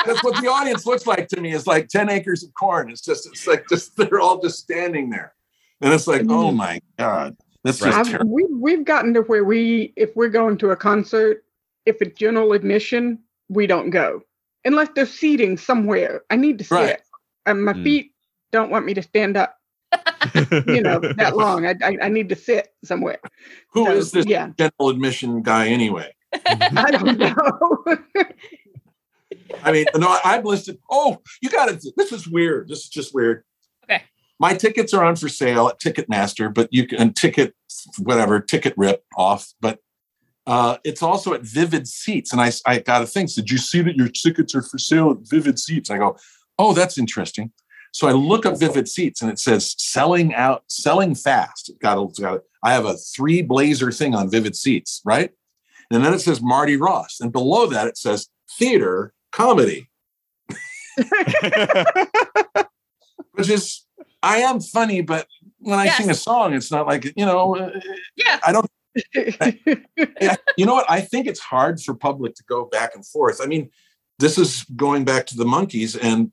That's 0.05 0.23
what 0.23 0.41
the 0.41 0.49
audience 0.51 0.85
looks 0.85 1.05
like 1.05 1.27
to 1.29 1.39
me. 1.41 1.53
Is 1.53 1.67
like 1.67 1.87
ten 1.87 2.09
acres 2.09 2.43
of 2.43 2.53
corn. 2.55 2.89
It's 2.89 3.01
just 3.01 3.27
it's 3.27 3.45
like 3.47 3.65
just 3.69 3.95
they're 3.95 4.19
all 4.19 4.41
just 4.41 4.59
standing 4.59 5.09
there, 5.09 5.33
and 5.81 5.93
it's 5.93 6.07
like 6.07 6.23
oh 6.29 6.51
my 6.51 6.79
god, 6.97 7.37
that's 7.63 7.79
just 7.79 8.19
we, 8.25 8.45
we've 8.51 8.85
gotten 8.85 9.13
to 9.13 9.21
where 9.21 9.43
we, 9.43 9.93
if 9.95 10.15
we're 10.15 10.29
going 10.29 10.57
to 10.59 10.71
a 10.71 10.75
concert, 10.75 11.43
if 11.85 12.01
it's 12.01 12.17
general 12.17 12.53
admission, 12.53 13.19
we 13.49 13.67
don't 13.67 13.89
go 13.89 14.21
unless 14.65 14.89
there's 14.95 15.11
seating 15.11 15.57
somewhere. 15.57 16.21
I 16.29 16.35
need 16.35 16.57
to 16.59 16.63
sit, 16.63 16.75
Right. 16.75 17.01
and 17.45 17.63
my 17.65 17.73
Mm. 17.73 17.83
feet 17.83 18.13
don't 18.51 18.69
want 18.71 18.85
me 18.85 18.93
to 18.93 19.01
stand 19.01 19.37
up. 19.37 19.57
You 20.67 20.81
know 20.81 20.99
that 21.17 21.35
long. 21.37 21.65
I, 21.65 21.75
I 21.83 21.97
I 22.03 22.09
need 22.09 22.29
to 22.29 22.35
sit 22.35 22.73
somewhere. 22.83 23.19
Who 23.73 23.85
So, 23.85 23.91
is 23.93 24.11
this 24.11 24.25
Yeah, 24.25 24.49
general 24.57 24.89
admission 24.89 25.41
guy 25.41 25.67
anyway? 25.67 26.13
I 26.45 26.91
don't 26.91 27.17
know. 27.17 27.97
I 29.63 29.71
mean, 29.71 29.85
no, 29.95 30.17
I've 30.23 30.45
listed. 30.45 30.77
Oh, 30.89 31.21
you 31.41 31.49
got 31.49 31.69
it. 31.69 31.83
This 31.97 32.11
is 32.11 32.27
weird. 32.27 32.67
This 32.69 32.79
is 32.79 32.89
just 32.89 33.13
weird. 33.13 33.43
My 34.41 34.55
tickets 34.55 34.91
are 34.91 35.03
on 35.03 35.15
for 35.17 35.29
sale 35.29 35.67
at 35.67 35.79
Ticketmaster, 35.79 36.51
but 36.51 36.67
you 36.71 36.87
can 36.87 37.13
ticket 37.13 37.53
whatever 37.99 38.39
ticket 38.39 38.73
rip 38.75 39.03
off. 39.15 39.53
But 39.61 39.77
uh, 40.47 40.77
it's 40.83 41.03
also 41.03 41.35
at 41.35 41.43
Vivid 41.43 41.87
Seats, 41.87 42.31
and 42.31 42.41
I 42.41 42.51
I 42.65 42.79
got 42.79 43.03
a 43.03 43.05
thing. 43.05 43.27
Did 43.27 43.51
you 43.51 43.59
see 43.59 43.83
that 43.83 43.95
your 43.95 44.07
tickets 44.07 44.55
are 44.55 44.63
for 44.63 44.79
sale 44.79 45.11
at 45.11 45.29
Vivid 45.29 45.59
Seats? 45.59 45.91
I 45.91 45.99
go, 45.99 46.17
oh, 46.57 46.73
that's 46.73 46.97
interesting. 46.97 47.51
So 47.93 48.07
I 48.07 48.13
look 48.13 48.47
up 48.47 48.57
Vivid 48.57 48.89
Seats, 48.89 49.21
and 49.21 49.29
it 49.29 49.37
says 49.37 49.75
selling 49.77 50.33
out, 50.33 50.63
selling 50.67 51.13
fast. 51.13 51.69
It 51.69 51.77
got 51.77 52.03
it's 52.09 52.17
got 52.17 52.37
a, 52.37 52.41
I 52.63 52.73
have 52.73 52.85
a 52.85 52.97
three 52.97 53.43
blazer 53.43 53.91
thing 53.91 54.15
on 54.15 54.31
Vivid 54.31 54.55
Seats, 54.55 55.03
right? 55.05 55.29
And 55.91 56.03
then 56.03 56.15
it 56.15 56.19
says 56.19 56.41
Marty 56.41 56.77
Ross, 56.77 57.19
and 57.21 57.31
below 57.31 57.67
that 57.67 57.85
it 57.85 57.95
says 57.95 58.27
theater 58.57 59.13
comedy, 59.31 59.91
which 63.33 63.51
is 63.51 63.85
I 64.23 64.37
am 64.37 64.59
funny, 64.59 65.01
but 65.01 65.27
when 65.59 65.79
I 65.79 65.87
sing 65.89 66.09
a 66.09 66.13
song, 66.15 66.53
it's 66.53 66.71
not 66.71 66.87
like 66.87 67.05
you 67.15 67.25
know. 67.25 67.55
uh, 67.55 67.79
Yeah. 68.15 68.39
I 68.45 68.51
don't. 68.51 68.69
Yeah, 70.21 70.35
you 70.57 70.65
know 70.65 70.73
what? 70.75 70.85
I 70.89 71.01
think 71.01 71.27
it's 71.27 71.39
hard 71.39 71.81
for 71.81 71.93
public 71.95 72.35
to 72.35 72.43
go 72.47 72.65
back 72.65 72.93
and 72.95 73.05
forth. 73.05 73.39
I 73.41 73.45
mean, 73.45 73.69
this 74.19 74.37
is 74.37 74.63
going 74.75 75.05
back 75.05 75.25
to 75.27 75.35
the 75.37 75.45
Monkees 75.45 75.97
and 76.01 76.31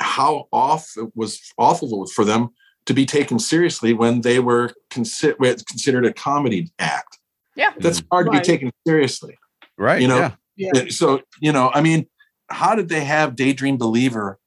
how 0.00 0.48
off 0.52 0.90
it 0.96 1.10
was 1.14 1.40
awful 1.58 1.92
it 1.92 1.98
was 1.98 2.12
for 2.12 2.24
them 2.24 2.48
to 2.86 2.94
be 2.94 3.04
taken 3.04 3.38
seriously 3.38 3.92
when 3.92 4.22
they 4.22 4.38
were 4.40 4.72
consider, 4.90 5.34
considered 5.68 6.06
a 6.06 6.12
comedy 6.12 6.70
act. 6.78 7.18
Yeah. 7.56 7.72
That's 7.78 8.02
hard 8.10 8.26
to 8.26 8.32
be 8.32 8.40
taken 8.40 8.70
seriously. 8.86 9.36
Right. 9.76 10.00
You 10.00 10.08
know, 10.08 10.18
yeah. 10.56 10.70
Yeah. 10.74 10.84
So, 10.88 11.20
you 11.40 11.52
know, 11.52 11.70
I 11.74 11.80
mean, 11.80 12.06
how 12.50 12.74
did 12.74 12.88
they 12.88 13.04
have 13.04 13.36
Daydream 13.36 13.76
Believer 13.76 14.38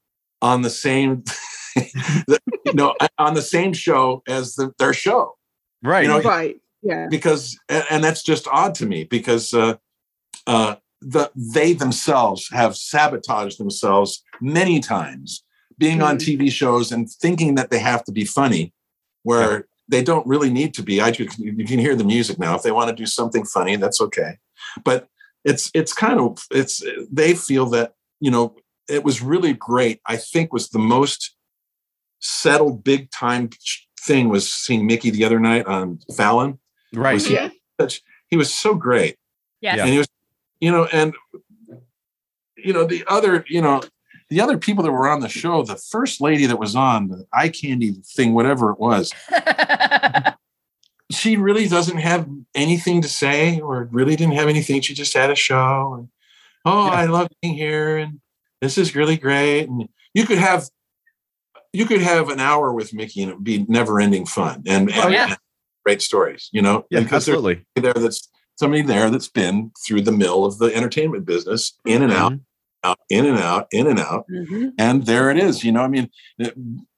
on 0.42 0.62
the 0.62 0.70
same, 0.70 1.22
the- 1.22 1.38
you 2.66 2.72
know, 2.74 2.94
on 3.18 3.34
the 3.34 3.42
same 3.42 3.72
show 3.72 4.22
as 4.28 4.54
the, 4.54 4.72
their 4.78 4.92
show? 4.92 5.36
Right. 5.82 6.02
You 6.02 6.08
know, 6.08 6.20
right. 6.20 6.56
Yeah. 6.82 7.06
because 7.08 7.58
and, 7.68 7.84
and 7.90 8.04
that's 8.04 8.22
just 8.22 8.48
odd 8.48 8.74
to 8.76 8.86
me 8.86 9.04
because 9.04 9.54
uh, 9.54 9.76
uh, 10.46 10.76
the 11.00 11.30
they 11.34 11.72
themselves 11.72 12.48
have 12.52 12.76
sabotaged 12.76 13.58
themselves 13.58 14.22
many 14.40 14.80
times 14.80 15.44
being 15.78 16.02
on 16.02 16.16
TV 16.16 16.50
shows 16.50 16.92
and 16.92 17.10
thinking 17.10 17.56
that 17.56 17.70
they 17.70 17.78
have 17.78 18.04
to 18.04 18.12
be 18.12 18.24
funny, 18.24 18.72
where 19.22 19.66
they 19.88 20.02
don't 20.02 20.26
really 20.26 20.50
need 20.50 20.74
to 20.74 20.82
be. 20.82 21.00
I 21.00 21.10
just, 21.10 21.38
you 21.38 21.64
can 21.66 21.78
hear 21.78 21.96
the 21.96 22.04
music 22.04 22.38
now. 22.38 22.54
If 22.54 22.62
they 22.62 22.70
want 22.70 22.90
to 22.90 22.94
do 22.94 23.06
something 23.06 23.44
funny, 23.44 23.76
that's 23.76 24.00
okay. 24.00 24.38
But 24.84 25.08
it's 25.44 25.70
it's 25.74 25.92
kind 25.92 26.20
of 26.20 26.38
it's 26.50 26.84
they 27.10 27.34
feel 27.34 27.66
that 27.70 27.94
you 28.20 28.30
know 28.30 28.54
it 28.88 29.04
was 29.04 29.22
really 29.22 29.54
great. 29.54 30.00
I 30.06 30.16
think 30.16 30.52
was 30.52 30.68
the 30.68 30.78
most 30.78 31.34
settled 32.22 32.82
big 32.84 33.10
time 33.10 33.50
thing 34.00 34.28
was 34.28 34.50
seeing 34.52 34.86
Mickey 34.86 35.10
the 35.10 35.24
other 35.24 35.38
night 35.40 35.66
on 35.66 35.98
Fallon 36.16 36.58
Right. 36.94 37.14
was 37.14 37.26
he, 37.26 37.34
Yeah. 37.34 37.50
such, 37.80 38.00
he 38.28 38.36
was 38.36 38.52
so 38.52 38.74
great 38.74 39.16
Yes. 39.60 39.78
and 39.80 39.88
he 39.90 39.98
was 39.98 40.08
you 40.60 40.70
know 40.70 40.86
and 40.92 41.14
you 42.56 42.72
know 42.72 42.84
the 42.84 43.04
other 43.08 43.44
you 43.48 43.60
know 43.60 43.82
the 44.28 44.40
other 44.40 44.56
people 44.56 44.82
that 44.84 44.92
were 44.92 45.08
on 45.08 45.20
the 45.20 45.28
show 45.28 45.62
the 45.62 45.76
first 45.76 46.20
lady 46.20 46.46
that 46.46 46.58
was 46.58 46.74
on 46.76 47.08
the 47.08 47.26
eye 47.32 47.48
candy 47.48 47.92
thing 48.16 48.32
whatever 48.34 48.70
it 48.70 48.78
was 48.78 49.12
she 51.10 51.36
really 51.36 51.68
doesn't 51.68 51.98
have 51.98 52.26
anything 52.54 53.02
to 53.02 53.08
say 53.08 53.60
or 53.60 53.88
really 53.92 54.16
didn't 54.16 54.34
have 54.34 54.48
anything 54.48 54.80
she 54.80 54.94
just 54.94 55.12
had 55.14 55.30
a 55.30 55.34
show 55.34 55.94
and 55.98 56.08
oh 56.64 56.86
Yeah. 56.86 56.92
i 56.92 57.04
love 57.06 57.28
being 57.42 57.54
here 57.54 57.98
and 57.98 58.20
this 58.60 58.78
is 58.78 58.94
really 58.94 59.16
great 59.16 59.64
and 59.68 59.88
you 60.14 60.24
could 60.26 60.38
have 60.38 60.68
you 61.72 61.86
could 61.86 62.00
have 62.02 62.28
an 62.28 62.40
hour 62.40 62.72
with 62.72 62.92
mickey 62.94 63.22
and 63.22 63.30
it 63.30 63.34
would 63.34 63.44
be 63.44 63.64
never 63.68 64.00
ending 64.00 64.26
fun 64.26 64.62
and, 64.66 64.90
Oh, 64.94 65.08
yeah. 65.08 65.28
and 65.30 65.38
great 65.84 66.02
stories 66.02 66.48
you 66.52 66.62
know 66.62 66.84
Yeah. 66.90 67.00
Because 67.00 67.26
there's 67.26 67.36
Absolutely. 67.38 67.64
there 67.76 67.94
that's 67.94 68.28
somebody 68.56 68.82
there 68.82 69.10
that's 69.10 69.28
been 69.28 69.72
through 69.86 70.02
the 70.02 70.12
mill 70.12 70.44
of 70.44 70.58
the 70.58 70.74
entertainment 70.74 71.24
business 71.26 71.78
in 71.86 72.02
and 72.02 72.12
out, 72.12 72.32
Mhm. 72.32 72.40
out 72.84 72.98
in 73.08 73.24
and 73.26 73.38
out 73.38 73.66
in 73.72 73.86
and 73.86 73.98
out 73.98 74.24
Mhm. 74.30 74.72
and 74.78 75.06
there 75.06 75.30
it 75.30 75.38
is 75.38 75.64
you 75.64 75.72
know 75.72 75.82
i 75.82 75.88
mean 75.88 76.10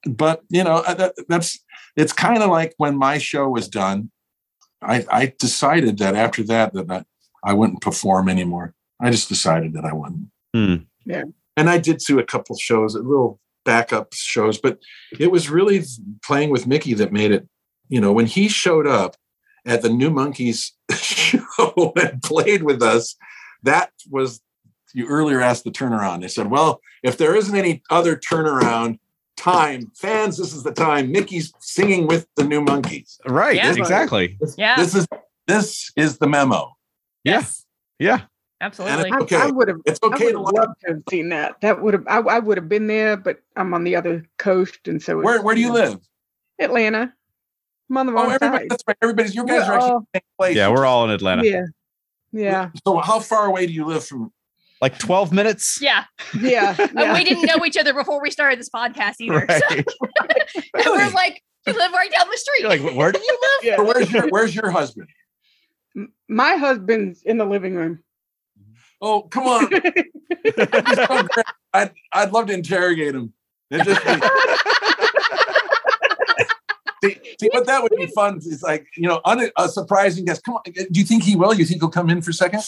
but 0.07 0.43
you 0.51 0.64
know 0.64 0.77
uh, 0.87 0.95
that, 0.95 1.14
that's 1.29 1.62
it's 1.97 2.12
kind 2.12 2.43
of 2.43 2.51
like 2.51 2.75
when 2.79 2.97
my 2.97 3.18
show 3.18 3.49
was 3.49 3.68
done 3.68 4.11
i 4.83 5.05
i 5.11 5.33
decided 5.39 5.99
that 5.99 6.14
after 6.14 6.43
that 6.43 6.72
that 6.75 6.91
I, 6.91 7.05
I 7.51 7.53
wouldn't 7.55 7.81
perform 7.83 8.29
anymore 8.29 8.75
i 9.01 9.11
just 9.11 9.29
decided 9.29 9.72
that 9.75 9.85
i 9.85 9.93
wouldn't 9.93 10.29
Hmm. 10.55 10.75
Yeah. 11.07 11.25
and 11.57 11.68
i 11.70 11.79
did 11.79 11.99
do 11.99 12.18
a 12.18 12.25
couple 12.25 12.57
shows 12.57 12.95
a 12.95 13.01
little 13.01 13.41
backup 13.65 14.12
shows 14.15 14.59
but 14.59 14.79
it 15.19 15.31
was 15.31 15.49
really 15.51 15.83
playing 16.25 16.51
with 16.51 16.67
mickey 16.67 16.95
that 16.95 17.12
made 17.12 17.31
it 17.33 17.49
you 17.89 18.01
know 18.01 18.12
when 18.12 18.27
he 18.27 18.49
showed 18.49 18.87
up 18.87 19.17
at 19.67 19.81
the 19.81 19.89
New 19.89 20.11
Monkees 20.11 20.73
show 20.93 21.93
and 21.97 22.23
played 22.23 22.62
with 22.62 22.83
us 22.83 23.17
that 23.62 23.91
was 24.11 24.41
you 24.93 25.09
earlier 25.09 25.41
asked 25.41 25.65
the 25.65 25.71
turnaround 25.71 26.21
they 26.21 26.29
said 26.29 26.51
well 26.51 26.81
if 27.03 27.17
there 27.17 27.35
isn't 27.35 27.57
any 27.57 27.83
other 27.91 28.17
turnaround 28.17 28.99
time 29.37 29.91
fans 29.97 30.37
this 30.37 30.55
is 30.55 30.62
the 30.62 30.71
time 30.73 31.11
mickey's 31.11 31.53
singing 31.61 32.07
with 32.07 32.27
the 32.37 32.45
New 32.45 32.62
Monkees 32.65 33.19
Right. 33.27 33.57
Yeah. 33.57 33.75
Exactly. 33.75 34.37
this, 34.41 34.55
Yeah. 34.57 34.77
this 34.77 34.95
is 34.95 35.07
this 35.47 35.91
is 35.97 36.19
the 36.19 36.27
memo 36.29 36.73
Yeah. 37.25 37.35
Yes. 37.35 37.65
Yeah. 37.99 38.21
Absolutely. 38.61 39.11
I, 39.11 39.19
Okay. 39.19 39.37
I 39.37 39.47
would 39.47 39.69
have. 39.69 39.79
it's 39.85 39.99
I 40.03 40.07
okay 40.07 40.27
would 40.27 40.33
to 40.33 40.39
have 40.39 40.55
loved 40.55 40.81
to 40.87 40.93
have 40.95 41.03
seen 41.11 41.29
that. 41.31 41.61
That 41.61 41.83
would 41.83 41.95
have. 41.95 42.05
I, 42.07 42.19
I 42.19 42.39
would 42.39 42.57
have 42.57 42.69
been 42.69 42.87
there, 42.87 43.17
but 43.17 43.39
I'm 43.57 43.75
on 43.75 43.85
the 43.85 43.97
other 43.97 44.27
coast, 44.39 44.87
and 44.89 45.03
so 45.03 45.19
where, 45.19 45.43
where 45.43 45.55
do 45.55 45.61
you 45.61 45.73
live 45.73 45.99
Atlanta. 46.59 47.13
I'm 47.91 47.97
on 47.99 48.07
the 48.07 48.13
oh 48.15 48.23
everybody 48.31 48.65
side. 48.65 48.71
that's 48.71 48.83
right 48.89 48.97
everybody's 49.03 49.35
you 49.35 49.45
guys 49.45 49.67
We're 49.69 49.73
are 49.73 49.75
actually 49.75 49.91
all- 49.91 49.97
in 49.99 50.05
the 50.15 50.19
same 50.19 50.23
place 50.39 50.57
Yeah. 50.57 50.69
We're 50.71 50.87
all 50.87 51.05
in 51.05 51.11
Atlanta. 51.11 51.45
Yeah. 51.45 51.65
Yeah. 52.33 52.71
so 52.87 52.99
how 52.99 53.21
far 53.21 53.47
away 53.47 53.67
do 53.67 53.73
you 53.73 53.85
live 53.85 54.05
from 54.07 54.33
Like 54.81 54.99
12 54.99 55.33
minutes. 55.33 55.79
yeah. 55.83 56.05
Yeah. 56.41 56.75
And 56.79 56.91
yeah. 56.99 57.13
we 57.15 57.25
didn't 57.25 57.45
know 57.45 57.65
each 57.67 57.77
other 57.77 57.93
before 57.93 58.23
we 58.23 58.31
started 58.31 58.59
this 58.59 58.71
podcast 58.71 59.17
either. 59.21 59.45
Right. 59.47 59.63
So, 59.63 59.77
and 60.75 60.87
we're 60.87 61.11
like, 61.11 61.43
you 61.67 61.73
live 61.75 61.93
right 61.93 62.11
down 62.11 62.27
the 62.31 62.37
street. 62.39 62.61
You're 62.61 62.69
like, 62.71 62.97
where 62.97 63.13
do 63.13 63.19
you 63.21 63.39
live? 63.43 63.65
Yeah. 63.65 63.81
where's 63.83 64.11
your 64.13 64.29
where's 64.29 64.55
your 64.55 64.71
husband 64.71 65.09
My 66.29 66.57
husband's 66.57 67.23
in 67.23 67.39
the 67.39 67.45
living 67.45 67.75
room. 67.75 68.03
Oh 69.01 69.23
come 69.23 69.47
on 69.47 69.69
so. 69.71 71.29
I'd, 71.75 71.93
I'd 72.13 72.33
love 72.33 72.47
to 72.47 72.53
interrogate 72.55 73.15
him. 73.15 73.33
It'd 73.71 73.87
just 73.87 74.05
be- 74.05 74.13
see, 77.15 77.21
see, 77.41 77.51
but 77.53 77.67
that 77.67 77.83
would 77.83 77.93
be 77.97 78.07
fun. 78.07 78.37
It's 78.37 78.63
like, 78.63 78.87
you 78.97 79.09
know, 79.09 79.21
un, 79.25 79.51
a 79.59 79.69
surprising 79.69 80.25
guest. 80.25 80.45
Come 80.45 80.55
on. 80.55 80.63
Uh, 80.69 80.85
do 80.93 81.01
you 81.01 81.05
think 81.05 81.25
he 81.25 81.35
will? 81.35 81.53
You 81.53 81.65
think 81.65 81.83
he'll 81.83 81.91
come 81.91 82.11
in 82.11 82.23
for 82.23 82.31
a 82.31 82.35
second? 82.35 82.63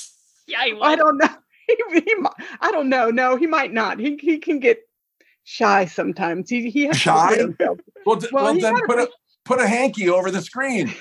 yeah, 0.49 0.65
he 0.65 0.77
I 0.83 0.97
don't 0.97 1.19
know. 1.19 1.29
He, 1.69 1.77
he, 2.01 2.15
I 2.61 2.71
don't 2.71 2.89
know. 2.89 3.11
No, 3.11 3.35
he 3.37 3.49
might 3.49 3.73
not. 3.73 3.99
He 3.99 4.17
he 4.21 4.39
can 4.39 4.61
get 4.61 4.79
shy 5.43 5.87
sometimes. 5.87 6.49
He 6.49 6.71
he 6.71 6.85
has 6.87 6.97
Shy? 6.97 7.35
rid. 7.35 7.57
Well, 8.05 8.15
d- 8.17 8.29
Well, 8.31 8.45
well, 8.45 8.55
he 8.55 8.61
then 8.61 8.77
put 8.87 9.01
a 9.01 9.09
put 9.45 9.61
a 9.61 9.67
hanky 9.67 10.09
over 10.09 10.31
the 10.31 10.43
screen. 10.43 10.95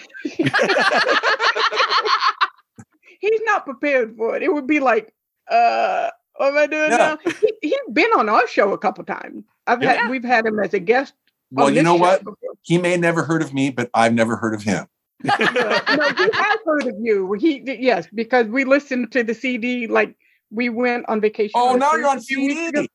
He's 3.32 3.42
not 3.46 3.66
prepared 3.66 4.16
for 4.18 4.36
it. 4.36 4.44
It 4.44 4.54
would 4.54 4.68
be 4.68 4.80
like, 4.80 5.14
uh, 5.50 6.10
what 6.38 6.50
am 6.50 6.58
I 6.58 6.68
doing 6.68 6.92
Yeah. 6.92 6.98
now? 6.98 7.18
He, 7.42 7.54
he's 7.62 7.80
been 7.94 8.12
on 8.18 8.30
our 8.30 8.48
show 8.48 8.74
a 8.74 8.78
couple 8.78 9.04
times. 9.04 9.44
I've 9.68 9.82
Yeah. 9.82 9.94
had 9.94 10.10
we've 10.12 10.24
had 10.24 10.46
him 10.46 10.60
as 10.60 10.74
a 10.74 10.80
guest. 10.80 11.14
Well, 11.52 11.70
you 11.70 11.84
know 11.84 11.96
what? 11.96 12.24
before. 12.24 12.54
He 12.64 12.78
may 12.78 12.98
never 12.98 13.24
heard 13.24 13.42
of 13.42 13.54
me, 13.54 13.70
but 13.70 13.90
I've 13.94 14.14
never 14.14 14.36
heard 14.36 14.54
of 14.54 14.62
him. 14.64 14.86
no, 15.24 15.34
he 15.38 15.44
has 15.46 16.60
heard 16.66 16.88
of 16.88 16.96
you. 17.02 17.34
He 17.34 17.62
yes, 17.80 18.08
because 18.14 18.48
we 18.48 18.64
listened 18.66 19.12
to 19.14 19.24
the 19.24 19.34
CD. 19.34 19.88
Like 19.88 20.16
we 20.52 20.70
went 20.70 21.06
on 21.08 21.22
vacation. 21.22 21.52
Oh, 21.56 21.74
on 21.74 21.80
now 21.80 21.94
you're 21.94 22.08
on 22.08 22.18
a 22.18 22.22
few 22.22 22.42
weeks 22.42 22.70
ago. 22.70 22.86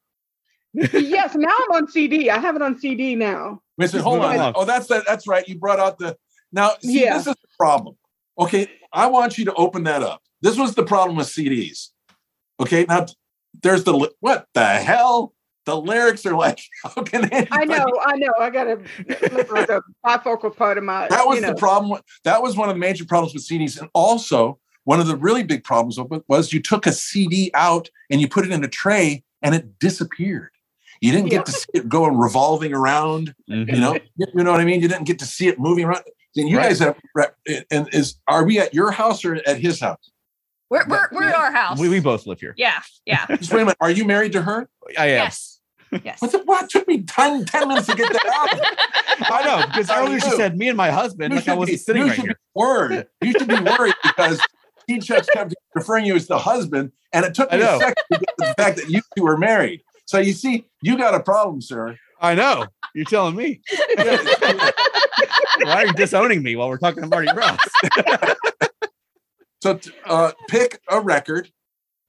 CD. 0.83 1.09
yes, 1.09 1.35
now 1.35 1.49
I'm 1.49 1.72
on 1.83 1.89
CD. 1.89 2.31
I 2.31 2.39
have 2.39 2.55
it 2.57 2.62
on 2.62 2.78
CD 2.78 3.16
now. 3.16 3.62
Wait, 3.78 3.91
so 3.91 4.03
hold 4.03 4.22
on. 4.22 4.53
Oh, 4.55 4.64
that's 4.64 4.87
that, 4.89 5.05
that's 5.07 5.26
right. 5.26 5.47
You 5.49 5.59
brought 5.59 5.81
out 5.81 5.99
the 5.99 6.16
now. 6.53 6.72
See, 6.83 7.03
Yeah. 7.05 7.16
this 7.18 7.26
is 7.28 7.35
the 7.35 7.49
problem. 7.59 7.97
Okay, 8.39 8.68
I 8.93 9.07
want 9.07 9.39
you 9.39 9.45
to 9.47 9.55
open 9.55 9.85
that 9.85 10.03
up. 10.03 10.22
This 10.43 10.57
was 10.57 10.74
the 10.74 10.85
problem 10.85 11.16
with 11.16 11.26
CDs. 11.26 11.89
Okay, 12.59 12.85
now 12.89 13.07
there's 13.62 13.85
the 13.85 14.11
what 14.20 14.47
the 14.55 14.64
hell? 14.66 15.35
The 15.66 15.76
lyrics 15.76 16.24
are 16.24 16.35
like, 16.35 16.59
how 16.83 17.03
can 17.03 17.28
I 17.53 17.64
know, 17.64 17.87
I 18.03 18.16
know. 18.16 18.33
I 18.41 18.51
got 18.51 18.64
to 18.64 18.76
look 19.33 19.51
a 19.68 19.83
bifocal 20.07 20.57
part 20.57 20.78
of 20.78 20.85
my. 20.85 21.07
That 21.09 21.26
was 21.26 21.37
you 21.37 21.43
know. 21.43 21.49
the 21.49 21.55
problem. 21.57 22.01
That 22.24 22.43
was 22.43 22.57
one 22.57 22.68
of 22.70 22.74
the 22.74 22.81
major 22.81 23.05
problems 23.05 23.35
with 23.35 23.47
CDs, 23.47 23.78
and 23.78 23.91
also 23.95 24.59
one 24.85 25.01
of 25.01 25.07
the 25.07 25.16
really 25.16 25.43
big 25.43 25.62
problems 25.62 25.99
of 25.99 26.11
it 26.12 26.22
was 26.28 26.53
you 26.53 26.61
took 26.62 26.87
a 26.87 26.93
CD 26.93 27.51
out 27.55 27.91
and 28.11 28.20
you 28.20 28.26
put 28.28 28.47
it 28.47 28.51
in 28.53 28.64
a 28.64 28.68
tray 28.68 29.22
and 29.43 29.55
it 29.55 29.78
disappeared. 29.78 30.51
You 31.03 31.12
didn't 31.12 31.26
Yeah. 31.31 31.39
get 31.39 31.47
to 31.47 31.53
see 31.53 31.66
it 31.74 31.89
going 31.89 32.16
revolving 32.16 32.72
around. 32.74 33.35
Mhm. 33.49 33.72
You 33.74 33.81
know, 33.81 33.95
you 33.95 34.26
you 34.35 34.43
know 34.43 34.51
what 34.53 34.61
I 34.61 34.64
mean. 34.64 34.81
You 34.81 34.89
didn't 34.89 35.05
get 35.05 35.18
to 35.20 35.26
see 35.26 35.49
it 35.49 35.61
moving 35.61 35.85
around. 35.85 36.03
And 36.37 36.49
you 36.49 36.57
Right. 36.59 36.68
guys 36.68 36.78
have, 36.78 36.97
and 37.70 37.89
is 37.93 38.16
are 38.28 38.45
we 38.45 38.59
at 38.61 38.72
your 38.74 38.91
house 38.91 39.24
or 39.24 39.35
at 39.47 39.59
his 39.59 39.81
house? 39.81 40.11
We're 40.70 40.87
we're 40.87 41.09
we're 41.11 41.24
at 41.24 41.35
our 41.35 41.51
house. 41.53 41.78
We, 41.81 41.89
we 41.89 41.99
both 42.01 42.26
live 42.26 42.39
here. 42.41 42.55
yeah, 42.57 42.81
yeah. 43.05 43.26
Just 43.37 43.53
wait 43.53 43.62
a 43.62 43.64
minute. 43.64 43.76
Are 43.81 43.91
you 43.91 44.05
married 44.05 44.33
to 44.33 44.43
her? 44.43 44.68
I 44.97 45.07
am. 45.07 45.16
Yes. 45.24 45.59
Yes. 46.05 46.22
What, 46.22 46.31
the, 46.31 46.39
what? 46.45 46.64
It 46.66 46.70
took 46.70 46.87
me 46.87 47.03
10, 47.03 47.47
10 47.47 47.66
minutes 47.66 47.89
to 47.89 47.97
get 47.97 48.12
that 48.12 48.26
out. 48.26 49.33
I 49.33 49.45
know 49.45 49.66
because 49.66 49.91
earlier 49.91 50.20
she 50.20 50.31
said 50.31 50.57
me 50.57 50.68
and 50.68 50.76
my 50.76 50.91
husband. 50.93 51.33
You 51.33 51.41
Like 51.41 51.49
I 51.49 51.55
wasn't 51.55 51.74
be- 51.74 51.78
sitting 51.78 52.03
you 52.03 52.09
right 52.09 52.14
should 52.14 52.24
here. 52.26 52.35
Be 52.35 52.39
worried. 52.61 53.07
You 53.22 53.33
should 53.33 53.49
be 53.49 53.59
worried 53.59 53.95
because 54.05 54.41
he 54.87 54.99
just 55.01 55.31
kept 55.33 55.53
referring 55.74 56.05
you 56.05 56.14
as 56.14 56.28
the 56.28 56.39
husband, 56.39 56.93
and 57.12 57.24
it 57.24 57.35
took 57.35 57.51
me 57.51 57.59
a 57.61 57.78
second 57.78 57.95
to 58.12 58.18
get 58.20 58.28
the 58.39 58.55
fact 58.57 58.76
that 58.76 58.89
you 58.89 59.01
two 59.16 59.24
were 59.24 59.37
married. 59.37 59.83
So 60.07 60.18
you 60.18 60.33
see, 60.33 60.66
you 60.81 60.97
got 60.97 61.14
a 61.14 61.20
problem, 61.20 61.61
sir. 61.61 61.97
I 62.20 62.37
know. 62.37 62.66
You're 62.95 63.05
telling 63.05 63.35
me. 63.35 63.61
Why 65.64 65.82
are 65.82 65.86
you 65.86 65.92
disowning 65.92 66.42
me 66.42 66.56
while 66.56 66.68
we're 66.68 66.78
talking 66.78 67.02
to 67.02 67.08
Marty 67.08 67.28
Ross? 67.32 67.58
So 69.62 69.78
uh, 70.06 70.32
pick 70.48 70.80
a 70.88 71.00
record. 71.00 71.50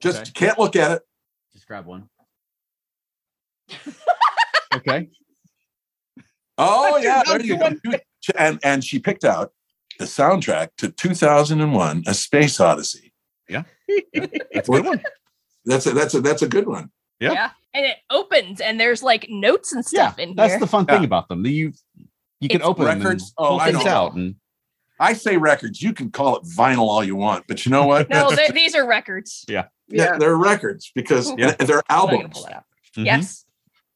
Just 0.01 0.21
Okay. 0.21 0.31
can't 0.33 0.57
look 0.59 0.75
at 0.75 0.91
it. 0.91 1.01
Just 1.53 1.67
grab 1.67 1.85
one. 1.85 2.09
okay. 4.73 5.09
Oh 6.57 6.93
That's 6.93 7.03
yeah, 7.05 7.23
there 7.25 7.41
you 7.45 7.57
go. 7.57 7.69
And 8.37 8.59
and 8.63 8.83
she 8.83 8.99
picked 8.99 9.25
out 9.25 9.51
the 9.99 10.05
soundtrack 10.05 10.69
to 10.77 10.91
2001: 10.91 12.03
A 12.07 12.13
Space 12.13 12.59
Odyssey. 12.59 13.13
Yeah, 13.49 13.63
that's 14.53 14.69
a 14.69 14.71
good 14.71 14.85
one. 14.85 15.03
That's 15.65 15.85
a 15.87 15.91
that's 15.91 16.13
a 16.13 16.21
that's 16.21 16.41
a 16.41 16.47
good 16.47 16.67
one. 16.67 16.89
Yeah. 17.19 17.33
Yeah. 17.33 17.49
And 17.73 17.85
it 17.85 17.97
opens 18.09 18.59
and 18.59 18.79
there's 18.79 19.01
like 19.01 19.27
notes 19.29 19.71
and 19.73 19.83
Yeah, 19.91 20.07
stuff 20.09 20.19
in 20.19 20.35
that's 20.35 20.53
here. 20.53 20.59
the 20.59 20.67
fun 20.67 20.85
thing 20.85 21.05
about 21.05 21.29
them. 21.29 21.45
You 21.45 21.71
you 22.41 22.49
can 22.49 22.57
It's 22.61 22.65
open 22.67 22.85
them 22.85 22.97
records. 22.99 23.23
and 23.23 23.31
Oh, 23.37 23.49
pull 23.51 23.59
I 23.61 23.71
things 23.71 23.85
know. 23.85 23.91
out 23.91 24.13
and 24.15 24.35
I 24.99 25.13
say 25.13 25.37
records. 25.37 25.81
You 25.81 25.93
can 25.93 26.11
call 26.11 26.35
it 26.37 26.43
vinyl 26.43 26.79
all 26.79 27.03
you 27.03 27.15
want, 27.15 27.45
but 27.47 27.65
you 27.65 27.71
know 27.71 27.85
what? 27.87 28.09
no, 28.09 28.29
these 28.53 28.75
are 28.75 28.85
records. 28.87 29.45
yeah, 29.47 29.65
Yeah. 29.87 30.17
they're 30.17 30.35
records 30.37 30.91
because 30.93 31.31
Yeah. 31.37 31.53
they're 31.53 31.81
I'm 31.89 31.97
albums. 32.09 32.33
pull 32.33 32.43
that 32.43 32.53
out. 32.57 32.63
Mhm. 32.97 33.05
Yes. 33.05 33.45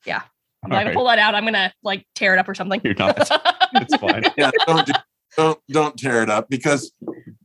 Yeah. 0.06 0.22
I'm 0.64 0.70
not 0.72 0.78
All 0.78 0.84
gonna 0.86 0.96
pull 0.96 1.06
that 1.08 1.20
out. 1.20 1.36
I'm 1.36 1.43
gonna 1.43 1.72
like 1.84 2.08
tear 2.16 2.34
it 2.34 2.39
up 2.39 2.48
or 2.50 2.56
something. 2.56 2.80
You're 2.84 2.96
not. 2.96 3.18
It's 3.74 3.96
fine. 3.98 4.24
Yeah, 4.38 4.52
don't 4.68 4.86
do, 4.86 4.93
don't 5.38 5.60
don't 5.70 5.98
tear 5.98 6.24
it 6.24 6.30
up 6.30 6.50
because 6.50 6.91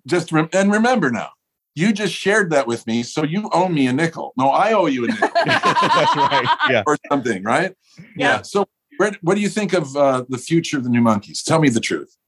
just 0.06 0.30
rem- 0.32 0.48
and 0.52 0.70
remember 0.72 1.10
now, 1.10 1.30
you 1.74 1.92
just 1.92 2.14
shared 2.14 2.50
that 2.50 2.66
with 2.66 2.86
me, 2.86 3.02
so 3.02 3.24
you 3.24 3.48
owe 3.52 3.68
me 3.68 3.86
a 3.88 3.92
nickel. 3.92 4.32
No, 4.36 4.48
I 4.50 4.72
owe 4.74 4.86
you 4.86 5.04
a 5.04 5.08
nickel 5.08 5.28
That's 5.44 6.16
right. 6.16 6.46
Yeah. 6.70 6.82
or 6.86 6.96
something, 7.10 7.42
right? 7.42 7.74
Yeah. 8.16 8.42
So, 8.42 8.66
Brett, 9.00 9.16
what 9.22 9.34
do 9.34 9.40
you 9.40 9.48
think 9.48 9.72
of 9.72 9.96
uh, 9.96 10.24
the 10.28 10.36
future 10.36 10.76
of 10.76 10.84
the 10.84 10.90
New 10.90 11.00
Monkees? 11.00 11.42
Tell 11.42 11.58
me 11.58 11.70
the 11.70 11.80
truth. 11.80 12.18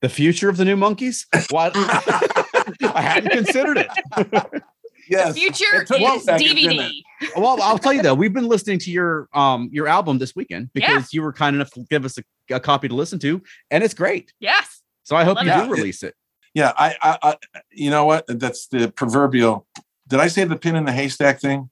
The 0.00 0.08
future 0.08 0.48
of 0.48 0.56
the 0.56 0.64
New 0.64 0.74
Monkees? 0.76 1.26
What? 1.52 1.72
I 1.76 3.02
hadn't 3.02 3.32
considered 3.32 3.76
it. 3.76 4.62
yes. 5.10 5.36
Future 5.36 5.82
It 5.82 5.86
took 5.88 6.00
is 6.00 6.24
second, 6.24 6.56
didn't 6.56 6.72
DVD. 6.72 6.90
Well, 7.36 7.60
I'll 7.60 7.76
tell 7.76 7.92
you 7.92 8.00
though, 8.00 8.14
we've 8.14 8.32
been 8.32 8.48
listening 8.48 8.78
to 8.78 8.90
your 8.90 9.28
um 9.34 9.68
your 9.74 9.88
album 9.88 10.16
this 10.16 10.34
weekend 10.34 10.70
because 10.72 11.12
Yeah. 11.12 11.18
you 11.18 11.20
were 11.22 11.34
kind 11.34 11.54
enough 11.54 11.70
to 11.72 11.84
give 11.90 12.06
us 12.06 12.16
a, 12.16 12.22
a 12.54 12.60
copy 12.60 12.88
to 12.88 12.94
listen 12.94 13.18
to, 13.18 13.42
and 13.70 13.84
it's 13.84 13.92
great. 13.92 14.32
Yes. 14.40 14.80
So 15.02 15.16
I 15.16 15.24
hope 15.24 15.36
Love 15.36 15.44
you 15.48 15.52
it. 15.52 15.64
do 15.66 15.70
release 15.70 16.02
it. 16.02 16.14
Yeah, 16.54 16.72
I, 16.78 16.96
I, 17.02 17.18
I, 17.54 17.60
you 17.72 17.90
know 17.90 18.06
what? 18.06 18.24
That's 18.26 18.68
the 18.68 18.90
proverbial. 18.90 19.66
Did 20.08 20.20
I 20.20 20.28
say 20.28 20.44
the 20.44 20.56
pin 20.56 20.76
in 20.76 20.86
the 20.86 20.92
haystack 20.92 21.40
thing? 21.42 21.68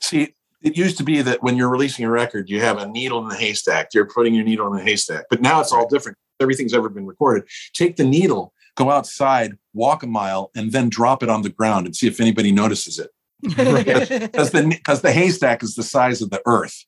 See, 0.00 0.34
it 0.66 0.76
used 0.76 0.98
to 0.98 1.04
be 1.04 1.22
that 1.22 1.44
when 1.44 1.56
you're 1.56 1.68
releasing 1.68 2.04
a 2.04 2.10
record, 2.10 2.50
you 2.50 2.60
have 2.60 2.76
a 2.78 2.88
needle 2.88 3.22
in 3.22 3.28
the 3.28 3.36
haystack. 3.36 3.90
You're 3.94 4.04
putting 4.08 4.34
your 4.34 4.42
needle 4.44 4.66
in 4.72 4.76
the 4.76 4.82
haystack. 4.84 5.26
But 5.30 5.40
now 5.40 5.60
it's 5.60 5.72
all 5.72 5.86
different. 5.86 6.18
Everything's 6.40 6.74
ever 6.74 6.88
been 6.88 7.06
recorded. 7.06 7.44
Take 7.72 7.94
the 7.94 8.04
needle, 8.04 8.52
go 8.74 8.90
outside, 8.90 9.56
walk 9.74 10.02
a 10.02 10.08
mile, 10.08 10.50
and 10.56 10.72
then 10.72 10.88
drop 10.88 11.22
it 11.22 11.28
on 11.28 11.42
the 11.42 11.50
ground 11.50 11.86
and 11.86 11.94
see 11.94 12.08
if 12.08 12.20
anybody 12.20 12.50
notices 12.50 12.98
it. 12.98 13.10
Because 13.42 14.08
the 14.50 14.66
because 14.68 15.02
the 15.02 15.12
haystack 15.12 15.62
is 15.62 15.76
the 15.76 15.84
size 15.84 16.20
of 16.20 16.30
the 16.30 16.42
earth. 16.46 16.84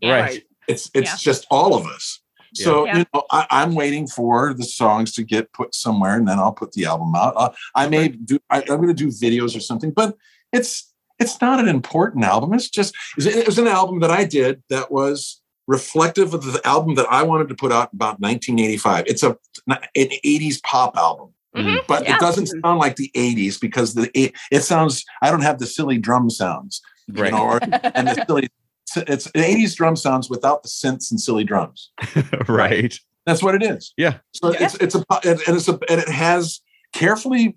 Yeah. 0.00 0.20
Right. 0.20 0.44
It's 0.66 0.90
it's 0.94 1.10
Yeah. 1.10 1.16
just 1.18 1.46
all 1.50 1.74
of 1.74 1.86
us. 1.86 2.20
So 2.54 2.86
Yeah. 2.86 2.98
you 2.98 3.04
know, 3.12 3.24
I, 3.30 3.46
I'm 3.50 3.74
waiting 3.74 4.06
for 4.06 4.54
the 4.54 4.64
songs 4.64 5.12
to 5.12 5.22
get 5.22 5.52
put 5.52 5.74
somewhere, 5.74 6.16
and 6.16 6.26
then 6.26 6.38
I'll 6.38 6.52
put 6.52 6.72
the 6.72 6.86
album 6.86 7.14
out. 7.14 7.34
Uh, 7.36 7.50
I 7.74 7.90
may 7.90 8.08
do. 8.08 8.38
I, 8.48 8.60
I'm 8.62 8.80
going 8.80 8.88
to 8.88 8.94
do 8.94 9.08
videos 9.08 9.54
or 9.54 9.60
something, 9.60 9.90
but 9.90 10.16
it's 10.50 10.87
it's 11.18 11.40
not 11.40 11.60
an 11.60 11.68
important 11.68 12.24
album. 12.24 12.52
It's 12.54 12.68
just 12.68 12.94
it 13.16 13.46
was 13.46 13.58
an 13.58 13.66
album 13.68 14.00
that 14.00 14.10
I 14.10 14.24
did 14.24 14.62
that 14.70 14.90
was 14.92 15.40
reflective 15.66 16.32
of 16.34 16.44
the 16.44 16.60
album 16.66 16.94
that 16.94 17.06
I 17.10 17.22
wanted 17.22 17.48
to 17.48 17.54
put 17.54 17.72
out 17.72 17.92
about 17.92 18.20
1985. 18.20 19.04
It's 19.06 19.22
a 19.22 19.36
an 19.68 19.78
80s 20.24 20.62
pop 20.62 20.96
album, 20.96 21.34
Mhm. 21.56 21.86
but 21.86 22.04
Yeah. 22.04 22.16
it 22.16 22.20
doesn't 22.20 22.46
sound 22.46 22.78
like 22.78 22.96
the 22.96 23.10
80s 23.14 23.58
because 23.60 23.94
the 23.94 24.10
it, 24.18 24.32
it 24.50 24.60
sounds. 24.62 25.04
I 25.22 25.30
don't 25.30 25.42
have 25.42 25.58
the 25.58 25.66
silly 25.66 25.98
drum 25.98 26.30
sounds, 26.30 26.80
you 27.06 27.22
Right. 27.22 27.32
know, 27.32 27.42
or, 27.42 27.60
and 27.62 28.08
the 28.08 28.24
silly. 28.26 28.48
It's 28.96 29.24
the 29.26 29.40
80s 29.44 29.74
drum 29.76 29.96
sounds 29.96 30.30
without 30.30 30.62
the 30.62 30.68
synths 30.70 31.10
and 31.10 31.20
silly 31.20 31.44
drums. 31.44 31.90
right. 32.48 32.98
That's 33.26 33.42
what 33.42 33.54
it 33.54 33.62
is. 33.62 33.92
Yeah. 33.98 34.14
So 34.32 34.48
it's 34.48 34.74
it's 34.76 34.94
a 34.94 35.04
and 35.24 35.38
and 35.46 35.56
it's 35.58 35.68
a 35.68 35.78
and 35.90 36.00
it 36.00 36.08
has 36.08 36.60
carefully 36.94 37.48
ca- 37.48 37.54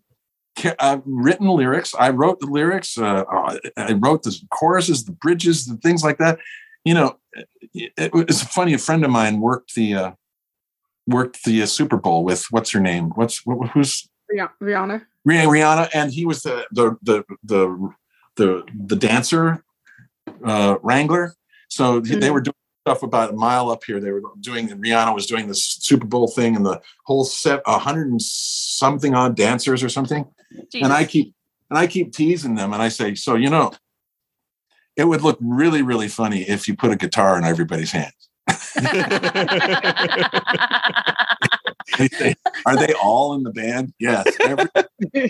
uh, 0.79 0.99
written 1.05 1.47
lyrics. 1.47 1.93
I 1.97 2.09
wrote 2.09 2.39
the 2.39 2.47
lyrics. 2.47 2.97
Uh, 2.97 3.23
uh, 3.31 3.57
I 3.77 3.93
wrote 3.93 4.23
the 4.23 4.37
choruses, 4.51 5.05
the 5.05 5.11
bridges, 5.11 5.65
the 5.65 5.77
things 5.77 6.03
like 6.03 6.17
that. 6.17 6.39
You 6.85 6.93
know, 6.93 7.17
it, 7.73 7.93
it 7.97 8.13
was 8.13 8.43
funny. 8.43 8.73
A 8.73 8.77
friend 8.77 9.03
of 9.05 9.11
mine 9.11 9.39
worked 9.39 9.75
the 9.75 9.93
uh, 9.93 10.11
worked 11.07 11.43
the 11.43 11.61
uh, 11.61 11.65
Super 11.65 11.97
Bowl 11.97 12.23
with 12.23 12.45
what's 12.51 12.71
her 12.71 12.79
name? 12.79 13.11
What's 13.15 13.39
wh- 13.39 13.67
who's 13.73 14.07
Rih- 14.33 14.49
Rihanna. 14.61 15.05
Rihanna, 15.27 15.89
and 15.93 16.11
he 16.11 16.25
was 16.25 16.41
the 16.43 16.65
the 16.71 16.97
the 17.01 17.23
the 17.43 17.93
the, 18.37 18.63
the 18.87 18.95
dancer 18.95 19.63
uh, 20.43 20.77
wrangler. 20.81 21.33
So 21.69 21.99
they 21.99 22.15
Mhm. 22.29 22.33
were 22.33 22.41
doing 22.41 22.55
stuff 22.85 23.03
about 23.03 23.29
a 23.31 23.33
mile 23.33 23.69
up 23.69 23.83
here. 23.83 23.99
They 23.99 24.11
were 24.11 24.23
doing 24.39 24.69
Rihanna 24.69 25.13
was 25.13 25.27
doing 25.27 25.47
this 25.47 25.63
Super 25.63 26.07
Bowl 26.07 26.27
thing, 26.27 26.55
and 26.55 26.65
the 26.65 26.81
whole 27.05 27.23
set, 27.25 27.61
a 27.67 27.77
hundred 27.77 28.07
and 28.09 28.21
something 28.21 29.13
odd 29.13 29.35
dancers 29.35 29.83
or 29.83 29.89
something. 29.89 30.25
And 30.73 30.93
I 30.93 31.05
keep 31.05 31.33
and 31.69 31.79
I 31.79 31.87
keep 31.87 32.13
teasing 32.13 32.55
them, 32.55 32.73
and 32.73 32.81
I 32.81 32.89
say, 32.89 33.15
so 33.15 33.35
you 33.35 33.49
know, 33.49 33.71
it 34.95 35.05
would 35.05 35.21
look 35.21 35.37
really 35.41 35.81
really 35.81 36.07
funny 36.07 36.41
if 36.41 36.67
you 36.67 36.75
put 36.75 36.91
a 36.91 36.95
guitar 36.95 37.37
in 37.37 37.43
everybody's 37.43 37.91
hands. 37.91 38.29
Are 42.65 42.77
they 42.77 42.93
all 42.93 43.33
in 43.35 43.43
the 43.43 43.51
band? 43.51 43.93
Yes. 43.99 44.25
Every, 44.39 44.65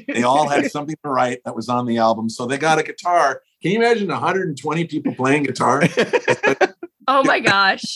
they 0.07 0.23
all 0.23 0.47
had 0.47 0.69
something 0.71 0.95
to 1.03 1.09
write 1.09 1.39
that 1.45 1.55
was 1.55 1.69
on 1.69 1.85
the 1.85 1.97
album. 1.97 2.29
So 2.29 2.45
they 2.45 2.57
got 2.57 2.79
a 2.79 2.83
guitar. 2.83 3.41
Can 3.61 3.71
you 3.71 3.77
imagine 3.77 4.07
120 4.07 4.85
people 4.85 5.15
playing 5.15 5.43
guitar? 5.43 5.81
oh 7.07 7.23
my 7.23 7.39
gosh. 7.39 7.95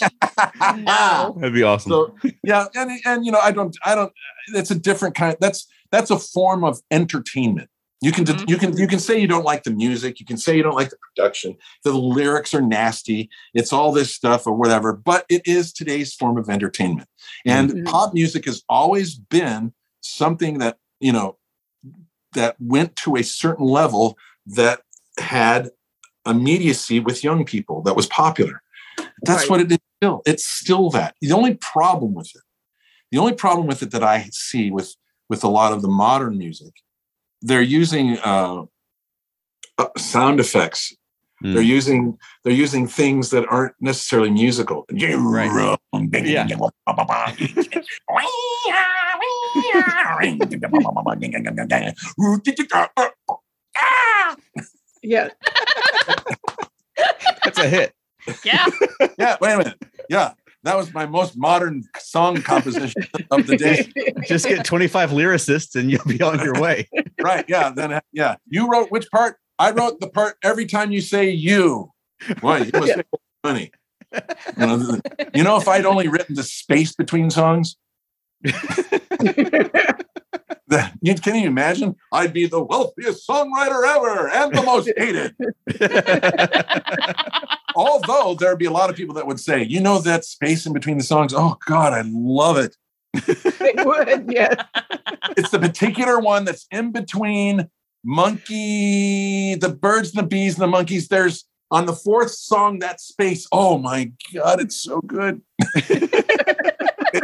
No. 0.77 1.35
That'd 1.37 1.53
be 1.53 1.63
awesome. 1.63 1.91
So 1.91 2.15
yeah, 2.43 2.67
and 2.75 2.91
and 3.05 3.25
you 3.25 3.31
know, 3.31 3.39
I 3.39 3.51
don't 3.51 3.75
I 3.83 3.95
don't 3.95 4.11
it's 4.53 4.71
a 4.71 4.75
different 4.75 5.15
kind 5.15 5.35
that's 5.39 5.67
that's 5.95 6.11
a 6.11 6.19
form 6.19 6.63
of 6.63 6.81
entertainment. 6.91 7.69
You 8.01 8.11
can 8.11 8.25
Mhm. 8.25 8.49
you 8.49 8.57
can 8.57 8.77
you 8.77 8.87
can 8.87 8.99
say 8.99 9.17
you 9.17 9.27
don't 9.27 9.45
like 9.45 9.63
the 9.63 9.71
music, 9.71 10.19
you 10.19 10.25
can 10.25 10.37
say 10.37 10.55
you 10.57 10.63
don't 10.63 10.75
like 10.75 10.89
the 10.89 10.97
production, 10.97 11.55
the 11.83 11.93
lyrics 11.93 12.53
are 12.53 12.61
nasty, 12.61 13.29
it's 13.53 13.71
all 13.71 13.91
this 13.93 14.13
stuff 14.13 14.45
or 14.45 14.53
whatever, 14.53 14.91
but 14.93 15.25
it 15.29 15.41
is 15.45 15.71
today's 15.71 16.13
form 16.13 16.37
of 16.37 16.49
entertainment. 16.49 17.07
And 17.45 17.71
Mhm. 17.71 17.85
pop 17.85 18.13
music 18.13 18.45
has 18.45 18.63
always 18.67 19.15
been 19.15 19.73
something 20.01 20.59
that, 20.59 20.77
you 20.99 21.13
know, 21.13 21.37
that 22.33 22.57
went 22.59 22.97
to 22.97 23.15
a 23.15 23.23
certain 23.23 23.65
level 23.65 24.17
that 24.45 24.81
had 25.17 25.69
immediacy 26.25 26.99
with 26.99 27.23
young 27.23 27.45
people 27.45 27.81
that 27.83 27.95
was 27.95 28.07
popular. 28.07 28.61
That's 29.23 29.43
Right. 29.43 29.49
what 29.49 29.61
it 29.61 29.71
is 29.71 29.79
still. 29.97 30.21
It's 30.25 30.45
still 30.45 30.89
that. 30.89 31.15
The 31.21 31.31
only 31.31 31.55
problem 31.55 32.13
with 32.13 32.31
it, 32.35 32.41
the 33.11 33.19
only 33.19 33.33
problem 33.33 33.65
with 33.67 33.81
it 33.81 33.91
that 33.91 34.03
I 34.03 34.29
see 34.33 34.69
with 34.69 34.95
with 35.29 35.43
a 35.43 35.47
lot 35.47 35.73
of 35.73 35.81
the 35.81 35.87
modern 35.87 36.37
music, 36.37 36.73
they're 37.41 37.61
using 37.61 38.17
uh, 38.19 38.63
uh, 39.77 39.87
sound 39.97 40.39
effects. 40.39 40.95
Hmm. 41.41 41.53
They're 41.53 41.63
using 41.63 42.17
they're 42.43 42.53
using 42.53 42.87
things 42.87 43.29
that 43.31 43.45
aren't 43.49 43.73
necessarily 43.81 44.31
musical. 44.31 44.85
Right. 45.17 45.51
Yeah. 46.25 46.47
Yeah. 55.03 55.29
That's 57.43 57.59
a 57.59 57.67
hit. 57.69 57.93
Yeah. 58.43 58.65
yeah, 59.19 59.37
wait 59.39 59.53
a 59.53 59.57
minute. 59.57 59.77
Yeah, 60.09 60.33
that 60.65 60.75
was 60.75 60.93
my 60.93 61.05
most 61.05 61.37
modern 61.37 61.83
song 61.97 62.41
composition 62.41 63.01
of 63.31 63.47
the 63.47 63.55
day. 63.57 63.87
Just 64.27 64.47
get 64.47 64.65
25 64.65 65.11
lyricists 65.11 65.75
and 65.75 65.89
you'll 65.89 66.03
be 66.05 66.21
on 66.21 66.39
your 66.43 66.59
way. 66.59 66.87
right 67.21 67.45
yeah 67.47 67.69
then 67.69 68.01
yeah 68.11 68.35
you 68.47 68.67
wrote 68.69 68.91
which 68.91 69.09
part 69.11 69.37
i 69.57 69.71
wrote 69.71 69.99
the 70.01 70.09
part 70.09 70.35
every 70.43 70.65
time 70.65 70.91
you 70.91 70.99
say 71.01 71.29
you 71.29 71.91
Boy, 72.41 72.57
you 72.63 72.71
must 72.73 72.97
make 72.97 73.05
money 73.43 73.71
you 74.13 74.65
know, 74.65 74.99
you 75.33 75.43
know 75.43 75.57
if 75.57 75.67
i'd 75.67 75.85
only 75.85 76.07
written 76.07 76.35
the 76.35 76.43
space 76.43 76.93
between 76.93 77.29
songs 77.29 77.77
The- 80.67 80.91
you- 81.01 81.15
Can 81.15 81.35
you 81.35 81.47
imagine? 81.47 81.95
I'd 82.11 82.33
be 82.33 82.47
the 82.47 82.61
wealthiest 82.63 83.27
songwriter 83.27 83.85
ever 83.95 84.29
and 84.29 84.51
the 84.55 84.63
most 84.63 84.91
hated. 84.97 85.35
Although 87.75 88.35
there'd 88.39 88.57
be 88.59 88.65
a 88.65 88.71
lot 88.71 88.89
of 88.89 88.95
people 88.95 89.15
that 89.15 89.27
would 89.27 89.39
say, 89.39 89.63
you 89.63 89.79
know, 89.81 89.99
that 89.99 90.25
space 90.25 90.65
in 90.65 90.73
between 90.73 90.97
the 90.97 91.03
songs. 91.03 91.33
Oh 91.35 91.57
God, 91.67 91.93
I 91.93 92.03
love 92.05 92.57
it. 92.57 92.75
They 93.59 93.73
would, 93.77 94.31
yes. 94.31 94.55
It's 95.37 95.49
the 95.49 95.59
particular 95.59 96.19
one 96.19 96.45
that's 96.45 96.67
in 96.71 96.91
between 96.91 97.69
monkey, 98.03 99.55
the 99.55 99.69
birds 99.69 100.11
and 100.15 100.23
the 100.23 100.27
bees 100.27 100.59
and 100.59 100.73
the 100.73 100.77
Monkees. 100.77 101.07
There's 101.07 101.45
on 101.71 101.85
the 101.85 101.93
fourth 101.93 102.31
song 102.31 102.79
that 102.79 103.01
space. 103.01 103.47
Oh 103.51 103.77
my 103.77 104.11
God, 104.33 104.61
it's 104.61 104.79
so 104.79 105.01
good. 105.01 105.41
it, 105.75 106.09
it 107.13 107.23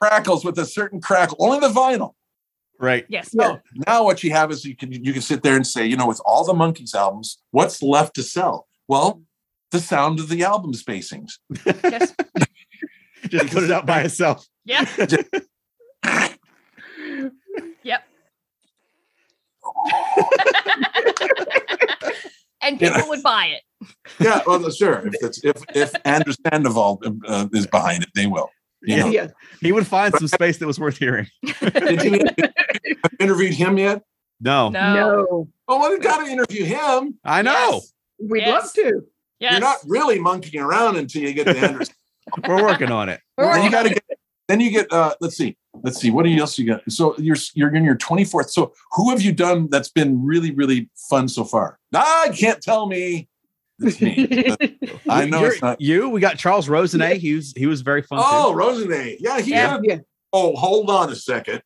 crackles 0.00 0.44
with 0.44 0.58
a 0.58 0.66
certain 0.66 1.00
crackle. 1.00 1.36
Only 1.40 1.60
the 1.60 1.68
vinyl. 1.72 2.14
right. 2.78 3.06
Yes. 3.08 3.34
No. 3.34 3.60
Now 3.86 4.04
what 4.04 4.22
you 4.22 4.32
have 4.32 4.50
is 4.50 4.64
you 4.64 4.76
can 4.76 4.92
you 4.92 5.12
can 5.12 5.22
sit 5.22 5.42
there 5.42 5.56
and 5.56 5.66
say, 5.66 5.86
you 5.86 5.96
know, 5.96 6.06
with 6.06 6.20
all 6.24 6.44
the 6.44 6.52
Monkees 6.52 6.94
albums, 6.94 7.38
what's 7.50 7.82
left 7.82 8.14
to 8.16 8.22
sell? 8.22 8.66
Well, 8.88 9.22
the 9.72 9.80
sound 9.80 10.20
of 10.20 10.28
the 10.28 10.44
album 10.44 10.72
spacings. 10.74 11.32
Yes. 11.66 12.14
Just 13.28 13.52
put 13.52 13.64
it 13.64 13.70
out 13.70 13.86
by 13.86 14.02
itself. 14.02 14.46
Yeah. 14.64 14.84
yep. 17.82 18.04
and 22.62 22.78
people 22.78 22.98
Yeah. 22.98 23.08
would 23.08 23.22
buy 23.22 23.46
it. 23.46 23.62
Yeah, 24.20 24.42
well, 24.46 24.70
sure. 24.70 25.06
If 25.06 25.14
it's, 25.22 25.44
if 25.44 25.62
if 25.74 25.92
Andrew 26.04 26.32
Sandoval 26.46 27.00
uh, 27.26 27.48
is 27.52 27.66
behind 27.66 28.02
it, 28.04 28.10
they 28.14 28.26
will. 28.26 28.50
You 28.82 28.96
know. 28.98 29.06
Yes. 29.08 29.32
He 29.60 29.72
would 29.72 29.86
find 29.86 30.12
some 30.14 30.28
space 30.28 30.58
that 30.58 30.66
was 30.66 30.78
worth 30.78 30.98
hearing. 30.98 31.26
Did 31.60 32.02
you 32.02 32.20
have 33.02 33.12
interviewed 33.20 33.54
him 33.54 33.78
yet? 33.78 34.02
No, 34.40 34.68
No. 34.70 34.94
No. 34.94 35.48
Oh, 35.68 35.78
well, 35.80 35.90
we've 35.90 36.02
got 36.02 36.24
to 36.24 36.30
interview 36.30 36.64
him. 36.64 37.18
I 37.24 37.42
know. 37.42 37.70
Yes. 37.74 37.92
We'd 38.18 38.40
Yes. 38.40 38.48
love 38.64 38.72
to. 38.74 39.02
Yes. 39.42 39.52
You're 39.52 39.60
not 39.60 39.78
really 39.86 40.18
Monkeeing 40.18 40.62
around 40.64 40.96
until 40.96 41.22
you 41.22 41.32
get 41.34 41.44
to 41.48 41.58
Andrew. 41.58 41.84
We're 42.48 42.62
working 42.62 42.90
on 42.92 43.08
it. 43.08 43.20
We're 43.36 43.52
then 43.54 43.64
you 43.64 43.70
got 43.70 43.82
to 43.82 43.88
get. 43.90 44.04
Then 44.48 44.60
you 44.60 44.70
get. 44.70 44.92
uh 44.92 45.14
Let's 45.20 45.36
see. 45.36 45.56
Let's 45.82 45.98
see. 45.98 46.10
What 46.10 46.26
else 46.26 46.58
you 46.58 46.66
got? 46.66 46.80
So 46.90 47.16
you're 47.18 47.36
you're 47.54 47.74
in 47.74 47.82
your 47.84 47.96
24th. 47.96 48.50
So 48.50 48.72
who 48.92 49.10
have 49.10 49.20
you 49.20 49.32
done 49.32 49.68
that's 49.70 49.88
been 49.88 50.24
really 50.24 50.52
really 50.52 50.88
fun 51.10 51.26
so 51.28 51.44
far? 51.44 51.78
Ah, 51.94 52.26
you 52.26 52.32
can't 52.34 52.62
tell 52.62 52.86
me. 52.86 53.28
It's 53.80 54.00
me. 54.00 54.28
I 55.08 55.24
know 55.24 55.40
You're- 55.40 55.52
it's 55.54 55.62
not. 55.62 55.80
you. 55.80 56.08
We 56.08 56.20
got 56.20 56.38
Charles 56.38 56.68
Rosenay. 56.68 57.18
He 57.18 57.34
was 57.34 57.52
he 57.56 57.66
was 57.66 57.80
very 57.80 58.02
fun. 58.02 58.20
Oh, 58.22 58.52
too. 58.52 58.58
Rosenay. 58.58 59.16
Yeah, 59.18 59.40
he 59.40 59.50
Yeah. 59.50 59.70
had- 59.72 59.80
Yeah. 59.82 59.98
Oh, 60.32 60.54
hold 60.54 60.88
on 60.88 61.10
a 61.10 61.16
second. 61.16 61.62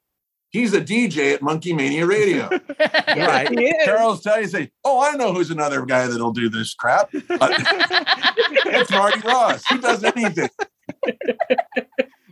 He's 0.57 0.72
a 0.72 0.80
DJ 0.80 1.34
at 1.34 1.40
MonkeeMania 1.42 2.09
Radio. 2.09 2.48
Right. 3.16 3.48
He 3.50 3.64
is. 3.64 3.84
Carol's 3.84 4.22
tell 4.22 4.40
you, 4.40 4.46
say, 4.46 4.70
"Oh, 4.84 5.00
I 5.00 5.16
know 5.16 5.32
who's 5.32 5.50
another 5.50 5.84
guy 5.86 6.07
that'll 6.07 6.32
do 6.32 6.48
this 6.50 6.74
crap." 6.74 7.09
It's 7.14 8.90
Marty 8.90 9.20
Ross. 9.20 9.64
He 9.66 9.78
does 9.78 10.04
anything. 10.04 10.48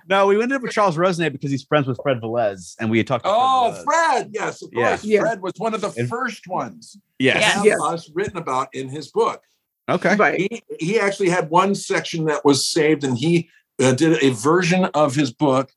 No, 0.06 0.26
we 0.26 0.34
ended 0.42 0.56
up 0.56 0.60
with 0.62 0.72
Charles 0.72 0.98
Rosenay 0.98 1.30
because 1.32 1.50
he's 1.50 1.62
friends 1.64 1.86
with 1.86 1.98
Fred 2.02 2.20
Velez, 2.20 2.74
and 2.78 2.90
we 2.90 2.98
had 2.98 3.06
talked. 3.06 3.24
To 3.24 3.30
Oh, 3.32 3.72
Fred. 3.72 3.80
Velez. 3.80 3.84
Fred. 3.84 4.30
Yes, 4.34 4.62
of 4.62 4.68
Yeah. 4.74 4.88
course. 4.88 5.04
Yeah. 5.04 5.20
Fred 5.20 5.40
was 5.40 5.52
one 5.56 5.72
of 5.72 5.80
the 5.80 5.94
And- 5.96 6.08
first 6.10 6.46
ones 6.46 6.98
Yes. 7.18 7.36
Yeah. 7.40 7.48
have 7.48 7.64
Yes. 7.64 7.80
us 7.82 8.10
written 8.12 8.36
about 8.36 8.68
in 8.74 8.90
his 8.90 9.10
book. 9.10 9.40
Okay. 9.88 10.14
Right. 10.16 10.38
He 10.38 10.62
he 10.78 11.00
actually 11.00 11.30
had 11.30 11.48
one 11.48 11.74
section 11.74 12.26
that 12.26 12.44
was 12.44 12.66
saved, 12.66 13.02
and 13.02 13.16
he 13.16 13.48
uh, 13.82 13.92
did 13.92 14.22
a 14.22 14.28
version 14.30 14.84
of 14.92 15.14
his 15.14 15.32
book. 15.32 15.72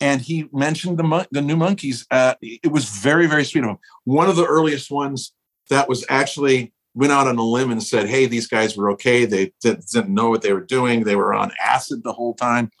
And 0.00 0.20
he 0.20 0.48
mentioned 0.52 0.98
the 0.98 1.02
mon- 1.02 1.26
the 1.30 1.42
New 1.42 1.56
Monkees. 1.56 2.06
Uh, 2.10 2.34
it 2.42 2.72
was 2.72 2.86
very 2.86 3.26
very 3.26 3.44
sweet 3.44 3.64
of 3.64 3.70
him. 3.70 3.78
One 4.04 4.28
of 4.28 4.36
the 4.36 4.46
earliest 4.46 4.90
ones 4.90 5.32
that 5.68 5.88
was 5.88 6.04
actually 6.08 6.72
went 6.94 7.12
out 7.12 7.28
on 7.28 7.38
a 7.38 7.42
limb 7.42 7.70
and 7.70 7.82
said, 7.82 8.08
"Hey, 8.08 8.26
these 8.26 8.46
guys 8.46 8.76
were 8.76 8.90
okay. 8.92 9.24
They 9.24 9.52
didn't, 9.60 9.86
didn't 9.92 10.14
know 10.14 10.30
what 10.30 10.42
they 10.42 10.52
were 10.52 10.64
doing. 10.64 11.04
They 11.04 11.16
were 11.16 11.34
on 11.34 11.52
acid 11.62 12.02
the 12.02 12.12
whole 12.12 12.34
time." 12.34 12.70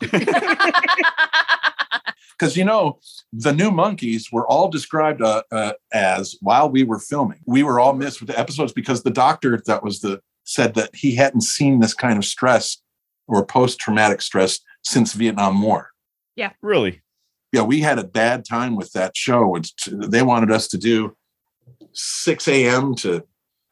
because 2.40 2.56
you 2.56 2.64
know 2.64 2.98
the 3.32 3.52
New 3.52 3.70
Monkees 3.70 4.32
were 4.32 4.46
all 4.46 4.68
described 4.68 5.20
uh, 5.20 5.42
uh, 5.52 5.72
as 5.92 6.36
while 6.40 6.70
we 6.70 6.82
were 6.82 6.98
filming 6.98 7.40
we 7.46 7.62
were 7.62 7.78
all 7.78 7.92
missed 7.92 8.20
with 8.20 8.28
the 8.28 8.38
episodes 8.38 8.72
because 8.72 9.02
the 9.02 9.10
doctor 9.10 9.60
that 9.66 9.82
was 9.82 10.00
the 10.00 10.20
said 10.44 10.74
that 10.74 10.94
he 10.94 11.14
hadn't 11.14 11.42
seen 11.42 11.80
this 11.80 11.94
kind 11.94 12.16
of 12.18 12.24
stress 12.24 12.78
or 13.28 13.44
post-traumatic 13.44 14.22
stress 14.22 14.58
since 14.82 15.12
vietnam 15.12 15.60
war 15.62 15.90
Yeah, 16.34 16.52
Really? 16.62 17.02
Yeah 17.52 17.62
we 17.62 17.80
had 17.80 17.98
a 17.98 18.04
bad 18.04 18.44
time 18.44 18.76
with 18.76 18.92
that 18.92 19.16
show 19.16 19.56
it's, 19.56 19.72
they 19.90 20.22
wanted 20.22 20.50
us 20.50 20.68
to 20.68 20.78
do 20.78 21.16
6 21.92 22.48
a.m 22.48 22.94
to 22.96 23.24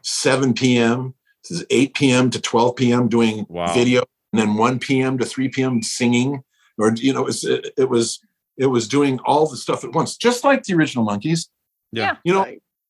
7 0.02 0.54
p.m 0.54 1.14
This 1.48 1.60
is 1.60 1.66
8 1.70 1.94
p.m 1.94 2.30
to 2.30 2.40
12 2.40 2.76
p.m 2.76 3.08
doing 3.08 3.46
Wow. 3.48 3.72
video 3.74 4.02
and 4.32 4.40
then 4.40 4.54
1 4.56 4.78
p.m 4.78 5.18
to 5.18 5.24
3 5.24 5.48
p.m 5.48 5.82
singing 5.82 6.42
or 6.76 6.92
you 6.94 7.12
know 7.12 7.20
it 7.22 7.26
was, 7.26 7.44
it, 7.44 7.72
it 7.76 7.88
was 7.88 8.20
it 8.56 8.66
was 8.66 8.88
doing 8.88 9.20
all 9.24 9.46
the 9.48 9.56
stuff 9.56 9.84
at 9.84 9.92
once 9.92 10.16
just 10.16 10.44
like 10.44 10.64
the 10.64 10.74
original 10.74 11.06
Monkees 11.06 11.48
Yeah. 11.92 12.16
you 12.24 12.32
know 12.32 12.44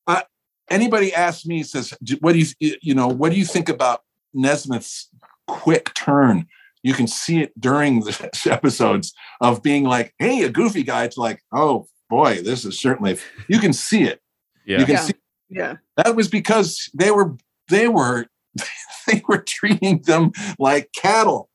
Right. 0.06 0.26
anybody 0.70 1.14
asks 1.14 1.46
me 1.46 1.62
says 1.62 1.94
what 2.20 2.32
do 2.32 2.38
you 2.38 2.76
you 2.82 2.94
know 2.94 3.08
what 3.08 3.32
do 3.32 3.38
you 3.38 3.44
think 3.44 3.68
about 3.68 4.02
Nesmith's 4.34 5.08
quick 5.46 5.92
turn 5.94 6.46
you 6.82 6.94
can 6.94 7.06
see 7.06 7.40
it 7.40 7.52
during 7.60 8.00
the 8.00 8.30
episodes 8.50 9.12
of 9.40 9.62
being 9.62 9.84
like 9.84 10.14
hey 10.18 10.42
a 10.42 10.48
goofy 10.50 10.82
guy 10.82 11.08
to 11.08 11.20
like 11.20 11.42
oh 11.52 11.86
boy 12.10 12.40
this 12.42 12.64
is 12.64 12.78
certainly 12.78 13.18
you 13.48 13.58
can 13.58 13.72
see 13.72 14.04
it 14.04 14.20
Yeah. 14.66 14.78
you 14.80 14.86
can 14.86 14.94
Yeah. 14.94 15.00
see 15.00 15.14
Yeah. 15.50 15.74
that 15.96 16.16
was 16.16 16.28
because 16.28 16.88
they 16.94 17.10
were 17.10 17.36
they 17.68 17.88
were 17.88 18.26
they 19.06 19.22
were 19.28 19.38
treating 19.46 20.02
them 20.02 20.32
like 20.58 20.90
cattle 20.94 21.48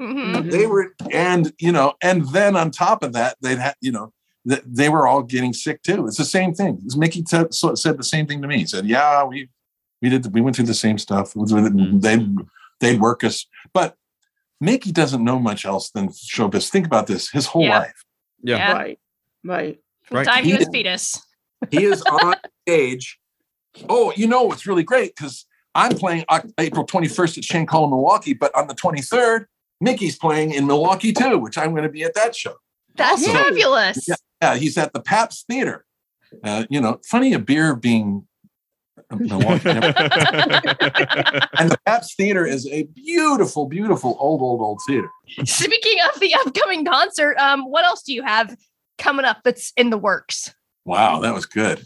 Mhm. 0.00 0.50
they 0.52 0.66
were 0.66 0.94
and 1.10 1.52
you 1.58 1.72
know 1.72 1.94
and 2.00 2.28
then 2.30 2.54
on 2.56 2.70
top 2.70 3.02
of 3.02 3.12
that 3.14 3.36
they'd 3.42 3.58
had 3.58 3.74
you 3.80 3.90
know 3.90 4.12
th- 4.48 4.62
they 4.64 4.88
were 4.88 5.08
all 5.08 5.24
getting 5.24 5.52
sick 5.52 5.82
too 5.82 6.06
it's 6.06 6.16
the 6.18 6.24
same 6.24 6.54
thing 6.54 6.80
mickey 6.96 7.22
t- 7.24 7.46
so- 7.50 7.74
said 7.74 7.98
the 7.98 8.04
same 8.04 8.24
thing 8.24 8.40
to 8.40 8.46
me 8.46 8.58
he 8.58 8.64
said 8.66 8.86
yeah 8.86 9.24
we 9.24 9.48
we 10.00 10.08
did 10.08 10.32
we 10.32 10.40
went 10.40 10.54
through 10.54 10.66
the 10.66 10.72
same 10.86 10.98
stuff 10.98 11.34
It 11.34 11.40
was- 11.40 11.52
Mhm. 11.52 12.00
they'd 12.00 12.36
they'd 12.78 13.00
work 13.00 13.24
us 13.24 13.44
but 13.74 13.96
mickey 14.60 14.92
doesn't 14.92 15.22
know 15.24 15.38
much 15.38 15.64
else 15.64 15.90
than 15.90 16.08
showbiz 16.08 16.68
think 16.68 16.86
about 16.86 17.06
this 17.06 17.30
his 17.30 17.46
whole 17.46 17.64
Yeah. 17.64 17.78
life 17.80 18.04
Yeah. 18.42 18.56
Yeah. 18.56 18.72
Right. 18.72 18.98
Right. 19.44 19.78
From 20.04 20.16
Right. 20.18 20.26
time 20.26 20.44
he 20.44 20.52
He 20.52 20.56
was 20.58 20.68
fetus. 20.72 21.22
he 21.70 21.84
is 21.84 22.02
on 22.10 22.34
stage. 22.66 23.18
Oh, 23.88 24.12
you 24.16 24.26
know 24.26 24.42
what's 24.44 24.66
really 24.66 24.82
great 24.84 25.14
because 25.16 25.44
I'm 25.74 25.96
playing 25.96 26.24
April 26.58 26.86
21st 26.86 27.38
at 27.38 27.44
Shank 27.44 27.70
Hall, 27.70 27.88
Milwaukee, 27.88 28.32
but 28.34 28.54
on 28.56 28.66
the 28.68 28.74
23rd, 28.74 29.46
Mickey's 29.80 30.16
playing 30.16 30.52
in 30.52 30.66
Milwaukee 30.66 31.12
too, 31.12 31.38
which 31.38 31.56
I'm 31.58 31.70
going 31.70 31.82
to 31.84 31.88
be 31.88 32.02
at 32.04 32.14
that 32.14 32.34
show. 32.34 32.54
That's 32.96 33.22
Awesome. 33.22 33.34
fabulous. 33.36 34.08
Yeah, 34.08 34.14
yeah, 34.42 34.56
he's 34.56 34.76
at 34.78 34.92
the 34.92 35.00
Pabst 35.00 35.46
Theater. 35.46 35.84
Uh, 36.44 36.64
you 36.70 36.80
know, 36.80 37.00
funny 37.06 37.32
a 37.32 37.38
beer 37.38 37.74
being 37.76 38.26
Milwaukee. 39.10 39.68
and 39.70 39.84
the 41.70 41.78
Pabst 41.86 42.16
Theater 42.16 42.46
is 42.46 42.66
a 42.68 42.84
beautiful, 42.84 43.66
beautiful 43.66 44.16
old, 44.20 44.42
old, 44.42 44.60
old 44.60 44.80
theater. 44.86 45.08
Speaking 45.44 45.98
of 46.12 46.20
the 46.20 46.34
upcoming 46.34 46.84
concert, 46.84 47.36
um, 47.38 47.62
what 47.70 47.84
else 47.84 48.02
do 48.02 48.12
you 48.12 48.22
have 48.22 48.56
coming 48.98 49.24
up 49.24 49.38
that's 49.44 49.72
in 49.76 49.90
the 49.90 49.98
works? 49.98 50.54
Wow, 50.84 51.20
that 51.20 51.34
was 51.34 51.46
good. 51.46 51.84